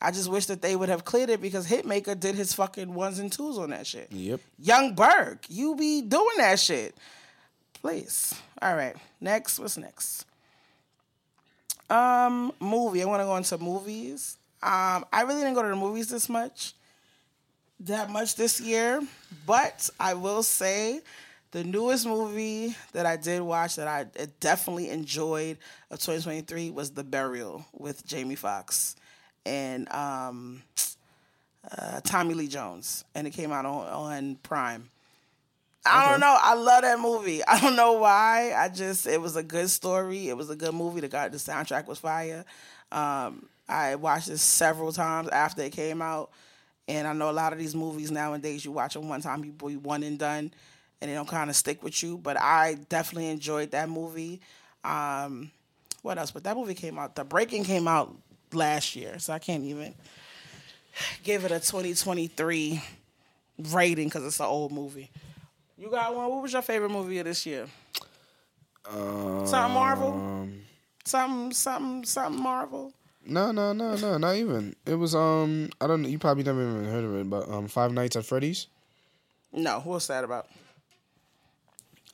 [0.01, 3.19] I just wish that they would have cleared it because Hitmaka did his fucking ones
[3.19, 4.11] and twos on that shit.
[4.11, 4.39] Yep.
[4.57, 6.95] Young Berg, you be doing that shit.
[7.81, 8.33] Please.
[8.61, 8.95] All right.
[9.19, 9.59] Next.
[9.59, 10.25] What's next?
[11.89, 13.03] Um, movie.
[13.03, 14.37] I want to go into movies.
[14.63, 16.73] Um, I really didn't go to the movies this much,
[17.81, 19.01] that much this year,
[19.47, 21.01] but I will say
[21.51, 24.05] the newest movie that I did watch that I
[24.39, 25.57] definitely enjoyed
[25.89, 28.95] of 2023 was The Burial with Jamie Foxx
[29.45, 30.63] and um,
[31.77, 34.89] uh, Tommy Lee Jones, and it came out on, on Prime.
[35.85, 36.37] I don't know.
[36.39, 37.43] I love that movie.
[37.47, 38.53] I don't know why.
[38.55, 40.29] I just it was a good story.
[40.29, 41.01] It was a good movie.
[41.01, 42.45] The the soundtrack was fire.
[42.91, 46.29] Um, I watched it several times after it came out,
[46.87, 49.51] and I know a lot of these movies nowadays you watch them one time, you
[49.51, 50.51] be one and done,
[51.01, 52.17] and they don't kind of stick with you.
[52.17, 54.39] But I definitely enjoyed that movie.
[54.83, 55.51] Um,
[56.01, 56.31] what else?
[56.31, 57.15] But that movie came out.
[57.15, 58.15] The Breaking came out
[58.53, 59.93] last year, so I can't even
[61.23, 62.81] give it a 2023
[63.71, 65.09] rating because it's an old movie.
[65.77, 66.29] You got one?
[66.29, 67.65] What was your favorite movie of this year?
[68.89, 70.49] Um, Something Marvel?
[71.05, 72.93] Something, something, something Marvel?
[73.25, 74.75] No, no, no, no, not even.
[74.85, 75.69] It was um.
[75.79, 76.07] I don't know.
[76.07, 78.67] You probably never even heard of it, but um, Five Nights at Freddy's.
[79.53, 80.47] No, what's that about?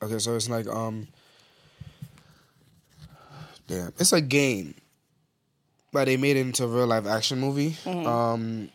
[0.02, 1.07] Okay, so it's like um.
[3.68, 4.76] Damn, it's a game,
[5.91, 7.76] but they made it into a real life action movie.
[7.86, 8.69] Um,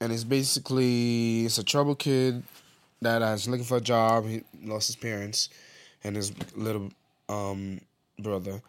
[0.00, 2.42] and it's basically it's a trouble kid
[3.02, 4.26] that is looking for a job.
[4.26, 5.48] He lost his parents
[6.04, 6.90] and his little
[7.28, 7.80] um
[8.20, 8.60] brother,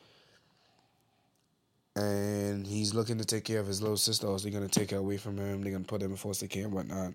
[1.95, 4.25] and he's looking to take care of his little sister.
[4.25, 5.61] Or they're gonna take her away from him.
[5.61, 7.13] They're gonna put him in foster care and whatnot.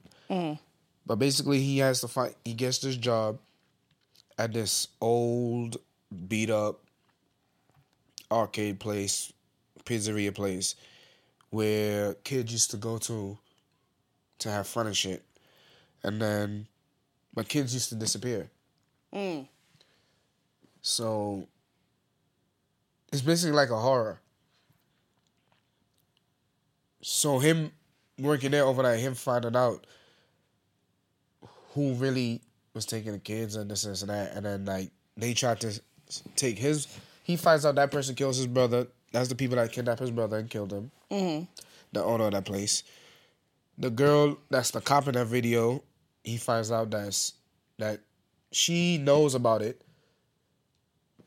[1.07, 2.37] But basically, he has to fight.
[2.45, 3.39] He gets this job
[4.39, 5.77] at this old,
[6.29, 6.81] beat up
[8.31, 9.33] arcade place,
[9.85, 10.75] pizzeria place,
[11.51, 13.39] where kids used to go to
[14.39, 15.23] to have fun and shit.
[16.03, 16.67] and then
[17.35, 18.51] my kids used to disappear.
[19.15, 19.49] Mm.
[20.81, 21.47] So
[23.13, 24.21] it's basically like a horror.
[27.03, 27.73] So him
[28.19, 29.87] working there overnight, him finding out
[31.75, 32.41] who really
[32.75, 35.81] was taking the kids and this, this and that, and then like they tried to
[36.37, 36.87] take his.
[37.25, 38.87] He finds out that person kills his brother.
[39.13, 40.91] That's the people that kidnapped his brother and killed him.
[41.11, 41.45] Mm-hmm.
[41.93, 42.83] The owner of that place.
[43.79, 45.83] The girl that's the cop in that video.
[46.25, 47.35] He finds out that's
[47.79, 48.01] that
[48.53, 49.83] she knows about it,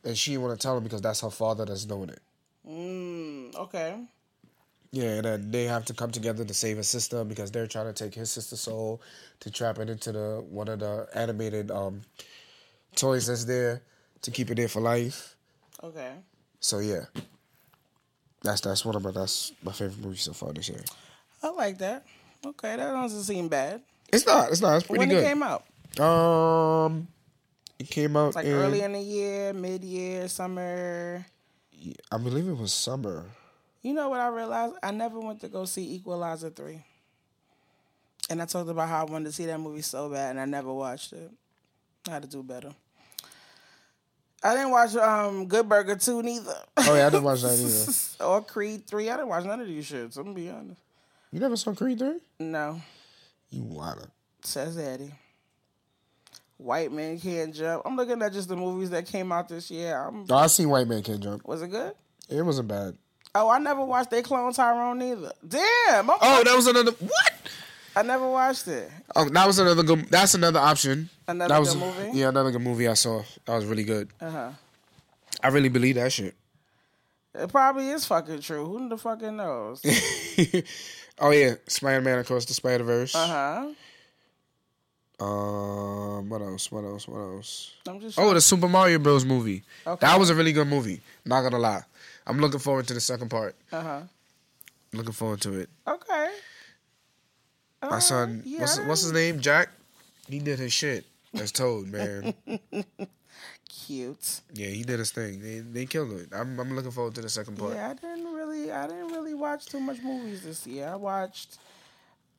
[0.03, 2.21] and she want to tell him because that's her father that's doing it.
[2.67, 3.99] Mm, okay.
[4.95, 7.93] Yeah, and they have to come together to save his sister because they're trying to
[7.93, 9.01] take his sister's soul
[9.41, 12.01] to trap it into the one of the animated um
[12.95, 13.81] toys that's there
[14.21, 15.35] to keep it there for life.
[15.83, 16.13] Okay.
[16.61, 17.01] So yeah,
[18.41, 20.79] that's that's one of my that's my favorite movie so far this year.
[21.43, 22.05] I like that.
[22.45, 23.81] Okay, that doesn't seem bad.
[24.13, 24.49] It's not.
[24.49, 24.77] It's not.
[24.77, 25.23] It's pretty when good.
[25.23, 25.65] it came out,
[25.99, 27.09] Um,
[27.79, 31.25] it came out it's like in, early in the year, mid year, summer.
[32.09, 33.25] I believe it was summer.
[33.85, 34.73] You know what I realized?
[34.81, 36.83] I never went to go see Equalizer 3.
[38.31, 40.45] And I talked about how I wanted to see that movie so bad and I
[40.45, 41.29] never watched it.
[42.07, 42.73] I had to do better.
[44.43, 46.55] I didn't watch um Good Burger 2 neither.
[46.77, 47.59] Oh yeah, I didn't watch that
[48.19, 48.25] either.
[48.27, 49.07] or Creed 3.
[49.07, 50.17] I didn't watch none of these shits.
[50.17, 50.81] I'm gonna be honest.
[51.31, 52.17] You never saw Creed three?
[52.39, 52.81] No.
[53.51, 54.07] You wanna?
[54.41, 55.11] Says Eddie.
[56.57, 57.83] White Man Can't Jump.
[57.85, 59.95] I'm looking at just the movies that came out this year.
[60.07, 61.45] I'm, No, I seen White Man Can't Jump.
[61.47, 61.93] was it good?
[62.29, 62.97] It wasn't bad.
[63.37, 65.31] Oh, I never watched They Clone Tyrone either.
[65.47, 66.09] Damn.
[66.09, 67.33] I'm- Oh, that was another what?
[67.97, 68.89] I never watched it.
[69.15, 70.09] Oh, that was another good.
[70.09, 71.09] That's another option.
[71.27, 72.17] Another that was good movie?
[72.17, 73.23] Yeah, another good movie I saw.
[73.45, 74.09] That was really good.
[74.19, 74.49] Uh huh.
[75.43, 76.33] I really believe that shit.
[77.33, 78.65] It probably is fucking true.
[78.65, 79.81] Who the fucking knows?
[81.19, 83.13] oh yeah, Spider Man across the Spider Verse.
[83.15, 83.27] Uh
[85.19, 85.25] huh.
[85.25, 86.71] Um, what else?
[86.71, 87.07] What else?
[87.07, 87.71] What else?
[87.87, 88.19] I'm just.
[88.19, 89.23] Oh, the Super Mario Bros.
[89.25, 89.63] movie.
[89.87, 90.05] Okay.
[90.05, 91.01] That was a really good movie.
[91.25, 91.83] Not gonna lie,
[92.27, 93.55] I'm looking forward to the second part.
[93.71, 94.01] Uh huh.
[94.93, 95.69] Looking forward to it.
[95.87, 96.29] Okay.
[97.83, 99.39] My son, yeah, what's what's his name?
[99.39, 99.69] Jack.
[100.27, 101.05] He did his shit.
[101.33, 102.33] That's Toad, man.
[103.69, 104.41] Cute.
[104.53, 105.41] yeah, he did his thing.
[105.41, 106.29] They they killed it.
[106.33, 107.73] I'm I'm looking forward to the second part.
[107.75, 108.71] Yeah, I didn't really.
[108.71, 110.87] I didn't really watch too much movies this year.
[110.89, 111.57] I watched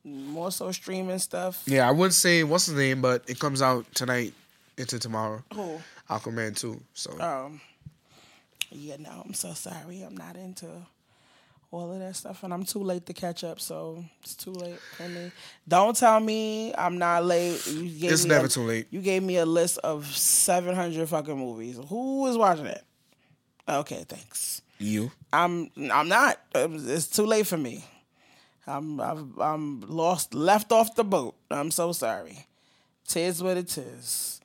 [0.02, 1.62] more so streaming stuff.
[1.66, 4.32] Yeah, I wouldn't say what's his name, but it comes out tonight
[4.78, 5.42] into tomorrow.
[5.54, 5.78] Who?
[6.08, 6.80] Aquaman 2.
[6.94, 7.60] So Um.
[8.70, 10.02] Yeah, no, I'm so sorry.
[10.02, 10.66] I'm not into
[11.70, 13.60] all of that stuff, and I'm too late to catch up.
[13.60, 15.30] So it's too late for me.
[15.66, 17.66] Don't tell me I'm not late.
[17.66, 18.86] You gave It's me never a- too late.
[18.90, 21.78] You gave me a list of 700 fucking movies.
[21.88, 22.82] Who is watching it?
[23.68, 24.62] Okay, thanks.
[24.78, 25.10] you.
[25.32, 26.38] I'm I'm not.
[26.54, 27.84] Um, it's too late for me.
[28.66, 31.34] I'm I've, I'm lost, left off the boat.
[31.50, 32.46] I'm so sorry.
[33.08, 34.40] Tis what it is,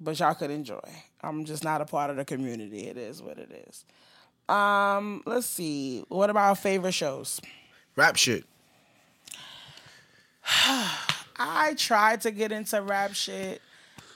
[0.00, 0.80] but y'all could enjoy.
[1.24, 2.86] I'm just not a part of the community.
[2.86, 3.84] It is what it is.
[4.48, 6.04] Um, let's see.
[6.08, 7.40] What about our favorite shows?
[7.96, 8.44] Rap shit.
[11.36, 13.62] I tried to get into rap shit,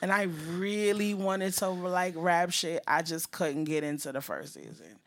[0.03, 2.83] and I really wanted to like rap shit.
[2.87, 4.99] I just couldn't get into the first season,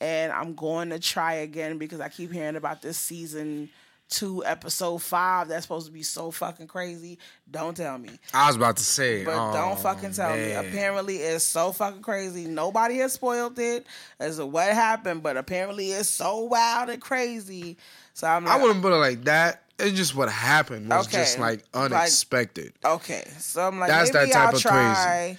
[0.00, 3.70] and I'm going to try again because I keep hearing about this season
[4.08, 5.48] two, episode five.
[5.48, 7.18] That's supposed to be so fucking crazy.
[7.50, 9.24] Don't tell me, I was about to say.
[9.24, 10.52] but oh, don't fucking tell me.
[10.52, 12.46] Apparently, it's so fucking crazy.
[12.46, 13.86] Nobody has spoiled it
[14.18, 17.76] as to what happened, but apparently, it's so wild and crazy.
[18.14, 19.62] So I'm like, I wouldn't put it like that.
[19.78, 22.72] It's just what happened was Okay, just like like- unexpected.
[22.84, 25.36] Okay, so I'm like, That's maybe that type I'll of try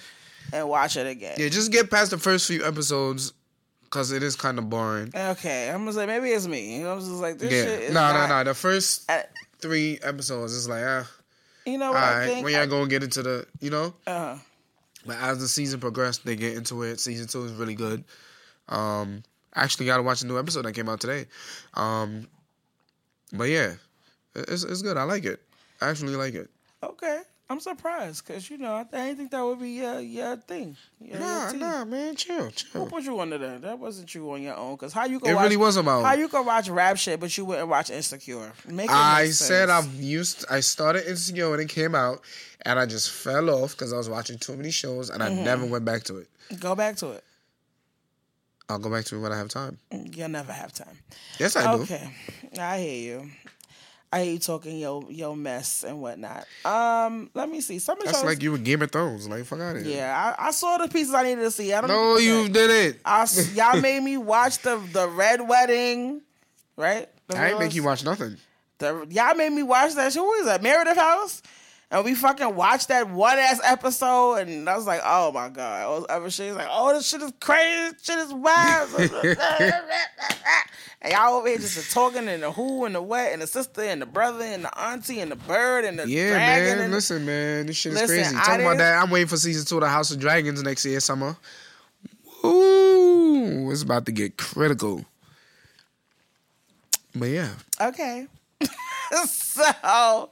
[0.52, 1.34] and watch it again.
[1.38, 3.32] yeah, just get past the first few episodes
[3.88, 5.10] because it is kind of boring.
[5.14, 6.84] Okay, I'm gonna say maybe it's me.
[6.84, 8.44] I was just like, this shit Yeah, is no, not, no, no.
[8.44, 9.24] The first I-
[9.60, 11.08] three episodes is like, ah,
[11.66, 12.44] You know what I think?
[12.44, 13.94] When y'all gonna get into the, you know?
[14.06, 14.38] uh,
[15.06, 17.00] But as the season progressed, they get into it.
[17.00, 18.04] Season two is really good.
[18.68, 19.22] Um,
[19.54, 21.26] I actually got to watch a new episode that came out today.
[21.74, 22.28] Um,
[23.32, 23.74] but yeah,
[24.34, 24.96] it's it's good.
[24.98, 25.40] I like it.
[25.80, 26.50] I actually like it.
[26.82, 30.36] okay, I'm surprised because you know I, I didn't think that would be your your
[30.36, 30.76] thing.
[31.00, 32.84] Your, Nah, your nah, man, chill, chill.
[32.84, 33.62] Who put you under that?
[33.62, 34.76] That wasn't you on your own.
[34.76, 36.04] Cause how you can It watch, really wasn't my own.
[36.04, 38.52] How you can watch rap shit, but you wouldn't watch Insecure?
[38.68, 39.70] Make it I said.
[39.70, 40.44] I've used.
[40.50, 42.20] I started Insecure when it came out,
[42.66, 45.44] and I just fell off because I was watching too many shows, and I Mm-hmm.
[45.44, 46.28] never went back to it.
[46.60, 47.24] go back to it.
[48.68, 49.78] I'll go back to it when I have time.
[49.90, 50.98] You'll never have time.
[51.38, 51.80] Yes, I do.
[51.84, 52.10] Okay,
[52.58, 53.30] I hear you.
[54.10, 56.46] I you talking your your mess and whatnot.
[56.64, 57.78] Um, let me see.
[57.78, 58.26] Some of the That's shows.
[58.26, 59.28] like you with Game of Thrones.
[59.28, 59.96] Like fuck out of here.
[59.96, 61.72] yeah, I, I saw the pieces I needed to see.
[61.72, 61.88] I don't.
[61.88, 63.00] No, you did it.
[63.04, 66.22] I y'all made me watch the the Red Wedding,
[66.76, 67.08] right?
[67.28, 68.36] The I ain't make you watch nothing.
[68.78, 70.24] The, y'all made me watch that show.
[70.24, 70.62] Who is that?
[70.62, 71.42] Meredith House.
[71.90, 76.04] And we fucking watched that one ass episode, and I was like, "Oh my god!"
[76.10, 77.92] I was, she's like, "Oh, this shit is crazy.
[77.92, 78.90] This shit is wild."
[81.00, 83.80] and y'all over here just talking and the who and the what and the sister
[83.80, 86.64] and the brother and the auntie and the bird and the Yeah, dragon.
[86.76, 86.80] man.
[86.80, 88.34] and Listen, man, this shit is Listen, crazy.
[88.36, 91.00] Talking about that, I'm waiting for season two of the House of Dragons next year
[91.00, 91.38] summer.
[92.44, 95.04] Ooh, it's about to get critical.
[97.14, 97.48] But yeah,
[97.80, 98.26] Okay.
[99.26, 100.28] so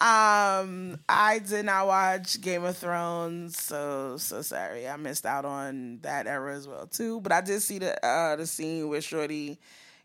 [0.00, 4.88] um I did not watch Game of Thrones, so so sorry.
[4.88, 7.20] I missed out on that era as well too.
[7.20, 9.58] But I did see the uh the scene where Shorty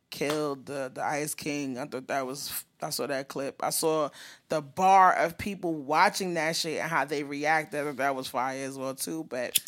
[0.09, 1.77] killed the the Ice King.
[1.77, 3.63] I thought that was I saw that clip.
[3.63, 4.09] I saw
[4.49, 7.97] the bar of people watching that shit and how they reacted.
[7.97, 9.25] That was fire as well too.
[9.29, 9.59] But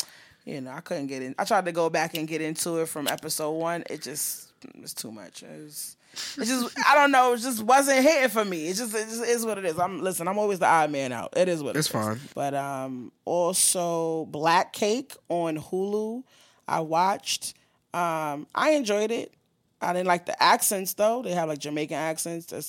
[0.45, 1.35] you know, I couldn't get in.
[1.39, 3.83] I tried to go back and get into it from episode one.
[3.89, 5.43] It just was too much.
[5.43, 5.97] It was,
[6.37, 7.33] it just I don't know.
[7.33, 8.67] It just wasn't hitting for me.
[8.69, 9.77] It just it just is what it is.
[9.79, 10.27] I'm listen.
[10.27, 11.33] I'm always the odd man out.
[11.37, 11.91] It is what it It's is.
[11.91, 12.19] fine.
[12.33, 16.23] But um, also Black Cake on Hulu.
[16.67, 17.53] I watched.
[17.93, 19.33] Um, I enjoyed it.
[19.81, 21.21] I didn't like the accents though.
[21.21, 22.65] They have like Jamaican accents that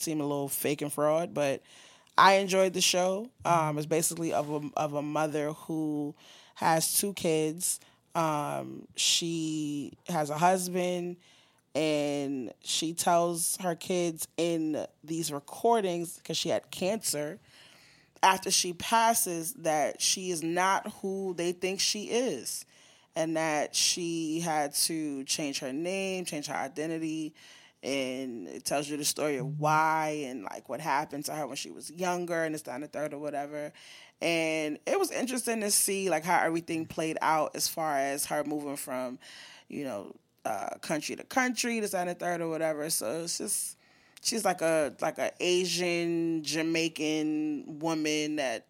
[0.00, 1.62] seem a little fake and fraud, but
[2.16, 3.28] I enjoyed the show.
[3.44, 6.14] Um, it's basically of a of a mother who
[6.54, 7.80] has two kids.
[8.14, 11.16] Um, she has a husband,
[11.74, 17.38] and she tells her kids in these recordings because she had cancer.
[18.22, 22.64] After she passes, that she is not who they think she is,
[23.14, 27.34] and that she had to change her name, change her identity,
[27.84, 31.56] and it tells you the story of why and like what happened to her when
[31.56, 33.72] she was younger and it's down the third or whatever.
[34.22, 38.42] And it was interesting to see like how everything played out as far as her
[38.42, 39.18] moving from,
[39.68, 40.14] you know,
[40.44, 42.88] uh, country to country, this and the third or whatever.
[42.90, 43.76] So it's just
[44.22, 48.66] she's like a like a Asian Jamaican woman that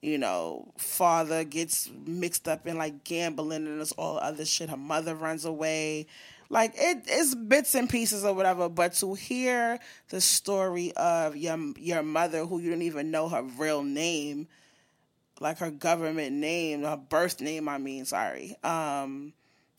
[0.00, 4.70] you know father gets mixed up in like gambling and this all other shit.
[4.70, 6.06] Her mother runs away.
[6.48, 9.78] Like it is bits and pieces or whatever, but to hear
[10.10, 14.48] the story of your your mother who you didn't even know her real name,
[15.40, 18.56] like her government name, her birth name, I mean, sorry.
[18.62, 19.32] Um,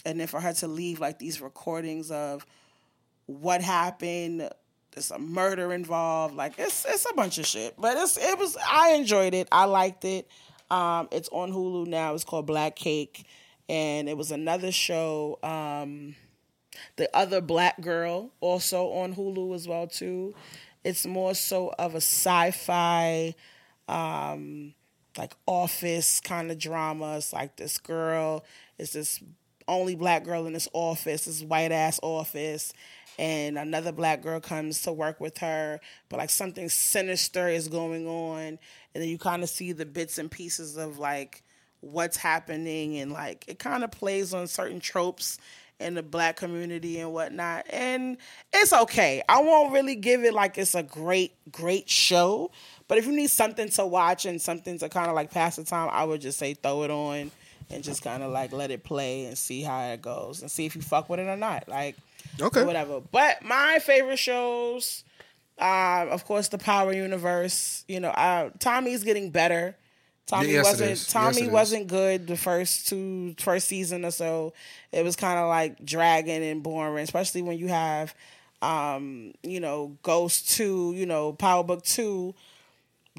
[0.05, 2.45] and then for her to leave like these recordings of
[3.25, 4.49] what happened,
[4.91, 7.75] there's a murder involved, like it's it's a bunch of shit.
[7.77, 9.47] But it's it was I enjoyed it.
[9.51, 10.27] I liked it.
[10.69, 12.13] Um, it's on Hulu now.
[12.13, 13.25] It's called Black Cake,
[13.69, 15.39] and it was another show.
[15.43, 16.15] Um,
[16.95, 20.33] the other black girl also on Hulu as well too.
[20.83, 23.35] It's more so of a sci-fi
[23.87, 24.73] um
[25.17, 27.17] like office kind of drama.
[27.17, 28.43] It's like this girl
[28.77, 29.21] is this
[29.67, 32.73] only black girl in this office, this white ass office,
[33.19, 35.79] and another black girl comes to work with her,
[36.09, 38.59] but like something sinister is going on, and
[38.93, 41.43] then you kind of see the bits and pieces of like
[41.81, 45.37] what's happening, and like it kind of plays on certain tropes
[45.79, 47.65] in the black community and whatnot.
[47.69, 48.17] And
[48.53, 49.21] it's okay.
[49.27, 52.51] I won't really give it like it's a great, great show.
[52.87, 55.63] But if you need something to watch and something to kind of like pass the
[55.63, 57.31] time, I would just say throw it on
[57.69, 60.65] and just kind of like let it play and see how it goes and see
[60.65, 61.67] if you fuck with it or not.
[61.67, 61.97] Like,
[62.39, 62.63] Okay.
[62.63, 63.01] whatever.
[63.01, 65.03] But my favorite shows,
[65.59, 67.85] uh, of course, the Power Universe.
[67.87, 69.77] You know, uh, Tommy's getting better.
[70.25, 71.09] Tommy Yes, wasn't.
[71.09, 74.53] Tommy Yes, wasn't good the first two first season or so.
[74.91, 78.15] It was kind of like dragging and boring, especially when you have
[78.63, 82.33] um, you know, Ghost 2, you know, Power Book 2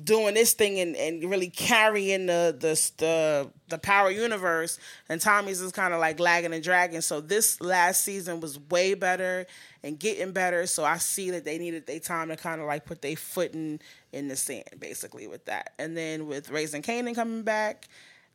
[0.02, 4.78] doing this thing and, and really carrying the the the the power universe.
[5.08, 7.00] And Tommy's is kind of like lagging and dragging.
[7.00, 9.46] So this last season was way better
[9.82, 10.66] and getting better.
[10.66, 13.54] So I see that they needed their time to kind of like put their foot
[13.54, 13.80] in
[14.12, 15.74] in the sand basically with that.
[15.78, 17.88] And then with Raising Kanan coming back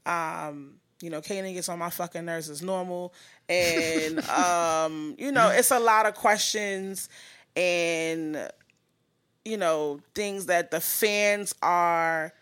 [0.06, 3.14] um you know Kanan gets on my fucking nerves as normal.
[3.50, 7.10] And um you know it's a lot of questions.
[7.56, 8.50] And
[9.46, 12.34] you know things that the fans are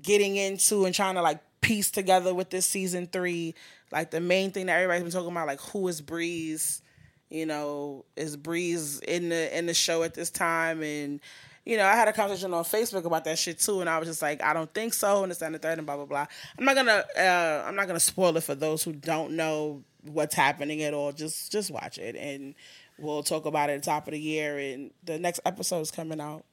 [0.00, 3.54] getting into and trying to like piece together with this season three.
[3.90, 6.82] Like the main thing that everybody's been talking about like who is breeze?
[7.30, 10.82] You know is breeze in the in the show at this time?
[10.82, 11.20] And
[11.64, 14.08] you know i had a conversation on facebook about that shit too and i was
[14.08, 16.26] just like i don't think so and it's and the third and blah blah blah.
[16.58, 20.34] I'm not gonna uh i'm not gonna spoil it for those who don't know what's
[20.34, 21.12] happening at all.
[21.12, 22.16] Just just watch it.
[22.16, 22.54] And
[23.02, 25.90] we'll talk about it at the top of the year and the next episode is
[25.90, 26.44] coming out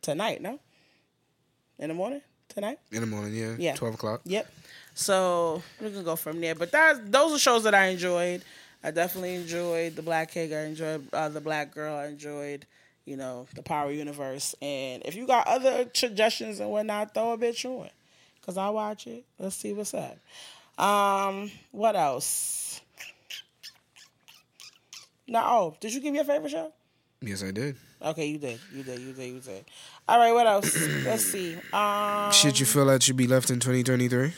[0.00, 0.58] tonight no
[1.78, 3.54] in the morning tonight In the morning, yeah.
[3.58, 3.74] Yeah.
[3.74, 4.20] 12 o'clock.
[4.24, 4.46] Yep.
[4.94, 6.54] So we can go from there.
[6.54, 8.42] But that those are shows that I enjoyed.
[8.84, 10.52] I definitely enjoyed the Black Cake.
[10.52, 11.96] I enjoyed uh, the Black Girl.
[11.96, 12.66] I enjoyed
[13.04, 14.54] you know, the Power Universe.
[14.62, 17.88] And if you got other suggestions and whatnot, throw a bitch on.
[18.44, 19.24] Cause I watch it.
[19.38, 20.18] Let's see what's up.
[20.76, 22.80] Um, what else?
[25.32, 26.70] No, oh, did you give me your favorite show?
[27.22, 27.76] Yes, I did.
[28.02, 28.58] Okay, you did.
[28.74, 28.98] You did.
[29.00, 29.32] You did.
[29.32, 29.64] You did.
[30.06, 30.76] All right, what else?
[31.06, 31.56] Let's see.
[31.72, 34.32] Um, Should you feel that should be left in 2023?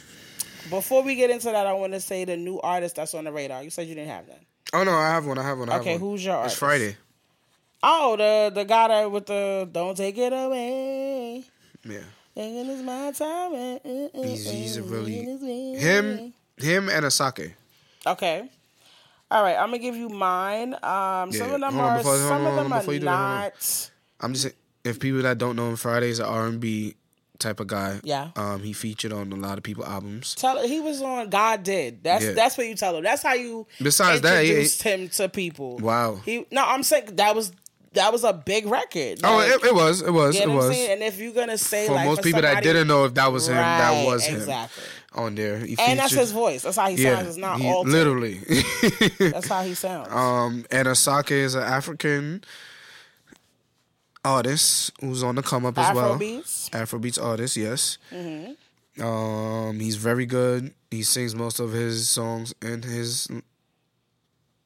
[0.71, 3.33] before we get into that, I want to say the new artist that's on the
[3.33, 3.63] radar.
[3.65, 4.41] You said you didn't have that.
[4.73, 5.37] Oh no, I have one.
[5.39, 5.69] I have one.
[5.69, 6.01] I have Okay, one.
[6.01, 6.59] who's your It's?
[6.59, 6.95] Fridayy.
[7.83, 11.45] Oh, the the guy that with the "Don't Take It Away."
[11.85, 11.99] Yeah.
[12.37, 13.53] And it's my time.
[14.15, 17.53] He's- he's a really- Him, him, and Asake.
[18.07, 18.49] Okay.
[19.35, 20.75] All right, I'm gonna give you mine.
[20.75, 23.91] Um, some Yeah, of them hold are before- some of them are do that, not.
[24.21, 24.49] I'm just
[24.85, 26.95] if people that don't know him, Fridayy's an R and B
[27.41, 27.99] type of guy.
[28.05, 28.29] Yeah.
[28.37, 30.37] Um, he featured on a lot of people albums.
[30.37, 32.05] Tell he was on God did.
[32.05, 32.31] That's Yeah.
[32.33, 33.03] that's what you tell him.
[33.03, 35.79] That's how you Besides that, introduced him to people.
[35.79, 36.21] Wow.
[36.25, 37.51] He no, I'm saying that was
[37.95, 39.21] that was a big record.
[39.23, 40.03] Oh, it, it was.
[40.03, 40.35] It was.
[40.37, 40.77] you It know I'm was.
[40.77, 40.93] saying?
[40.95, 43.31] And if you're gonna say For like most for people that didn't know if that
[43.33, 44.83] was him, that Right, was him exactly.
[45.15, 45.59] On there.
[45.59, 46.63] He and that's his voice.
[46.63, 47.29] That's how he Yeah, sounds.
[47.29, 47.93] It's not he- altered.
[47.93, 48.35] literally.
[49.31, 50.09] That's how he sounds.
[50.13, 52.43] Um, and Asake is an African
[54.25, 56.19] artist who's on the come up as well.
[56.19, 56.71] Afrobeats.
[56.71, 57.99] Afrobeats artist, yes.
[58.13, 59.03] Mm-hmm.
[59.05, 60.73] Um, he's very good.
[60.91, 63.29] He sings most of his songs in his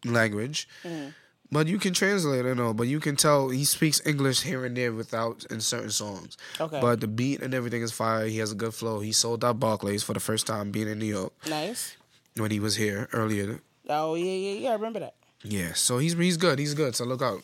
[0.05, 1.09] language, Mm-hmm.
[1.51, 2.55] But you can translate it.
[2.55, 6.37] No, but you can tell he speaks English here and there without in certain songs.
[6.61, 6.81] Okay.
[6.81, 8.27] But the beat and everything is fire.
[8.27, 9.01] He has a good flow.
[9.01, 11.97] He sold out Barclays for the first time being in New York Nice.
[12.37, 13.61] when he was here earlier.
[13.89, 14.71] Oh yeah, yeah, yeah.
[14.71, 15.15] I remember that.
[15.43, 16.59] Yeah, so he's he's good.
[16.59, 16.95] He's good.
[16.97, 17.43] So look out,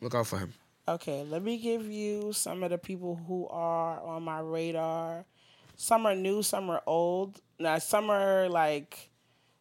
[0.00, 0.54] look out for him.
[0.88, 5.24] Okay, let me give you some of the people who are on my radar.
[5.76, 7.40] Some are new, some are old.
[7.58, 9.09] Now, some are like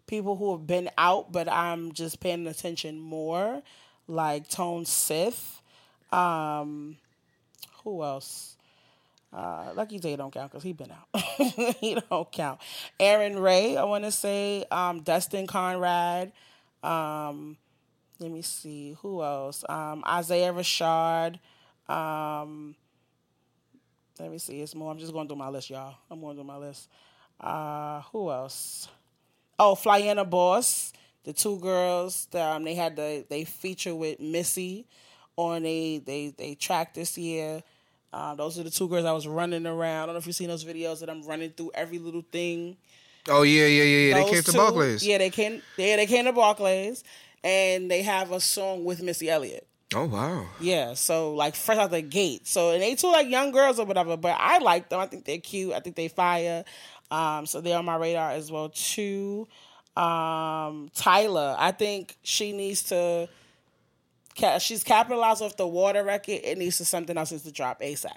[0.10, 3.62] people who have been out, but I'm just paying attention more,
[4.08, 5.62] like Tone Stith.
[6.12, 6.98] Um,
[7.84, 8.58] who else?
[9.32, 11.22] Uh, Lucky Daye don't count because he been out.
[11.80, 12.60] he don't count.
[13.00, 14.66] Aaron Ray, I want to say.
[14.72, 16.32] Um, Dustin Conrad.
[16.82, 17.56] Um,
[18.20, 19.64] let me see who else.
[19.70, 21.38] Um, Isaiah Rashad.
[21.88, 22.76] Um,
[24.20, 24.60] let me see.
[24.62, 24.92] It's more.
[24.92, 25.96] I'm just going through my list, y'all.
[26.10, 26.90] I'm going through my list.
[27.40, 28.90] Uh, who else?
[29.60, 30.94] Oh, Flyana Boss.
[31.26, 32.28] The two girls.
[32.34, 34.88] Um, they had the they feature with Missy
[35.36, 37.62] on a they they track this year.
[38.12, 40.04] Uh, those are the two girls I was running around.
[40.04, 42.78] I don't know if you've seen those videos that I'm running through every little thing.
[43.28, 44.24] Oh yeah, yeah, yeah, yeah.
[44.24, 45.06] They came to Barclays.
[45.06, 45.62] Yeah, they came.
[45.78, 47.04] Yeah, they came to Barclays,
[47.44, 49.68] and they have a song with Missy Elliott.
[49.94, 50.46] Oh wow.
[50.60, 52.48] Yeah, so like fresh out the gate.
[52.48, 55.00] So and they two like young girls or whatever, but I like them.
[55.00, 55.74] I think they're cute.
[55.74, 56.64] I think they fire.
[57.12, 59.48] Um, so they're on my radar as well too.
[59.96, 63.28] Um, Tyla, I think she needs to.
[64.60, 66.40] She's capitalized off the water record.
[66.44, 68.12] It needs to something else needs to drop ASAP.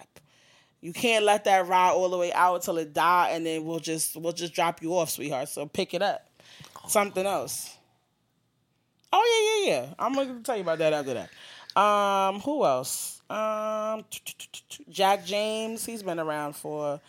[0.81, 3.81] You can't let that ride all the way out until it die, and then we'll
[3.81, 5.49] just we'll just drop you off, sweetheart.
[5.49, 6.29] So pick it up.
[6.87, 7.77] Something else.
[9.13, 9.95] Oh yeah, yeah, yeah.
[9.99, 11.31] I'm gonna tell you about that after that.
[11.81, 13.23] Um, who else?
[13.31, 14.05] Um,
[14.91, 15.85] Jack James.
[15.87, 17.01] He's been around for,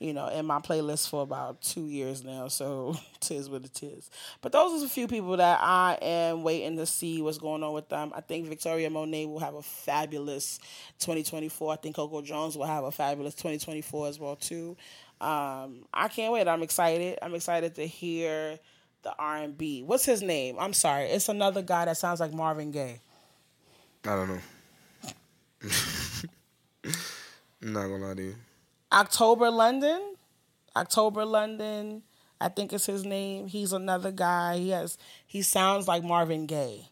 [0.00, 2.48] you know, in my playlist for about two years now.
[2.48, 4.10] So tis what it is.
[4.40, 7.74] But those are a few people that I am waiting to see what's going on
[7.74, 8.10] with them.
[8.14, 10.58] I think Victoria Monet will have a fabulous
[11.00, 11.72] 2024.
[11.72, 14.76] I think Coco Jones will have a fabulous 2024 as well too.
[15.20, 16.48] Um, I can't wait.
[16.48, 17.18] I'm excited.
[17.20, 18.58] I'm excited to hear
[19.02, 19.82] the R&B.
[19.82, 20.56] What's his name?
[20.58, 21.04] I'm sorry.
[21.04, 23.00] It's another guy that sounds like Marvin Gaye.
[24.06, 24.40] I don't know.
[27.62, 28.34] I'm not gonna lie to you.
[28.92, 30.14] October London.
[30.76, 32.02] October London.
[32.40, 33.48] I think it's his name.
[33.48, 34.56] He's another guy.
[34.58, 34.96] He has
[35.26, 36.88] he sounds like Marvin Gaye.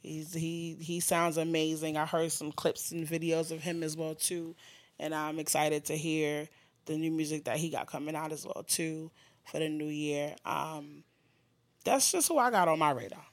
[0.00, 1.96] He's he he sounds amazing.
[1.96, 4.54] I heard some clips and videos of him as well too,
[4.98, 6.48] and I'm excited to hear
[6.86, 9.10] the new music that he got coming out as well too
[9.44, 10.34] for the new year.
[10.44, 11.04] Um,
[11.84, 13.24] that's just who I got on my radar.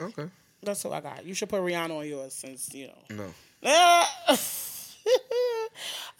[0.00, 0.28] Okay.
[0.62, 1.24] That's who I got.
[1.24, 3.16] You should put Rihanna on yours since you know.
[3.16, 3.32] No.
[4.32, 4.46] All She's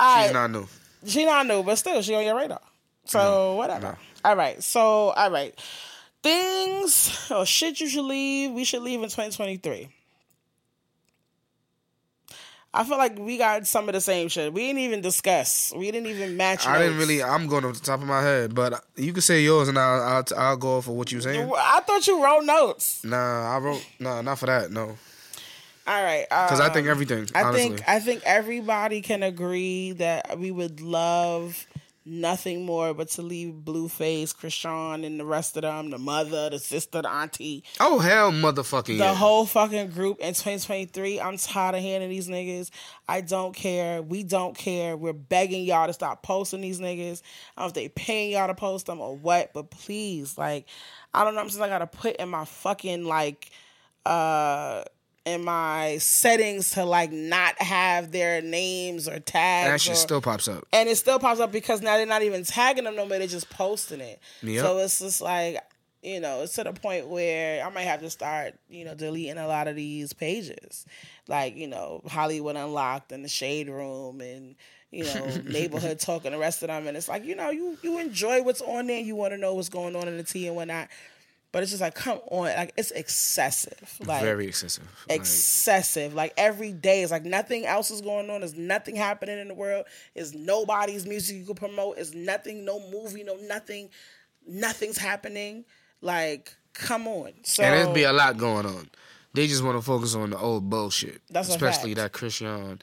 [0.01, 0.33] right.
[0.33, 0.67] not new.
[1.07, 2.61] She not new, but still, she on your radar.
[3.05, 3.97] So whatever.
[4.25, 4.63] All right.
[4.63, 5.59] So all right.
[6.23, 8.53] Things or shit you should leave.
[8.53, 9.89] We should leave in 2023.
[12.75, 14.53] I feel like we got some of the same shit.
[14.53, 15.73] We didn't even discuss.
[15.75, 16.67] We didn't even match.
[16.67, 17.23] I didn't really.
[17.23, 20.03] I'm going off the top of my head, but you can say yours, and I'll
[20.03, 21.51] I'll, I'll go off of what you saying.
[21.57, 23.03] I thought you wrote notes.
[23.05, 23.85] Nah, I wrote.
[23.99, 24.71] Nah, not for that.
[24.71, 24.99] No,
[25.89, 26.27] All right.
[26.29, 27.29] because I um, think everything.
[27.35, 27.69] I honestly.
[27.69, 31.67] think I think everybody can agree that we would love
[32.05, 36.59] nothing more but to leave Blueface, Chrisean, and the rest of them, the mother, the
[36.59, 39.15] sister, the auntie, Oh hell, motherfucking the yeah.
[39.15, 41.21] whole fucking group in 2023.
[41.21, 42.71] I'm tired of hearing these niggas.
[43.09, 44.03] I don't care.
[44.03, 44.97] We don't care.
[44.97, 47.23] We're begging y'all to stop posting these niggas.
[47.57, 50.67] I don't know if they paying y'all to post them or what, but please, like,
[51.15, 51.41] I don't know.
[51.41, 53.51] I'm just I gotta put in my fucking like
[54.05, 54.85] uh
[55.35, 59.71] in my settings to like not have their names or tags.
[59.71, 60.67] that shit or- still pops up.
[60.73, 63.19] and it still pops up because now they're not even tagging them no more.
[63.19, 64.21] They're just posting it.
[64.43, 64.65] Yep.
[64.65, 65.63] So it's just like
[66.03, 69.37] you know, it's to the point where I might have to start you know deleting
[69.39, 70.87] a lot of these pages,
[71.27, 74.55] like you know Hollywood Unlocked and the Shade Room and.
[74.91, 77.77] You know, neighborhood talk and the rest of them, and it's like you know, you
[77.83, 80.47] you enjoy what's on there, you want to know what's going on in the tea
[80.47, 80.89] and whatnot,
[81.51, 84.85] but it's just like, come on, like it's excessive, like Very excessive.
[85.09, 86.15] Excessive.
[86.15, 88.41] Like every day, is like nothing else is going on.
[88.41, 89.87] There's nothing happening in the world.
[90.15, 91.99] It's nobody's music you can promote.
[91.99, 93.89] It's nothing, no movie, no nothing.
[94.47, 95.65] Nothing's happening.
[96.03, 97.33] Like, come on.
[97.45, 98.91] So and there'd be a lot going on.
[99.35, 102.81] They just want to focus on the old bullshit, That's especially that Chrisean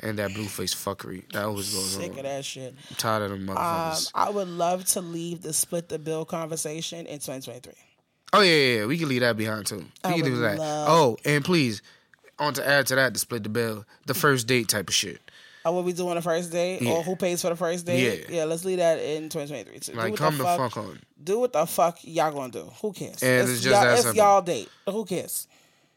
[0.00, 2.08] and that blueface fuckery that always goes sick on.
[2.10, 2.74] Sick of that shit.
[2.90, 3.96] I'm tired of them Um.
[4.14, 7.72] I would love to leave the split the bill conversation in 2023.
[8.32, 9.84] Oh yeah, yeah, yeah, we can leave that behind too.
[10.04, 10.58] We can do that.
[10.58, 11.82] love- Oh, and please,
[12.38, 15.20] on to add to that, to split the bill, the first date type of shit.
[15.64, 16.92] Oh, what we do on the first date, oh, Yeah.
[16.92, 18.26] or who pays for the first date?
[18.30, 18.36] Yeah.
[18.38, 18.44] yeah.
[18.44, 19.92] Let's leave that in 2023 too.
[19.92, 20.98] Do Like, what come the fuck on.
[21.22, 22.70] Do what the fuck y'all gonna do?
[22.80, 23.22] Who cares?
[23.22, 24.68] And it's just y'all, it's y'all date.
[24.86, 25.46] Who cares?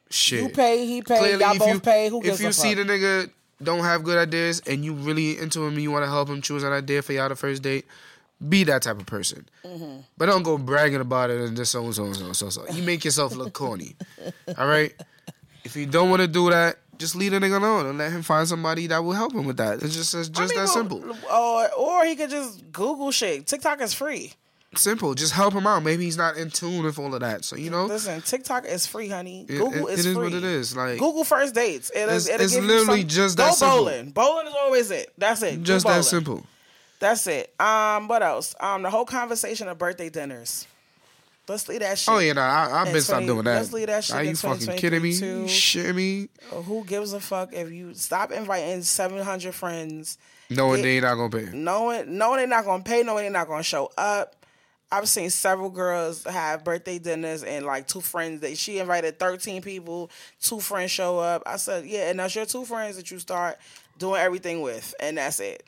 [0.10, 0.42] Shit.
[0.44, 2.10] You pay, he pay, Clearly, y'all both you pay.
[2.10, 2.86] Who gives if you see fuck?
[2.86, 3.30] the nigga
[3.64, 6.42] don't have good ideas and you really into him and you want to help him
[6.42, 7.86] choose an idea for y'all the first date,
[8.50, 9.48] be that type of person.
[9.64, 10.02] Mm-hmm.
[10.18, 12.50] But don't go bragging about it and just so and so and so and so.
[12.50, 12.68] so.
[12.72, 13.96] You make yourself look corny.
[14.58, 14.94] All right.
[15.64, 18.22] If you don't want to do that, just leave the nigga alone and let him
[18.22, 19.82] find somebody that will help him with that.
[19.82, 21.04] It's just it's just I mean, that simple.
[21.32, 23.46] Or or he could just Google shit.
[23.48, 24.34] TikTok is free.
[24.76, 25.14] Simple.
[25.16, 25.84] Just help him out.
[25.84, 27.44] Maybe he's not in tune with all of that.
[27.44, 29.42] So you know, Listen, TikTok is free, honey.
[29.50, 30.24] It- Google it- is it is free.
[30.24, 30.76] what it is.
[30.78, 31.92] Like Google first dates.
[31.94, 33.78] It's- it'll it's you literally some- just go that simple.
[33.80, 34.12] bowling.
[34.12, 35.12] Bowling is always it.
[35.18, 35.62] That's it.
[35.64, 36.46] Just that simple.
[37.02, 37.54] That's it.
[37.60, 38.56] Um, what else?
[38.60, 40.68] Um, the whole conversation of birthday dinners.
[41.48, 42.14] Let's leave that shit.
[42.14, 43.56] Oh yeah, nah, I, I've been stopped doing that.
[43.56, 45.12] let's leave that shit Are you fucking kidding me?
[45.12, 45.52] 2023 You too.
[45.52, 46.30] shitting me?
[46.64, 50.18] Who gives a fuck if you stop inviting seven hundred friends?
[50.50, 51.50] Knowing they not gonna pay.
[51.58, 54.36] knowing knowing they're not gonna pay, knowing they're not gonna show up.
[54.94, 59.62] I've seen several girls have birthday dinners and like two friends that she invited thirteen
[59.64, 61.42] people, two friends show up.
[61.48, 63.58] I said, Yeah, and that's your two friends that you start
[63.98, 65.64] doing everything with, and that's it.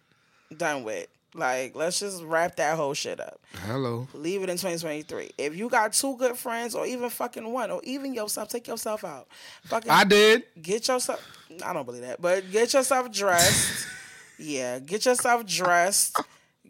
[0.55, 1.07] Done with.
[1.35, 3.39] Like, let's just wrap that whole shit up.
[3.65, 4.07] Hello.
[4.14, 5.31] Leave it in 2023.
[5.38, 9.03] If you got two good friends, or even fucking one, or even yourself, take yourself
[9.03, 9.27] out.
[9.64, 10.43] Fucking I did.
[10.61, 11.19] get yourself
[11.65, 13.88] I don't believe that, but get yourself dressed.
[14.39, 16.19] yeah, get yourself dressed.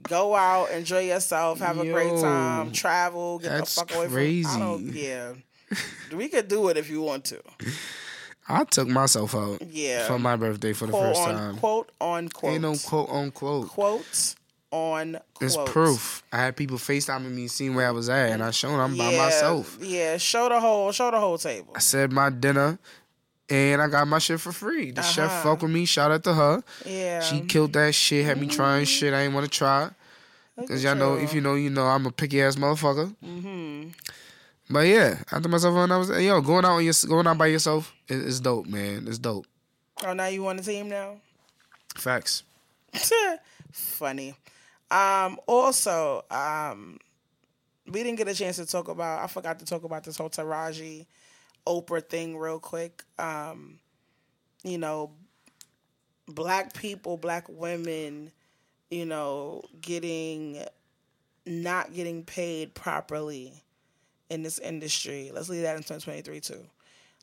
[0.04, 4.44] Go out, enjoy yourself, have a great time, travel, get the fuck away crazy.
[4.44, 5.34] from I don't yeah.
[6.14, 7.42] we could do it if you want to.
[8.50, 9.62] I took myself out.
[9.62, 10.06] Yeah.
[10.08, 11.58] For my birthday for the Quote first on time.
[11.58, 12.52] quote on quote.
[12.52, 13.70] Ain't no quote unquote.
[13.70, 14.36] quotes
[14.74, 15.72] on It's quotes.
[15.72, 16.24] proof.
[16.34, 18.98] I had people FaceTiming me, seeing where I was at, and I showed them I'm
[18.98, 19.78] by myself.
[19.80, 21.74] Yeah, show the whole show the whole table.
[21.76, 22.80] I said my dinner,
[23.50, 24.90] and I got my shit for free.
[24.92, 25.44] The chef Uh-huh.
[25.44, 25.86] fuck with me.
[25.86, 26.64] Shout out to her.
[26.86, 27.22] Yeah.
[27.22, 28.26] She killed that shit.
[28.26, 29.90] Had me trying shit I ain't want to try.
[30.58, 33.16] Look Cause y'all know, if you know, you know, I'm a picky ass motherfucker.
[33.24, 33.90] Mm-hmm.
[34.70, 37.38] But yeah, I thought myself when I was, yo, going out on your, going out
[37.38, 39.08] by yourself is, is dope, man.
[39.08, 39.46] It's dope.
[40.06, 41.18] Oh, now you on the team now?
[41.96, 42.44] Facts.
[43.72, 44.36] Funny.
[44.92, 47.00] Um, also, um,
[47.88, 49.24] we didn't get a chance to talk about.
[49.24, 51.06] I forgot to talk about this whole Taraji,
[51.68, 53.04] Oprah thing real quick.
[53.18, 53.80] Um,
[54.64, 55.12] you know,
[56.28, 58.32] black people, black women,
[58.90, 60.64] you know, getting
[61.46, 63.54] not getting paid properly
[64.30, 65.32] in this industry.
[65.34, 66.66] Let's leave that in 2023 too.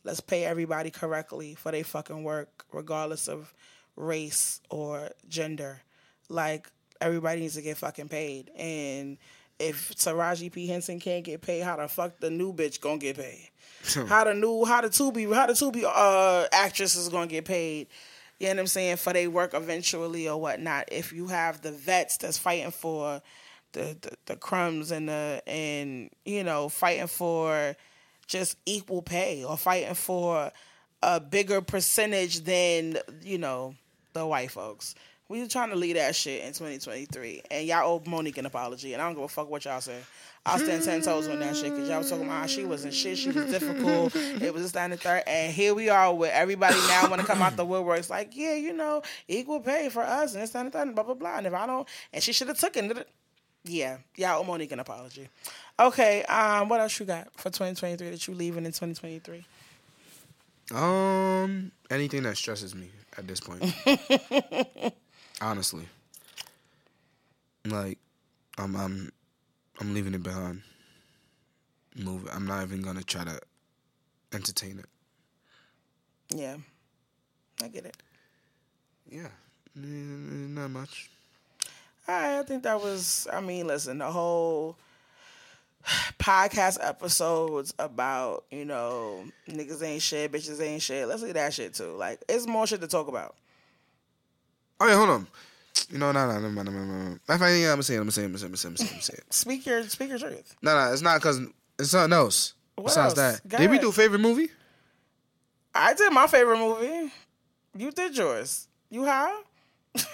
[0.04, 3.52] Let's pay everybody correctly for their fucking work, regardless of
[3.96, 5.82] race or gender.
[6.28, 6.70] Like
[7.00, 8.50] everybody needs to get fucking paid.
[8.56, 9.18] And
[9.58, 13.16] if Taraji P Henson can't get paid, how the fuck the new bitch gonna get
[13.16, 13.50] paid?
[14.08, 17.44] how the new how the two Tubi how the Tubi uh actress is gonna get
[17.44, 17.88] paid?
[18.38, 20.88] You know what I'm saying for their work eventually or whatnot.
[20.90, 23.20] If you have the vets that's fighting for
[23.72, 27.76] the, the the crumbs and the and you know fighting for
[28.26, 30.50] just equal pay or fighting for
[31.02, 33.74] a bigger percentage than you know
[34.12, 34.94] the white folks
[35.30, 38.94] We were trying to lead that shit in 2023, and y'all owe Mo'Nique an apology,
[38.94, 40.00] and I don't give a fuck what y'all say.
[40.44, 42.94] I'll stand ten toes on that shit because y'all was talking about how she wasn't
[42.94, 46.74] shit, she was difficult, it was and the third, and here we are with everybody
[46.88, 50.34] now want to come out the woodworks like, yeah, you know, equal pay for us
[50.34, 51.38] and it's and the third, and blah blah blah.
[51.38, 53.08] And if I don't, and she should have took it.
[53.62, 55.28] Yeah, y'all owe Mo'Nique an apology.
[55.78, 59.44] Okay, um, what else you got for 2023 that you leaving in 2023?
[60.74, 63.62] Um, anything that stresses me at this point.
[65.40, 65.86] Honestly,
[67.64, 67.98] like,
[68.58, 69.10] I'm I'm
[69.80, 70.62] I'm leaving it behind.
[71.96, 72.28] Move.
[72.32, 73.40] I'm not even gonna try to
[74.32, 74.86] entertain it.
[76.28, 76.56] Yeah,
[77.62, 77.96] I get it.
[79.10, 79.28] Yeah,
[79.74, 81.10] not much.
[82.06, 83.26] I think that was.
[83.32, 84.76] I mean, listen, the whole
[86.18, 91.08] podcast episodes about you know niggas ain't shit, bitches ain't shit.
[91.08, 91.92] Let's leave that shit too.
[91.96, 93.34] Like, it's more shit to talk about.
[94.80, 95.26] Oh yeah, hold on.
[95.90, 96.94] You know, no, no, no, no, no, no, no.
[96.94, 97.98] Matter of fact, yeah, I'm gonna say it.
[97.98, 98.26] I'm gonna say it.
[98.26, 98.46] I'm gonna say it.
[98.46, 98.88] I'm gonna say it.
[98.88, 99.34] I'm gonna say it.
[99.34, 100.56] Speak your speak your truth.
[100.62, 101.40] No, no, it's not because
[101.78, 102.54] it's something else.
[102.76, 103.40] What Besides else?
[103.40, 104.48] that, Go did we do favorite movie?
[105.74, 107.12] I did my favorite movie.
[107.76, 108.68] You did yours.
[108.90, 109.42] You high?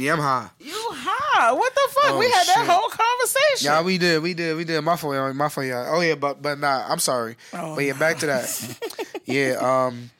[0.00, 0.48] Yeah, I'm high.
[0.58, 1.52] You high?
[1.52, 2.12] What the fuck?
[2.12, 2.66] Oh, we had that shit.
[2.66, 3.66] whole conversation.
[3.66, 4.80] Yeah, we did, we did, we did.
[4.80, 5.34] My fault, y'all.
[5.34, 5.94] my fault, y'all.
[5.94, 7.36] Oh yeah, but but nah, I'm sorry.
[7.52, 8.78] Oh, but yeah, back to that.
[9.26, 10.10] yeah, um,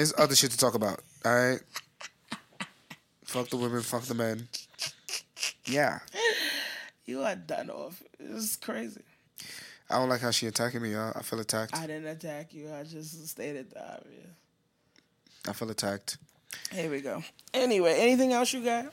[0.00, 1.02] there's other shit to talk about.
[1.26, 1.60] All right,
[3.26, 4.48] fuck the women, fuck the men.
[5.66, 5.98] Yeah,
[7.04, 8.02] You are done off.
[8.18, 9.02] It's crazy.
[9.90, 11.12] I don't like how she attacking me, y'all.
[11.14, 11.76] I feel attacked.
[11.76, 12.72] I didn't attack you.
[12.72, 14.30] I just stated the obvious.
[15.46, 16.16] I feel attacked.
[16.72, 17.22] Here we go.
[17.52, 18.86] Anyway, anything else you got?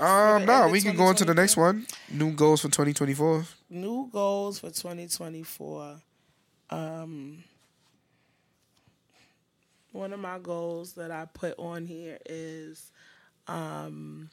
[0.00, 1.86] Um, no, we can go into the next one.
[2.10, 3.44] New goals for 2024.
[3.70, 6.00] New goals for 2024.
[6.70, 7.44] Um,
[9.98, 12.92] one of my goals that I put on here is,
[13.48, 14.30] um,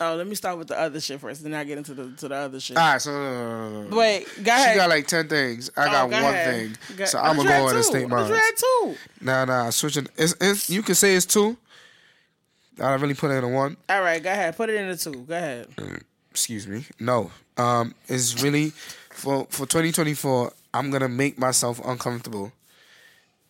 [0.00, 2.28] oh, let me start with the other shit first, then I get into the to
[2.28, 2.76] the other shit.
[2.76, 3.96] All right, so no.
[3.96, 4.72] Wait, go ahead.
[4.72, 5.70] She got like ten things.
[5.76, 6.54] I Oh, got go one ahead.
[6.86, 6.96] thing.
[6.96, 8.28] Go- So I'm gonna go and state mine.
[8.28, 8.94] you had two.
[9.20, 10.06] Nah, nah, switching.
[10.16, 11.56] It's, it's you can say it's two.
[12.80, 13.76] I really put it in a one.
[13.88, 14.56] All right, go ahead.
[14.56, 15.12] Put it in the two.
[15.22, 15.68] Go ahead.
[16.30, 16.84] Excuse me.
[17.00, 17.30] No.
[17.56, 18.70] Um, it's really
[19.10, 20.52] for for 2024.
[20.74, 22.52] I'm gonna make myself uncomfortable,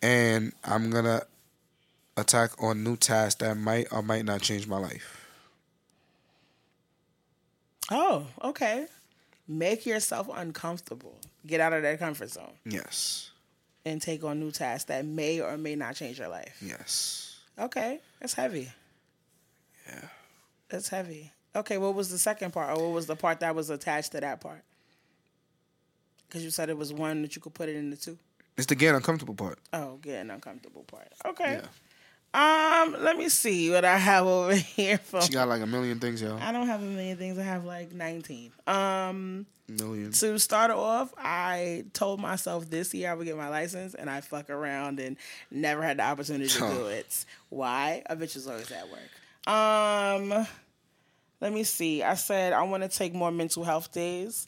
[0.06, 1.22] and I'm gonna
[2.16, 5.26] attack on new tasks that might or might not change my life.
[7.90, 8.86] Oh, okay.
[9.48, 11.18] Make yourself uncomfortable.
[11.46, 13.30] Get out of that comfort zone Yes.
[13.84, 16.56] and take on new tasks that may or may not change your life.
[16.60, 17.38] Yes.
[17.58, 18.70] Okay, that's heavy.
[19.88, 20.08] Yeah.
[20.68, 21.32] That's heavy.
[21.54, 24.20] Okay, what was the second part, or what was the part that was attached to
[24.20, 24.62] that part?
[26.26, 28.18] Because you said it was one that you could put it into two.
[28.56, 29.58] It's the getting uncomfortable part.
[29.72, 31.08] Oh, getting uncomfortable part.
[31.24, 31.60] Okay.
[31.60, 31.66] Yeah.
[32.34, 35.22] Um, let me see what I have over here for.
[35.22, 36.38] She got like a million things, y'all.
[36.38, 37.38] I don't have a million things.
[37.38, 38.52] I have like nineteen.
[38.66, 39.46] Um.
[39.68, 40.12] Million.
[40.12, 44.20] to start off, I told myself this year I would get my license, and I
[44.20, 45.16] fuck around and
[45.50, 47.24] never had the opportunity to do it.
[47.48, 48.04] Why?
[48.06, 49.52] A bitch is always at work.
[49.52, 50.46] Um,
[51.40, 52.04] let me see.
[52.04, 54.46] I said I want to take more mental health days,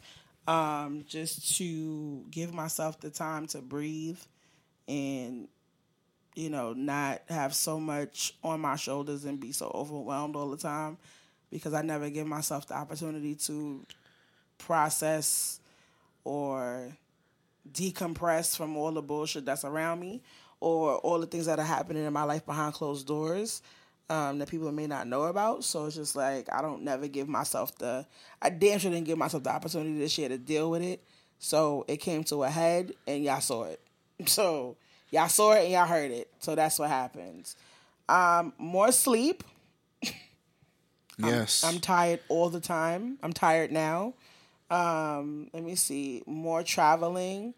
[0.49, 4.19] um, just to give myself the time to breathe
[4.89, 5.47] and
[6.35, 10.57] you know not have so much on my shoulders and be so overwhelmed all the
[10.57, 10.97] time
[11.51, 13.85] because I never give myself the opportunity to
[14.57, 15.61] process
[16.25, 16.89] or
[17.71, 20.23] decompress from all the bullshit that's around me
[20.61, 23.61] or all the things that are happening in my life behind closed doors
[24.11, 25.65] um, that people may not know about.
[25.65, 28.07] So it's just like I don't never give myself the
[28.41, 31.03] I damn sure didn't give myself the opportunity this year to deal with it.
[31.39, 33.81] So it came to a head and y'all saw it.
[34.27, 34.77] So
[35.11, 36.29] y'all saw it and y'all heard it.
[36.41, 37.57] So that's what happens.
[38.09, 39.45] Um, more sleep.
[41.21, 41.65] Yes.
[41.65, 43.19] I'm tired all the time.
[43.25, 44.15] I'm tired now.
[44.71, 46.23] Um, let me see.
[46.27, 47.55] More traveling.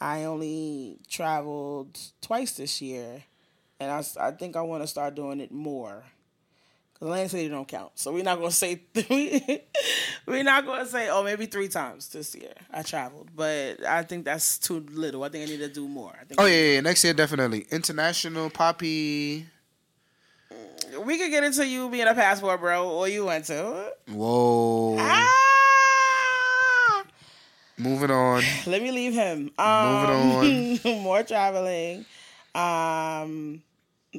[0.00, 3.24] I only traveled twice this year,
[3.80, 6.02] and I, I think I want to start doing it more.
[6.98, 8.80] Cause Atlantic City don't count, so we're not gonna say
[10.26, 14.24] we're not gonna say oh maybe three times this year I traveled, but I think
[14.24, 15.22] that's too little.
[15.22, 16.10] I think I need to do more.
[16.20, 16.80] I think oh yeah, yeah, yeah.
[16.80, 19.46] Next year definitely international poppy.
[21.04, 23.92] we could get into you being a passport bro, or you went to.
[24.08, 24.96] Whoa.
[24.98, 25.44] Ah!
[27.78, 28.42] Moving on.
[28.66, 29.52] Let me leave him.
[29.56, 32.04] Um, Moving more traveling.
[32.56, 33.62] Um,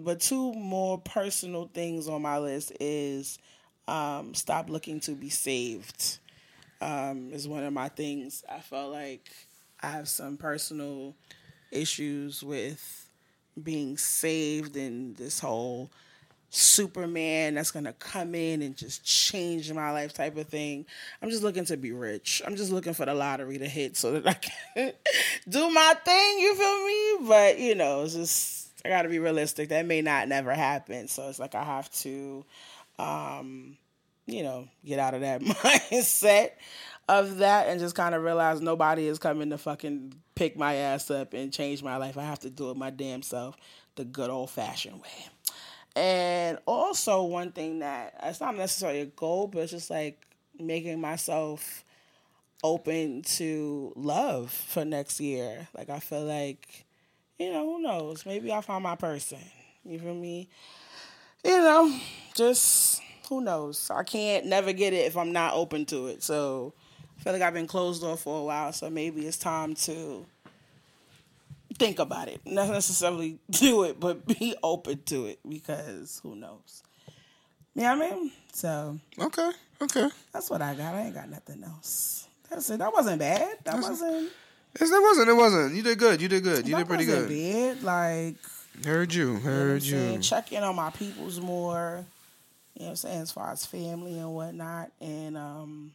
[0.04, 3.40] but two more personal things on my list is
[3.88, 6.20] um, stop looking to be saved.
[6.82, 8.44] Um, is one of my things.
[8.50, 9.30] I felt like
[9.82, 11.16] I have some personal
[11.72, 13.10] issues with
[13.62, 15.90] being saved and this whole
[16.52, 20.86] Superman that's gonna come in and just change my life type of thing.
[21.22, 22.42] I'm just looking to be rich.
[22.46, 24.94] I'm just looking for the lottery to hit so that I can
[25.50, 26.40] do my thing.
[26.40, 27.28] You feel me?
[27.30, 29.70] But you know, it's just I gotta be realistic.
[29.70, 31.08] That may not never happen.
[31.08, 32.46] So it's like I have to,
[32.98, 33.78] um,
[34.26, 36.52] you know, get out of that mindset
[37.08, 41.10] of that and just kind of realize nobody is coming to fucking pick my ass
[41.10, 42.18] up and change my life.
[42.18, 43.58] I have to do it my damn self
[43.96, 45.28] the good old fashioned way.
[45.96, 50.26] And also, one thing that it's not necessarily a goal, but it's just like
[50.58, 51.84] making myself
[52.64, 55.68] open to love for next year.
[55.76, 56.86] Like, I feel like,
[57.40, 58.26] you know, who knows?
[58.26, 59.40] Maybe I'll find my person.
[59.86, 60.50] You feel me?
[61.44, 62.00] You know,
[62.36, 63.90] just who knows?
[63.90, 66.22] I can't never get it if I'm not open to it.
[66.22, 66.74] So,
[67.18, 68.74] I feel like I've been closed off for a while.
[68.74, 70.26] So, maybe it's time to
[71.78, 72.42] think about it.
[72.46, 76.84] Not necessarily do it, but be open to it because who knows?
[77.76, 78.32] You know what I mean?
[78.52, 79.52] So Okay,
[79.82, 80.10] okay.
[80.34, 80.96] that's what I got.
[80.96, 82.28] I ain't got nothing else.
[82.50, 82.80] That's it.
[82.80, 83.58] That wasn't bad.
[83.64, 84.32] That wasn't.
[84.80, 85.30] Yes, it wasn't.
[85.30, 85.76] It wasn't.
[85.76, 86.22] You did good.
[86.22, 86.68] You did good.
[86.68, 87.30] You that did pretty good.
[87.30, 87.84] Bad.
[87.84, 88.36] Like
[88.86, 89.28] Heard you.
[89.28, 90.20] you know Heard you.
[90.20, 92.06] check in on my peoples more.
[92.76, 93.22] You know what I'm saying?
[93.22, 95.92] As far as family and whatnot, and um,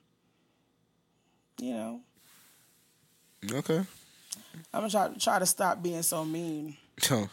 [1.61, 2.01] you know,
[3.53, 3.79] Okay.
[4.73, 6.77] I'm gonna try try to stop being so mean.
[6.99, 7.29] So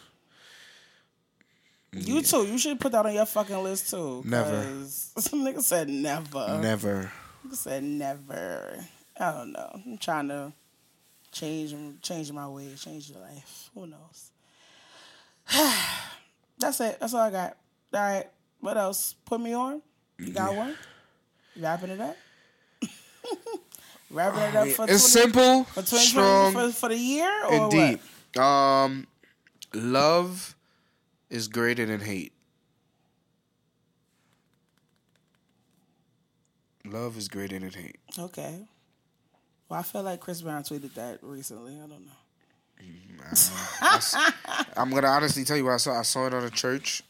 [1.92, 2.46] You too.
[2.46, 4.22] You should put that on your fucking list too.
[4.24, 4.62] Never.
[4.86, 6.58] Some nigga said never.
[6.62, 7.12] never.
[7.46, 8.84] Nigga said never.
[9.18, 9.70] I don't know.
[9.86, 10.52] I'm trying to
[11.32, 13.70] change change my ways, change your life.
[13.74, 14.30] Who knows?
[16.58, 16.98] That's it.
[17.00, 17.56] That's all I got.
[17.92, 18.26] All right.
[18.60, 19.14] What else?
[19.24, 19.82] Put me on.
[20.18, 20.76] You got one?
[21.58, 22.16] Wrapping it up.
[24.10, 28.00] Wrapping it up for 20, simple, for 2020 strong, for, for the year or and
[28.34, 28.42] what?
[28.42, 29.06] Um,
[29.74, 30.54] love
[31.30, 32.32] is greater than hate.
[36.84, 37.98] Love is greater than hate.
[38.18, 38.66] Okay.
[39.72, 41.76] Well, I feel like Chris Brown tweeted that recently.
[41.76, 42.12] I don't know.
[44.76, 45.98] I'm gonna honestly tell you what I saw.
[45.98, 47.02] I saw it on a church.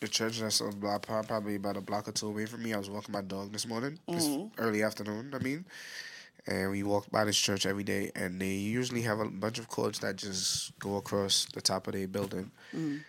[0.00, 2.74] The church that's a block, probably about a block or two away from me.
[2.74, 4.48] I was walking my dog this morning, this mm-hmm.
[4.60, 5.32] early afternoon.
[5.32, 5.64] I mean,
[6.44, 9.68] and we walk by this church every day, and they usually have a bunch of
[9.68, 13.00] cords that just go across the top of their building, mm.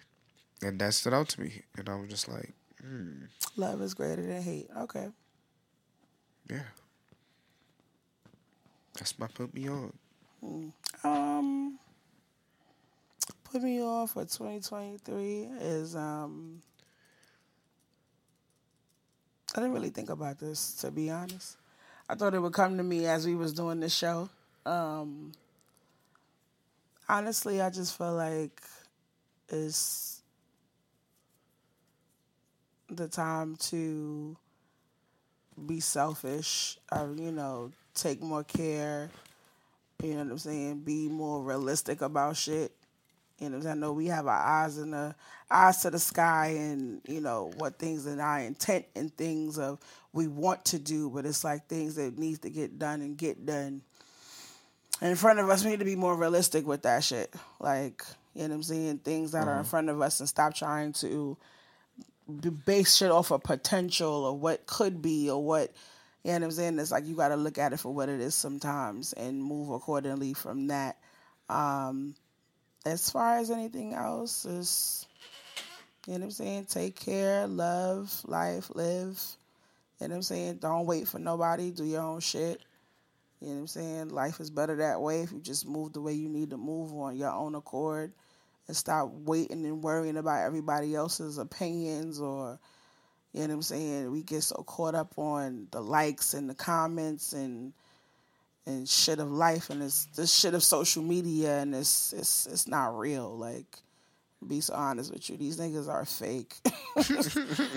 [0.61, 3.24] and that stood out to me, and I was just like, hmm.
[3.57, 4.70] Love is greater than hate.
[4.78, 5.07] Okay.
[6.48, 6.60] yeah,
[8.94, 9.94] that's my put me on.
[11.03, 11.80] Um,
[13.44, 16.61] put me on for 2023 is um.
[19.56, 21.57] I didn't really think about this to be honest.
[22.10, 24.30] I thought it would come to me as we was doing the show.
[24.65, 25.32] Um,
[27.07, 28.61] honestly, I just feel like
[29.49, 30.22] it's
[32.90, 34.36] the time to
[35.65, 36.78] be selfish.
[36.91, 39.10] Or, you know, take more care.
[40.02, 40.80] You know what I'm saying?
[40.82, 42.72] Be more realistic about shit.
[43.40, 43.70] You know?
[43.70, 45.15] I know we have our eyes in the
[45.49, 49.80] eyes to the sky, and you know what things and our intent and things of
[50.14, 53.45] we want to do, but it's like things that needs to get done and get
[53.45, 53.82] done.
[55.02, 57.34] And in front of us, we need to be more realistic with that shit.
[57.60, 58.03] Like,
[58.34, 58.99] you know what I'm saying?
[58.99, 59.70] Things that are in mm-hmm.
[59.70, 61.38] front of us, and stop trying to
[62.65, 65.72] base shit off of potential or what could be or what
[66.24, 66.80] you know what I'm saying?
[66.80, 69.70] It's like you got to look at it for what it is sometimes and move
[69.70, 70.98] accordingly from that.
[71.50, 72.16] Um,
[72.86, 75.06] as far as anything else, is
[76.08, 76.66] you know what I'm saying?
[76.66, 79.22] Take care, love, life, live.
[80.00, 80.56] You know what I'm saying?
[80.58, 81.72] Don't wait for nobody.
[81.72, 82.62] Do your own shit.
[83.41, 84.10] You know what I'm saying?
[84.10, 86.94] Life is better that way if you just move the way you need to move
[86.94, 88.14] on your own accord
[88.68, 92.60] and stop waiting and worrying about everybody else's opinions or
[93.34, 94.11] you know what I'm saying?
[94.11, 97.73] We get so caught up on the likes and the comments and
[98.65, 102.68] and shit of life and it's this shit of social media and it's it's it's
[102.68, 103.35] not real.
[103.35, 103.65] Like
[104.47, 106.55] be so honest with you, these niggas are fake.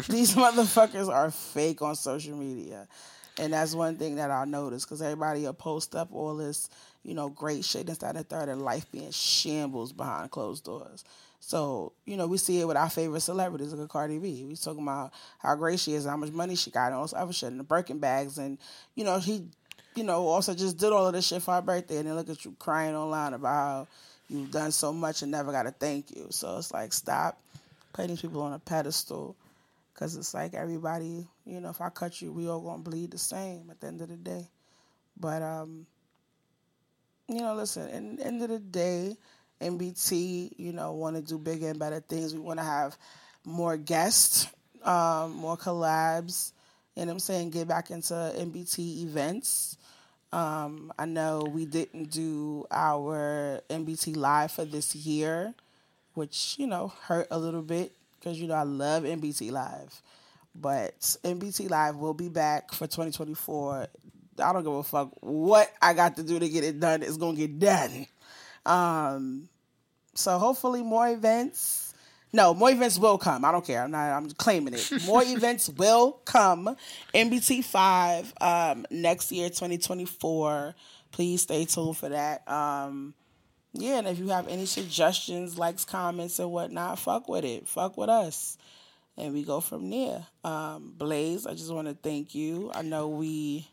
[0.09, 2.87] these motherfuckers are fake on social media.
[3.39, 6.71] And that's one thing that I noticed because everybody will post up all this,
[7.03, 11.05] you know, great shit and and third and life being shambles behind closed doors.
[11.47, 14.45] So, you know, we see it with our favorite celebrities like Cardi B.
[14.45, 17.15] We talking about how great she is, how much money she got, and all this
[17.15, 18.37] other shit in the Birkin bags.
[18.37, 18.59] And,
[18.97, 19.45] you know, he,
[19.95, 21.99] you know, also just did all of this shit for her birthday.
[21.99, 23.87] And then look at you crying online about how
[24.29, 26.27] you've done so much and never got to thank you.
[26.31, 27.41] So it's like, stop
[27.93, 29.37] putting people on a pedestal.
[29.95, 33.19] Because it's like everybody, you know, if I cut you, we all to bleed the
[33.19, 34.49] same at the end of the day.
[35.17, 35.87] But, um,
[37.29, 39.17] you know, listen, in the end of the day,
[39.61, 42.35] NBT, you know, want to do bigger and better things.
[42.35, 42.97] We want to have
[43.45, 44.49] more guests,
[44.83, 46.53] um, more collabs.
[46.95, 47.51] You know what I'm saying?
[47.51, 49.77] Get back into NBT events.
[50.33, 55.55] Um, I know we didn't do our NBT live for this year,
[56.15, 60.03] which, you know, hurt a little bit because, you know, I love NBT live.
[60.55, 63.89] But NBT live will be back for 2024.
[64.39, 67.03] I don't give a fuck what I got to do to get it done.
[67.03, 68.07] It's to get done.
[68.67, 69.49] Um,
[70.15, 71.95] so hopefully more events.
[72.33, 73.45] No, more events will come.
[73.45, 73.83] I don't care.
[73.83, 74.13] I'm not.
[74.13, 74.93] I'm claiming it.
[75.07, 76.77] More events will come.
[77.15, 80.75] NBT five um, next year, 2024.
[81.13, 82.47] Please stay tuned for that.
[82.51, 83.15] Um,
[83.73, 87.67] yeah, and if you have any suggestions, likes, comments, and whatnot, fuck with it.
[87.69, 88.59] Fuck with us,
[89.17, 90.27] and we go from there.
[90.45, 92.71] Um, Blaze, I just want to thank you.
[92.75, 93.67] I know we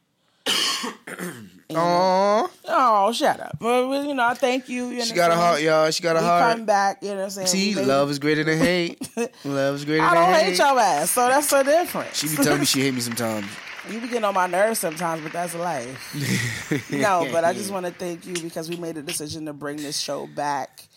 [1.69, 2.49] Aww.
[2.65, 3.57] Oh, shut up.
[3.60, 4.89] Well, you know, I thank you.
[4.89, 5.89] you She got a heart, y'all.
[5.91, 6.55] She got a We heart.
[6.57, 7.47] come back, you know what I'm saying?
[7.47, 9.01] See, We love is greater than hate.
[9.45, 10.45] love is greater I than don't hate.
[10.51, 12.14] hate your ass, so that's so different.
[12.15, 13.47] She be telling me she hate me sometimes.
[13.89, 16.91] you be getting on my nerves sometimes, but that's life.
[16.91, 19.77] no, but I just want to thank you because we made a decision to bring
[19.77, 20.88] this show back.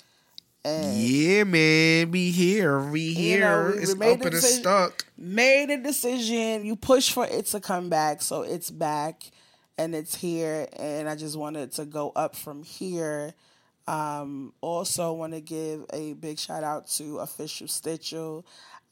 [0.64, 3.40] And Yeah, man, we here, we here.
[3.40, 5.06] know, we- we it's the open and stuck.
[5.16, 6.66] made a decision.
[6.66, 9.22] You push for it to come back, so it's back
[9.78, 10.68] and it's here.
[10.74, 13.34] And I just wanted to go up from here.
[13.88, 18.44] Um, also, want to give a big shout out to Official Stitchell,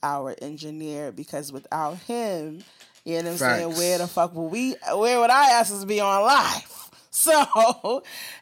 [0.02, 2.62] our engineer, because without him,
[3.05, 6.01] you know what I'm saying, where the fuck would we, where would our asses be
[6.01, 6.81] on live?
[7.16, 7.31] So,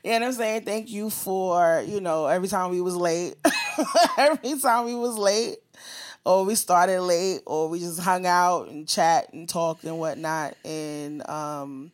[0.02, 0.62] you know what I'm saying?
[0.64, 3.34] Thank you for, you know, every time we was late,
[4.18, 5.58] every time we was late,
[6.24, 10.56] or we started late, or we just hung out and chat and talked and whatnot.
[10.64, 11.92] And um,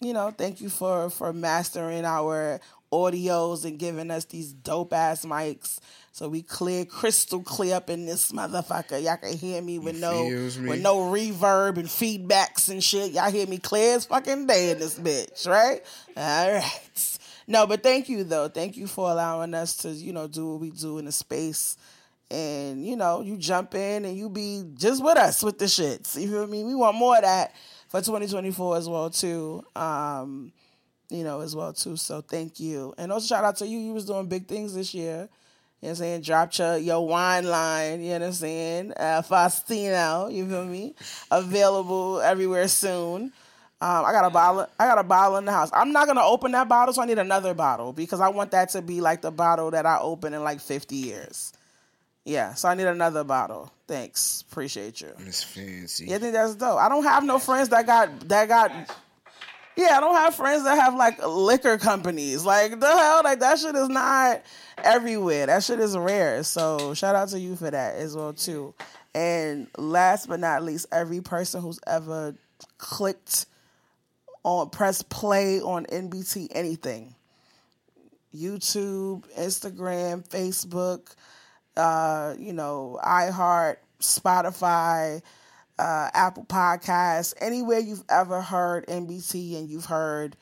[0.00, 2.60] you know, thank you for for mastering our
[2.92, 5.78] audios and giving us these dope ass mics.
[6.12, 9.02] So we clear, crystal clear up in this motherfucker.
[9.02, 10.68] Y'all can hear me with no me.
[10.68, 13.10] with no reverb and feedbacks and shit.
[13.12, 15.82] Y'all hear me clear as fucking day in this bitch, right?
[16.16, 17.18] All right.
[17.46, 18.48] No, but thank you though.
[18.48, 21.76] Thank you for allowing us to, you know, do what we do in the space.
[22.30, 26.20] And, you know, you jump in and you be just with us with the shits.
[26.20, 26.64] You feel me?
[26.64, 27.54] We want more of that
[27.94, 29.64] for 2024 as well too.
[29.76, 30.50] Um,
[31.10, 31.96] you know, as well too.
[31.96, 32.92] So thank you.
[32.98, 33.78] And also shout out to you.
[33.78, 35.28] You was doing big things this year.
[35.80, 36.22] You know I'm saying?
[36.22, 38.94] Dropped your, your wine line, you know I'm saying?
[38.96, 40.96] Uh, Faustino, you feel me?
[41.30, 43.32] Available everywhere soon.
[43.80, 44.66] Um, I got a bottle.
[44.80, 45.70] I got a bottle in the house.
[45.72, 48.70] I'm not gonna open that bottle, so I need another bottle because I want that
[48.70, 51.52] to be like the bottle that I open in like 50 years.
[52.24, 53.70] Yeah, so I need another bottle.
[53.86, 55.10] Thanks, appreciate you.
[55.26, 56.06] It's fancy.
[56.06, 56.78] Yeah, I think that's dope.
[56.78, 58.70] I don't have no friends that got that got.
[59.76, 62.44] Yeah, I don't have friends that have like liquor companies.
[62.44, 64.42] Like the hell, like that shit is not
[64.82, 65.46] everywhere.
[65.46, 66.42] That shit is rare.
[66.44, 68.72] So shout out to you for that as well too.
[69.14, 72.34] And last but not least, every person who's ever
[72.78, 73.46] clicked
[74.44, 77.14] on press play on NBT anything,
[78.34, 81.14] YouTube, Instagram, Facebook,
[81.76, 85.22] uh, you know, iHeart, Spotify,
[85.78, 90.36] uh, Apple Podcasts, anywhere you've ever heard NBT and you've heard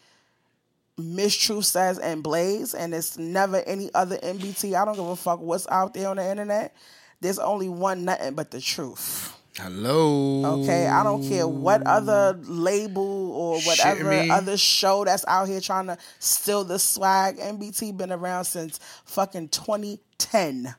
[0.99, 4.75] Miss Truth Says and Blaze, and it's never any other NBT.
[4.75, 6.75] I don't give a fuck what's out there on the internet.
[7.21, 9.37] There's only one nothing but the truth.
[9.57, 10.61] Hello.
[10.63, 15.87] Okay, I don't care what other label or whatever other show that's out here trying
[15.89, 17.37] to steal the swag.
[17.37, 20.75] NBT been around since fucking 2010.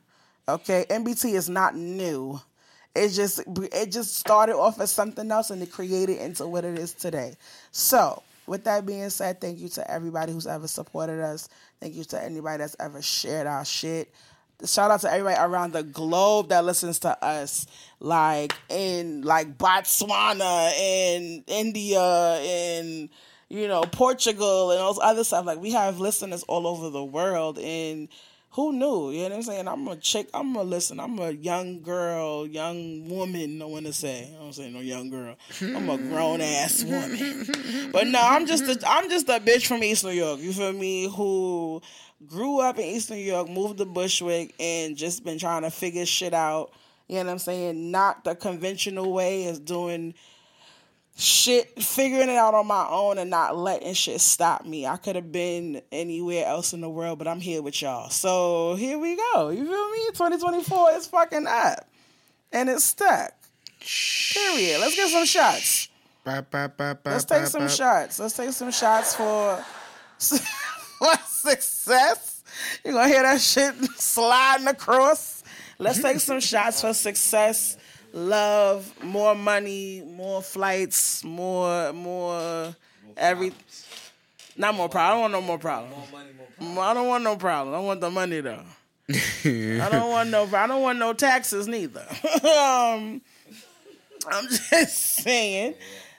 [0.46, 2.38] Okay, NBT is not new.
[2.94, 6.78] It just it just started off as something else and it created into what it
[6.78, 7.34] is today.
[7.72, 11.48] So, with that being said, thank you to everybody who's ever supported us.
[11.80, 14.12] Thank you to anybody that's ever shared our shit.
[14.64, 17.66] Shout out to everybody around the globe that listens to us,
[17.98, 23.08] like in like Botswana and India and
[23.48, 25.46] you know Portugal and all those other stuff.
[25.46, 28.08] Like we have listeners all over the world, and
[28.54, 29.10] who knew?
[29.10, 29.66] You know what I'm saying?
[29.66, 30.28] I'm a chick.
[30.32, 31.00] I'm a listen.
[31.00, 33.60] I'm a young girl, young woman.
[33.60, 34.32] I want to say.
[34.32, 35.34] I don't say no young girl.
[35.60, 37.90] I'm a grown ass woman.
[37.90, 40.38] But no, I'm just a, I'm just a bitch from East New York.
[40.38, 41.12] You feel me?
[41.16, 41.82] Who
[42.28, 46.06] grew up in East New York, moved to Bushwick, and just been trying to figure
[46.06, 46.70] shit out.
[47.08, 47.90] You know what I'm saying?
[47.90, 50.14] Not the conventional way is doing
[51.16, 54.86] shit, figuring it out on my own and not letting shit stop me.
[54.86, 58.10] I could have been anywhere else in the world, but I'm here with y'all.
[58.10, 59.50] So here we go.
[59.50, 60.06] You feel me?
[60.12, 61.88] 2024 is fucking up.
[62.52, 63.32] And it's stuck.
[63.80, 64.80] Period.
[64.80, 65.88] Let's get some shots.
[67.12, 68.18] Let's take some shots.
[68.18, 69.64] Let's take some shots for,
[70.18, 72.42] for success.
[72.84, 75.42] You're gonna hear that shit sliding across.
[75.78, 77.76] Let's take some shots for success,
[78.14, 82.74] love, more money, more flights, more, more,
[83.16, 83.52] every.
[84.56, 85.08] Not more problem.
[85.08, 85.92] I don't want no more problem.
[86.78, 87.74] I don't want no problem.
[87.74, 88.62] I want the money though.
[89.10, 90.48] I don't want no.
[90.54, 92.06] I don't want no taxes neither.
[92.44, 93.20] um,
[94.28, 95.74] I'm just saying.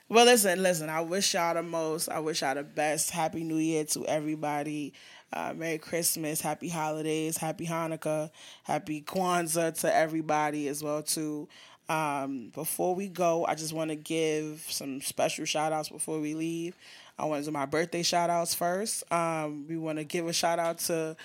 [0.09, 0.89] Well, listen, listen.
[0.89, 2.09] I wish y'all the most.
[2.09, 3.09] I wish y'all the best.
[3.09, 4.93] Happy New Year to everybody.
[5.33, 8.29] Uh, Merry Christmas, Happy Holidays, Happy Hanukkah,
[8.63, 11.47] Happy Kwanzaa to everybody as well too.
[11.87, 16.33] Um, before we go, I just want to give some special shout outs before we
[16.33, 16.75] leave.
[17.17, 19.09] I want to do my birthday shout outs first.
[19.11, 21.15] Um, we want to give a shout out to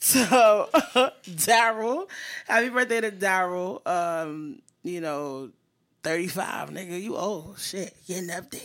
[0.00, 0.18] to
[1.24, 2.08] Daryl.
[2.46, 3.86] Happy birthday to Daryl.
[3.86, 5.50] Um, you know,
[6.02, 7.00] 35, nigga.
[7.00, 7.94] You old shit.
[8.06, 8.60] Getting up there.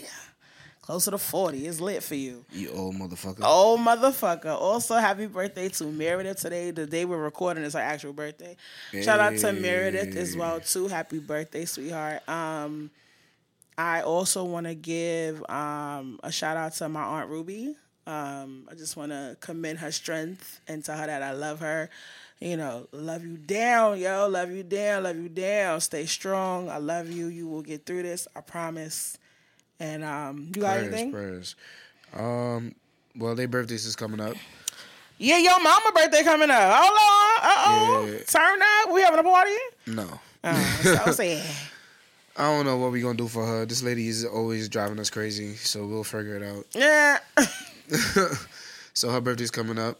[0.84, 1.66] Closer to 40.
[1.66, 2.44] It's lit for you.
[2.52, 3.42] You old motherfucker.
[3.42, 4.54] Old motherfucker.
[4.54, 6.72] Also, happy birthday to Meredith today.
[6.72, 8.54] The day we're recording is her actual birthday.
[8.92, 10.88] Shout out to Meredith as well, too.
[10.88, 12.28] Happy birthday, sweetheart.
[12.28, 12.90] Um,
[13.78, 17.74] I also want to give um, a shout out to my Aunt Ruby.
[18.06, 21.88] Um, I just want to commend her strength and tell her that I love her.
[22.40, 24.28] You know, love you down, yo.
[24.28, 25.80] Love you down, love you down.
[25.80, 26.68] Stay strong.
[26.68, 27.28] I love you.
[27.28, 28.28] You will get through this.
[28.36, 29.16] I promise.
[29.80, 31.12] And um, you got Prayers, anything?
[31.12, 31.56] prayers.
[32.14, 32.74] Um,
[33.16, 34.36] well, their birthdays is coming up.
[35.18, 36.72] Yeah, your mama birthday coming up.
[36.74, 37.40] Hold on.
[37.42, 38.06] Uh oh.
[38.10, 38.18] Yeah.
[38.26, 38.92] Turn up.
[38.92, 39.52] We having a party?
[39.86, 40.20] No.
[40.42, 41.40] Uh, so I'm.
[42.36, 43.64] I don't know what we gonna do for her.
[43.64, 46.66] This lady is always driving us crazy, so we'll figure it out.
[46.74, 47.18] Yeah.
[48.96, 49.98] So her birthday's coming up,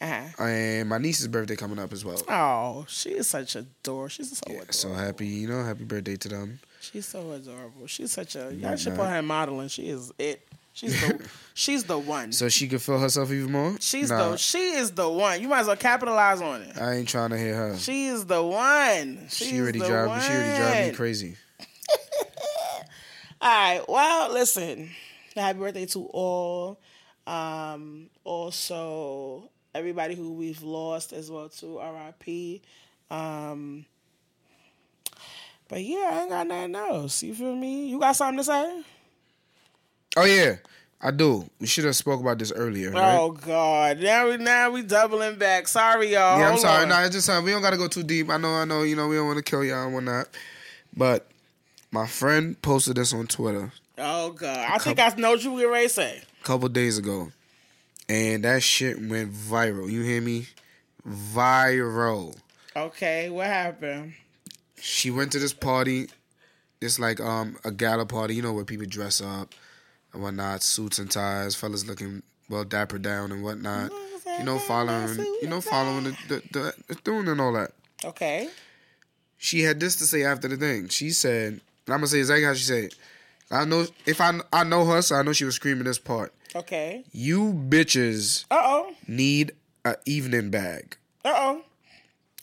[0.00, 0.44] uh-huh.
[0.44, 2.22] and my niece's birthday coming up as well.
[2.28, 4.08] Oh, she is such a door.
[4.08, 4.72] She's so adorable.
[4.72, 6.60] So happy, you know, happy birthday to them.
[6.80, 7.86] She's so adorable.
[7.86, 8.54] She's such a.
[8.54, 9.68] Y'all should put her in modeling.
[9.68, 10.46] She is it.
[10.72, 11.28] She's the.
[11.54, 12.32] she's the one.
[12.32, 13.76] So she could feel herself even more.
[13.80, 14.36] she's nah, the.
[14.38, 15.40] She is the one.
[15.42, 16.78] You might as well capitalize on it.
[16.78, 17.76] I ain't trying to hear her.
[17.76, 19.26] She is the one.
[19.28, 20.08] She's She already drive.
[20.08, 20.20] one.
[20.22, 21.36] She already drive me crazy.
[23.42, 23.82] All right.
[23.88, 24.90] Well, listen.
[25.34, 26.80] Happy birthday to all.
[27.26, 31.78] Um, also, everybody who we've lost as well too.
[31.78, 32.62] R.I.P.
[33.10, 33.86] Um,
[35.70, 37.22] but yeah, I ain't got nothing else.
[37.22, 37.86] You feel me?
[37.88, 38.82] You got something to say?
[40.16, 40.56] Oh yeah,
[41.00, 41.48] I do.
[41.60, 42.90] We should have spoke about this earlier.
[42.90, 43.16] Right?
[43.16, 44.00] Oh God!
[44.00, 45.68] Now we now we doubling back.
[45.68, 46.38] Sorry, y'all.
[46.38, 46.82] Yeah, I'm Hold sorry.
[46.82, 46.88] on.
[46.88, 48.28] No, it's just uh, we don't gotta go too deep.
[48.28, 48.82] I know, I know.
[48.82, 50.28] You know, we don't want to kill y'all and whatnot.
[50.94, 51.30] But
[51.92, 53.72] my friend posted this on Twitter
[54.02, 54.56] Oh God!
[54.56, 56.22] I think I know what you were ready to say.
[56.40, 57.30] a couple days ago,
[58.08, 59.90] and that shit went viral.
[59.90, 60.46] You hear me?
[61.06, 62.36] Viral.
[62.74, 64.14] Okay, what happened?
[64.80, 66.08] She went to this party.
[66.80, 69.54] It's like um a gala party, you know, where people dress up
[70.12, 73.90] and whatnot, suits and ties, fellas looking well dapper down and whatnot.
[74.38, 77.72] You know, following, you know, following the the, the, the tune and all that.
[78.04, 78.48] Okay.
[79.36, 80.88] she had this to say after the thing.
[80.88, 82.84] She said, and I'm gonna say exactly how she said.
[82.84, 82.94] it.
[83.50, 86.32] I know if I I know her, so I know she was screaming this part.
[86.54, 87.04] Okay.
[87.12, 88.94] You bitches Uh oh.
[89.06, 89.52] need
[89.84, 90.96] a evening bag.
[91.24, 91.62] Uh oh.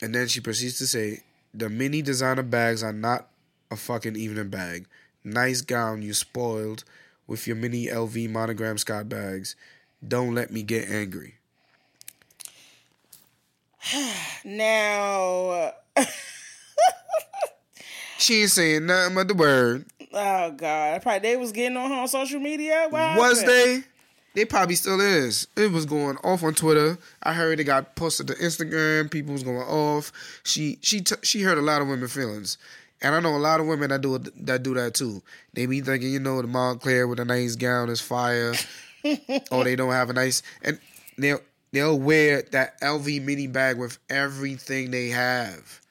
[0.01, 1.21] And then she proceeds to say,
[1.53, 3.27] the mini designer bags are not
[3.71, 4.87] a fucking evening bag.
[5.23, 6.83] Nice gown you spoiled
[7.25, 9.55] with your mini LV monogram Scott bags.
[10.05, 11.35] Don't let me get angry.
[14.45, 15.71] Now.
[15.97, 16.05] Uh,
[18.17, 19.85] she ain't saying nothing but the word.
[20.13, 21.01] Oh God!
[21.01, 22.87] Probably they was getting on her on social media.
[22.89, 23.83] What Was they?
[24.37, 25.47] They probably still is.
[25.55, 26.99] It was going off on Twitter.
[27.23, 29.09] I heard it got posted to Instagram.
[29.09, 30.11] People was going off.
[30.43, 32.59] She she t- she hurt a lot of women feelings,
[33.01, 35.23] and I know a lot of women that do it, that do that too.
[35.55, 38.53] They be thinking, you know, the Montclair with a nice gown is fire,
[39.51, 40.79] or they don't have a nice and
[41.17, 41.41] they'll
[41.71, 45.81] they'll wear that LV mini bag with everything they have.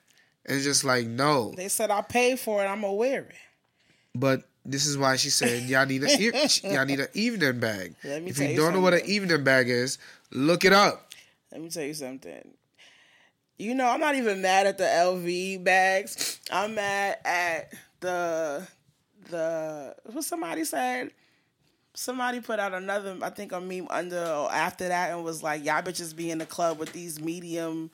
[0.44, 2.68] And it's just like no, They said I paid for it.
[2.68, 3.34] I'm gonna wear it.
[4.14, 6.08] but this is why she said y'all need a
[6.64, 7.94] y'all need an evening bag.
[8.02, 9.98] If you you don't know what an evening bag is,
[10.30, 11.12] look it up.
[11.52, 12.50] Let me tell you something.
[13.58, 16.40] You know, I'm not even mad at the LV bags.
[16.50, 18.66] I'm mad at the
[19.30, 21.10] the what somebody said.
[21.94, 25.64] Somebody put out another, I think a meme under or after that, and was like,
[25.64, 27.90] "Y'all bitches be in the club with these medium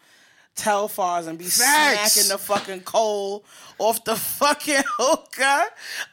[0.56, 2.12] telfars and be Facts.
[2.12, 3.44] smacking the fucking coal
[3.78, 5.66] off the fucking hookah,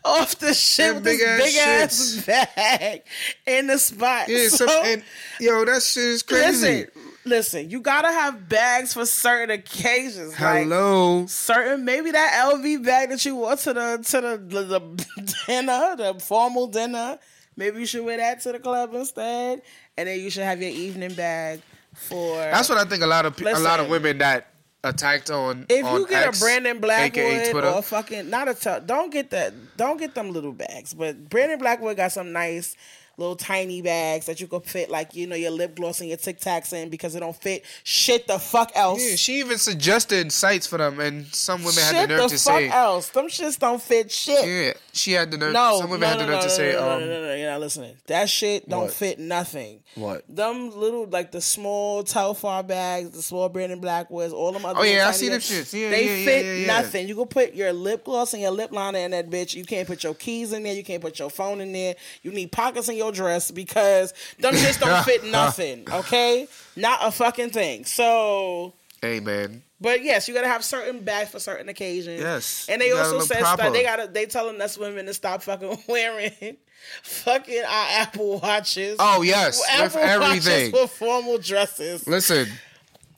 [0.06, 1.20] off the shit Them with this
[1.54, 3.02] big-ass big ass bag
[3.46, 5.04] in the spot." Yeah, So- some, and
[5.40, 6.46] yo, that shit is crazy.
[6.86, 6.88] Listen,
[7.26, 10.32] listen, you gotta have bags for certain occasions.
[10.40, 14.64] Like Hello, certain, maybe that LV bag that you wore to the to the, the,
[14.64, 17.20] the dinner, the formal dinner.
[17.58, 19.62] Maybe you should wear that to the club instead,
[19.98, 21.62] and then you should have your evening bag
[22.00, 22.36] for.
[22.38, 23.04] That's what I think.
[23.04, 24.48] A lot of pe- a lot of women that
[24.84, 25.66] attacked on.
[25.70, 29.30] If on you get X, a Brandon Blackwood or fucking not a t- don't get
[29.32, 30.94] that don't get them little bags.
[30.94, 32.76] But Brandon Blackwood got some nice
[33.20, 36.18] little tiny bags that you could fit like you know your lip gloss and your
[36.18, 39.04] Tic Tacs in because it don't fit shit the fuck else.
[39.08, 42.44] yeah, she even suggested sites for them, and some women had the nerve the to
[42.44, 43.10] fuck say, else.
[43.10, 44.48] Them shits don't fit shit.
[44.48, 45.54] yeah, she had the nerve.
[45.54, 47.00] No, some women no, had no, the no, nerve no, to say, no, no, um,
[47.02, 47.96] no, no, no, you're not listening.
[48.08, 48.94] That shit don't What?
[48.94, 49.82] fit nothing.
[49.96, 50.24] what?
[50.28, 54.80] Them little like the small Telfar bags, the small Brandon Blackwoods, all them other.
[54.80, 55.74] Oh, yeah, I see them shits.
[55.78, 56.68] Yeah, they yeah, yeah, fit yeah, yeah.
[56.68, 57.08] nothing.
[57.08, 59.56] You can put your lip gloss and your lip liner in that bitch.
[59.56, 60.74] You can't put your keys in there.
[60.74, 61.96] You can't put your phone in there.
[62.22, 65.88] You need pockets in your dress because them shits don't fit nothing.
[65.92, 67.86] Okay, not a fucking thing.
[67.86, 68.74] So.
[69.04, 69.64] amen.
[69.82, 72.20] But yes, you gotta have certain bags for certain occasions.
[72.20, 75.78] Yes, and they also said that they gotta they telling us women to stop fucking
[75.88, 76.58] wearing
[77.04, 78.98] fucking our Apple watches.
[79.00, 80.72] Oh yes, with Apple everything.
[80.72, 82.06] watches with formal dresses.
[82.08, 82.48] Listen,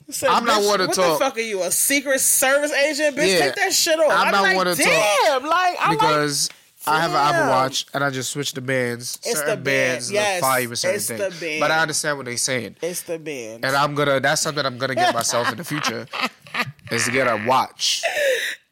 [0.08, 1.18] Said, I'm not bitch, one to what talk.
[1.18, 3.16] the fuck are you, a Secret Service agent?
[3.16, 4.10] Bitch, Yeah, take that shit off.
[4.12, 6.50] I'm I'm, not like, one to talk damn, like I'm like, because
[6.86, 7.50] I have an Apple.
[7.50, 9.18] Watch and I just switched the bands.
[9.24, 11.40] It's certain the band, bands yes, look fire with certain it's the things.
[11.40, 11.60] band.
[11.60, 12.76] But I understand what they're saying.
[12.82, 13.64] it's the band.
[13.64, 16.06] And I'm gonna that's something I'm gonna get myself in the future.
[16.90, 18.02] is to get a watch.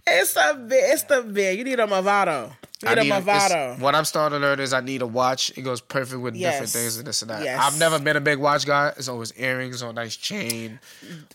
[0.06, 0.72] It's the band.
[0.72, 1.58] It's the band.
[1.58, 2.52] You need a Movado.
[2.84, 3.78] I need, a Movado.
[3.78, 5.50] What I'm starting to learn is I need a watch.
[5.56, 7.44] It goes perfect with different things and this and that.
[7.44, 7.60] Yes.
[7.62, 8.92] I've never been a big watch guy.
[8.96, 10.80] It's always earrings or a nice chain.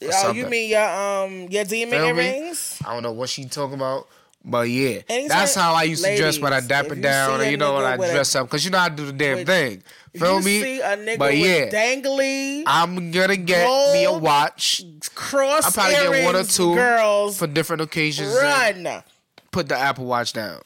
[0.01, 2.27] Oh, you mean your um your demon Feel me?
[2.27, 2.79] earrings?
[2.83, 4.07] I don't know what she talking about.
[4.47, 7.41] But yeah, Anytime- that's how I used to dress when I Ladies, dap it down,
[7.41, 9.11] and you know when I with a- dress up, cause you know I do the
[9.13, 9.81] damn with- thing.
[10.15, 10.61] Feel me?
[10.61, 14.81] see a nigga but yeah, dangly I'm gonna get me a watch
[15.13, 17.37] cross I'll probably earrings, get one or two girls.
[17.37, 18.33] for different occasions.
[18.33, 19.03] run,
[19.51, 20.61] Put the Apple Watch down.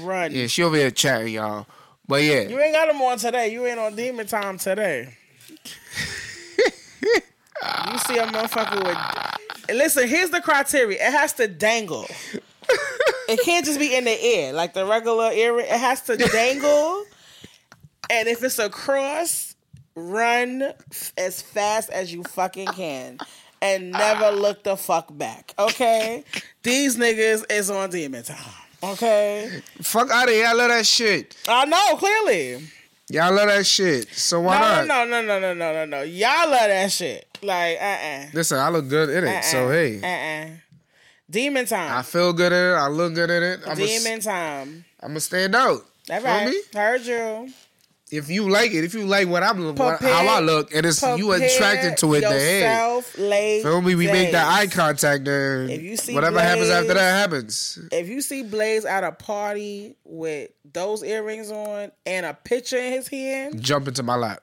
[0.00, 0.32] run.
[0.32, 1.66] Yeah, she over here chatting, y'all.
[2.08, 3.48] But yeah, You ain't got them on today.
[3.52, 5.16] You ain't on demon time today.
[6.68, 9.76] you see a motherfucker with.
[9.76, 10.96] Listen, here's the criteria.
[11.08, 12.06] It has to dangle.
[13.28, 15.66] It can't just be in the air like the regular earring.
[15.66, 17.04] It has to dangle.
[18.10, 19.54] and if it's a cross,
[19.94, 23.18] run f- as fast as you fucking can.
[23.62, 25.54] And never look the fuck back.
[25.58, 26.24] Okay?
[26.62, 28.36] These niggas is on demon time.
[28.82, 29.62] Okay?
[29.80, 30.46] fuck out of here.
[30.46, 31.34] I love that shit.
[31.48, 32.62] I know, clearly.
[33.08, 34.12] Y'all love that shit.
[34.12, 35.08] So why No, not?
[35.08, 36.02] no, no, no, no, no, no, no.
[36.02, 37.26] Y'all love that shit.
[37.42, 39.44] Like, uh, uh Listen, I look good in it.
[39.44, 40.50] So hey, uh, uh.
[41.30, 41.96] Demon time.
[41.98, 42.74] I feel good in it.
[42.74, 43.60] I look good in it.
[43.66, 44.84] I'm Demon time.
[45.00, 45.80] I'm gonna stand out.
[46.06, 46.48] That's right.
[46.48, 46.60] me?
[46.72, 47.52] Heard you.
[48.12, 50.86] If you like it, if you like what I'm what, Prepare- how I look, and
[50.86, 53.96] it's you attracted to it, then hey, feel me?
[53.96, 57.78] We make that eye contact, and If you see whatever happens after Blaze- that happens.
[57.90, 62.92] If you see Blaze at a party with those earrings on and a picture in
[62.92, 64.40] his hand, Jump into my lap.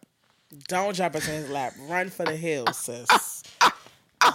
[0.67, 1.71] don't jump into his lap.
[1.87, 3.42] Run for the hills, sis.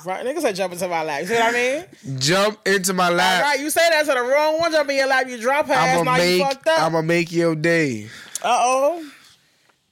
[0.04, 1.20] Right, nigga said jump into my lap.
[1.22, 2.18] You see what I mean?
[2.20, 3.42] Jump into my All lap.
[3.42, 4.70] right, you say that to the wrong one.
[4.72, 5.26] Jump in your lap.
[5.28, 5.98] You drop her ass.
[5.98, 6.82] I'm Now gonna you fucked up.
[6.82, 8.06] I'm gonna make your day.
[8.42, 9.10] Uh oh.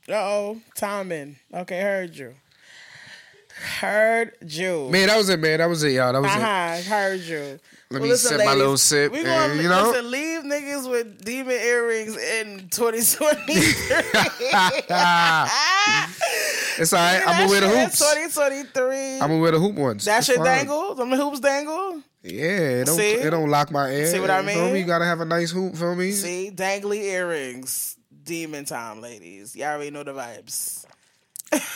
[0.09, 0.60] Uh oh.
[0.74, 1.36] Timing.
[1.52, 2.35] Okay, heard you.
[3.57, 4.89] Heard you.
[4.91, 5.59] Man, that was it, man.
[5.59, 6.12] That was it, y'all.
[6.12, 6.43] That was Uh it.
[6.43, 6.83] huh.
[6.95, 7.59] Heard you.
[7.91, 9.91] Let me sip my little sip, We and, gonna you know?
[9.91, 13.47] listen, leave niggas with demon earrings in 2023.
[16.78, 17.23] It's all right.
[17.27, 17.99] I'm gonna wear the hoops.
[17.99, 19.15] 2023.
[19.15, 20.05] I'm gonna wear the hoop ones.
[20.05, 20.45] that It's shit fine.
[20.45, 20.95] dangle.
[20.95, 22.03] Them hoops dangle.
[22.23, 23.12] Yeah, it don't, See?
[23.12, 24.07] it don't lock my ear.
[24.09, 24.73] See what I You Feel mean?
[24.74, 24.81] me?
[24.81, 25.74] You gotta have a nice hoop.
[25.77, 26.11] Feel me?
[26.12, 27.97] See, dangly earrings.
[28.24, 29.55] Demon time, ladies.
[29.57, 30.85] Y'all already know the vibes.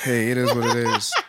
[0.02, 1.14] Hey, it is what it is.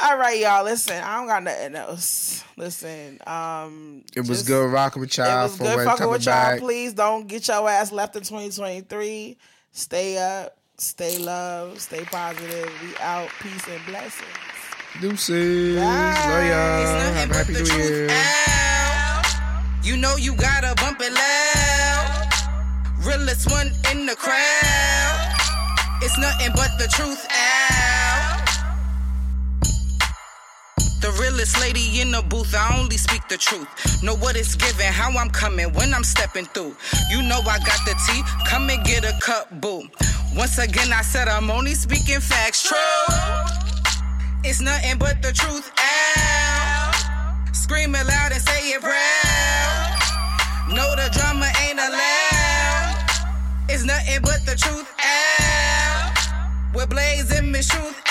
[0.00, 0.64] All right, y'all.
[0.64, 2.44] Listen, I don't got nothing else.
[2.56, 6.08] Listen, um, It was just- good rocking with y'all It was for good when fucking
[6.08, 6.34] with y'all.
[6.34, 6.58] back.
[6.60, 9.36] Please don't get your ass left in 2023.
[9.72, 12.70] Stay up, stay love, stay positive.
[12.82, 13.28] We out.
[13.40, 14.22] Peace and blessings.
[15.00, 15.76] Deuces.
[15.76, 15.84] Love
[16.26, 17.12] y'all.
[17.14, 18.08] Have a happy new year.
[18.10, 19.26] out.
[19.82, 22.28] You know you gotta bump it loud.
[23.04, 25.34] Realest one in the crowd.
[26.02, 27.87] It's nothing but the truth out.
[31.00, 33.68] The realest lady in the booth, I only speak the truth.
[34.02, 36.74] Know what it's giving, how I'm coming when I'm stepping through.
[37.10, 39.82] You know I got the tea, come and get a cup, boo.
[40.34, 42.76] Once again, I said I'm only speaking facts, true.
[44.44, 46.94] It's nothing but the truth out.
[47.52, 49.98] Scream it loud and say it proud.
[50.74, 52.96] No, the drama ain't allowed.
[53.68, 56.18] It's nothing but the truth out.
[56.74, 58.02] We're blazing Miss Truth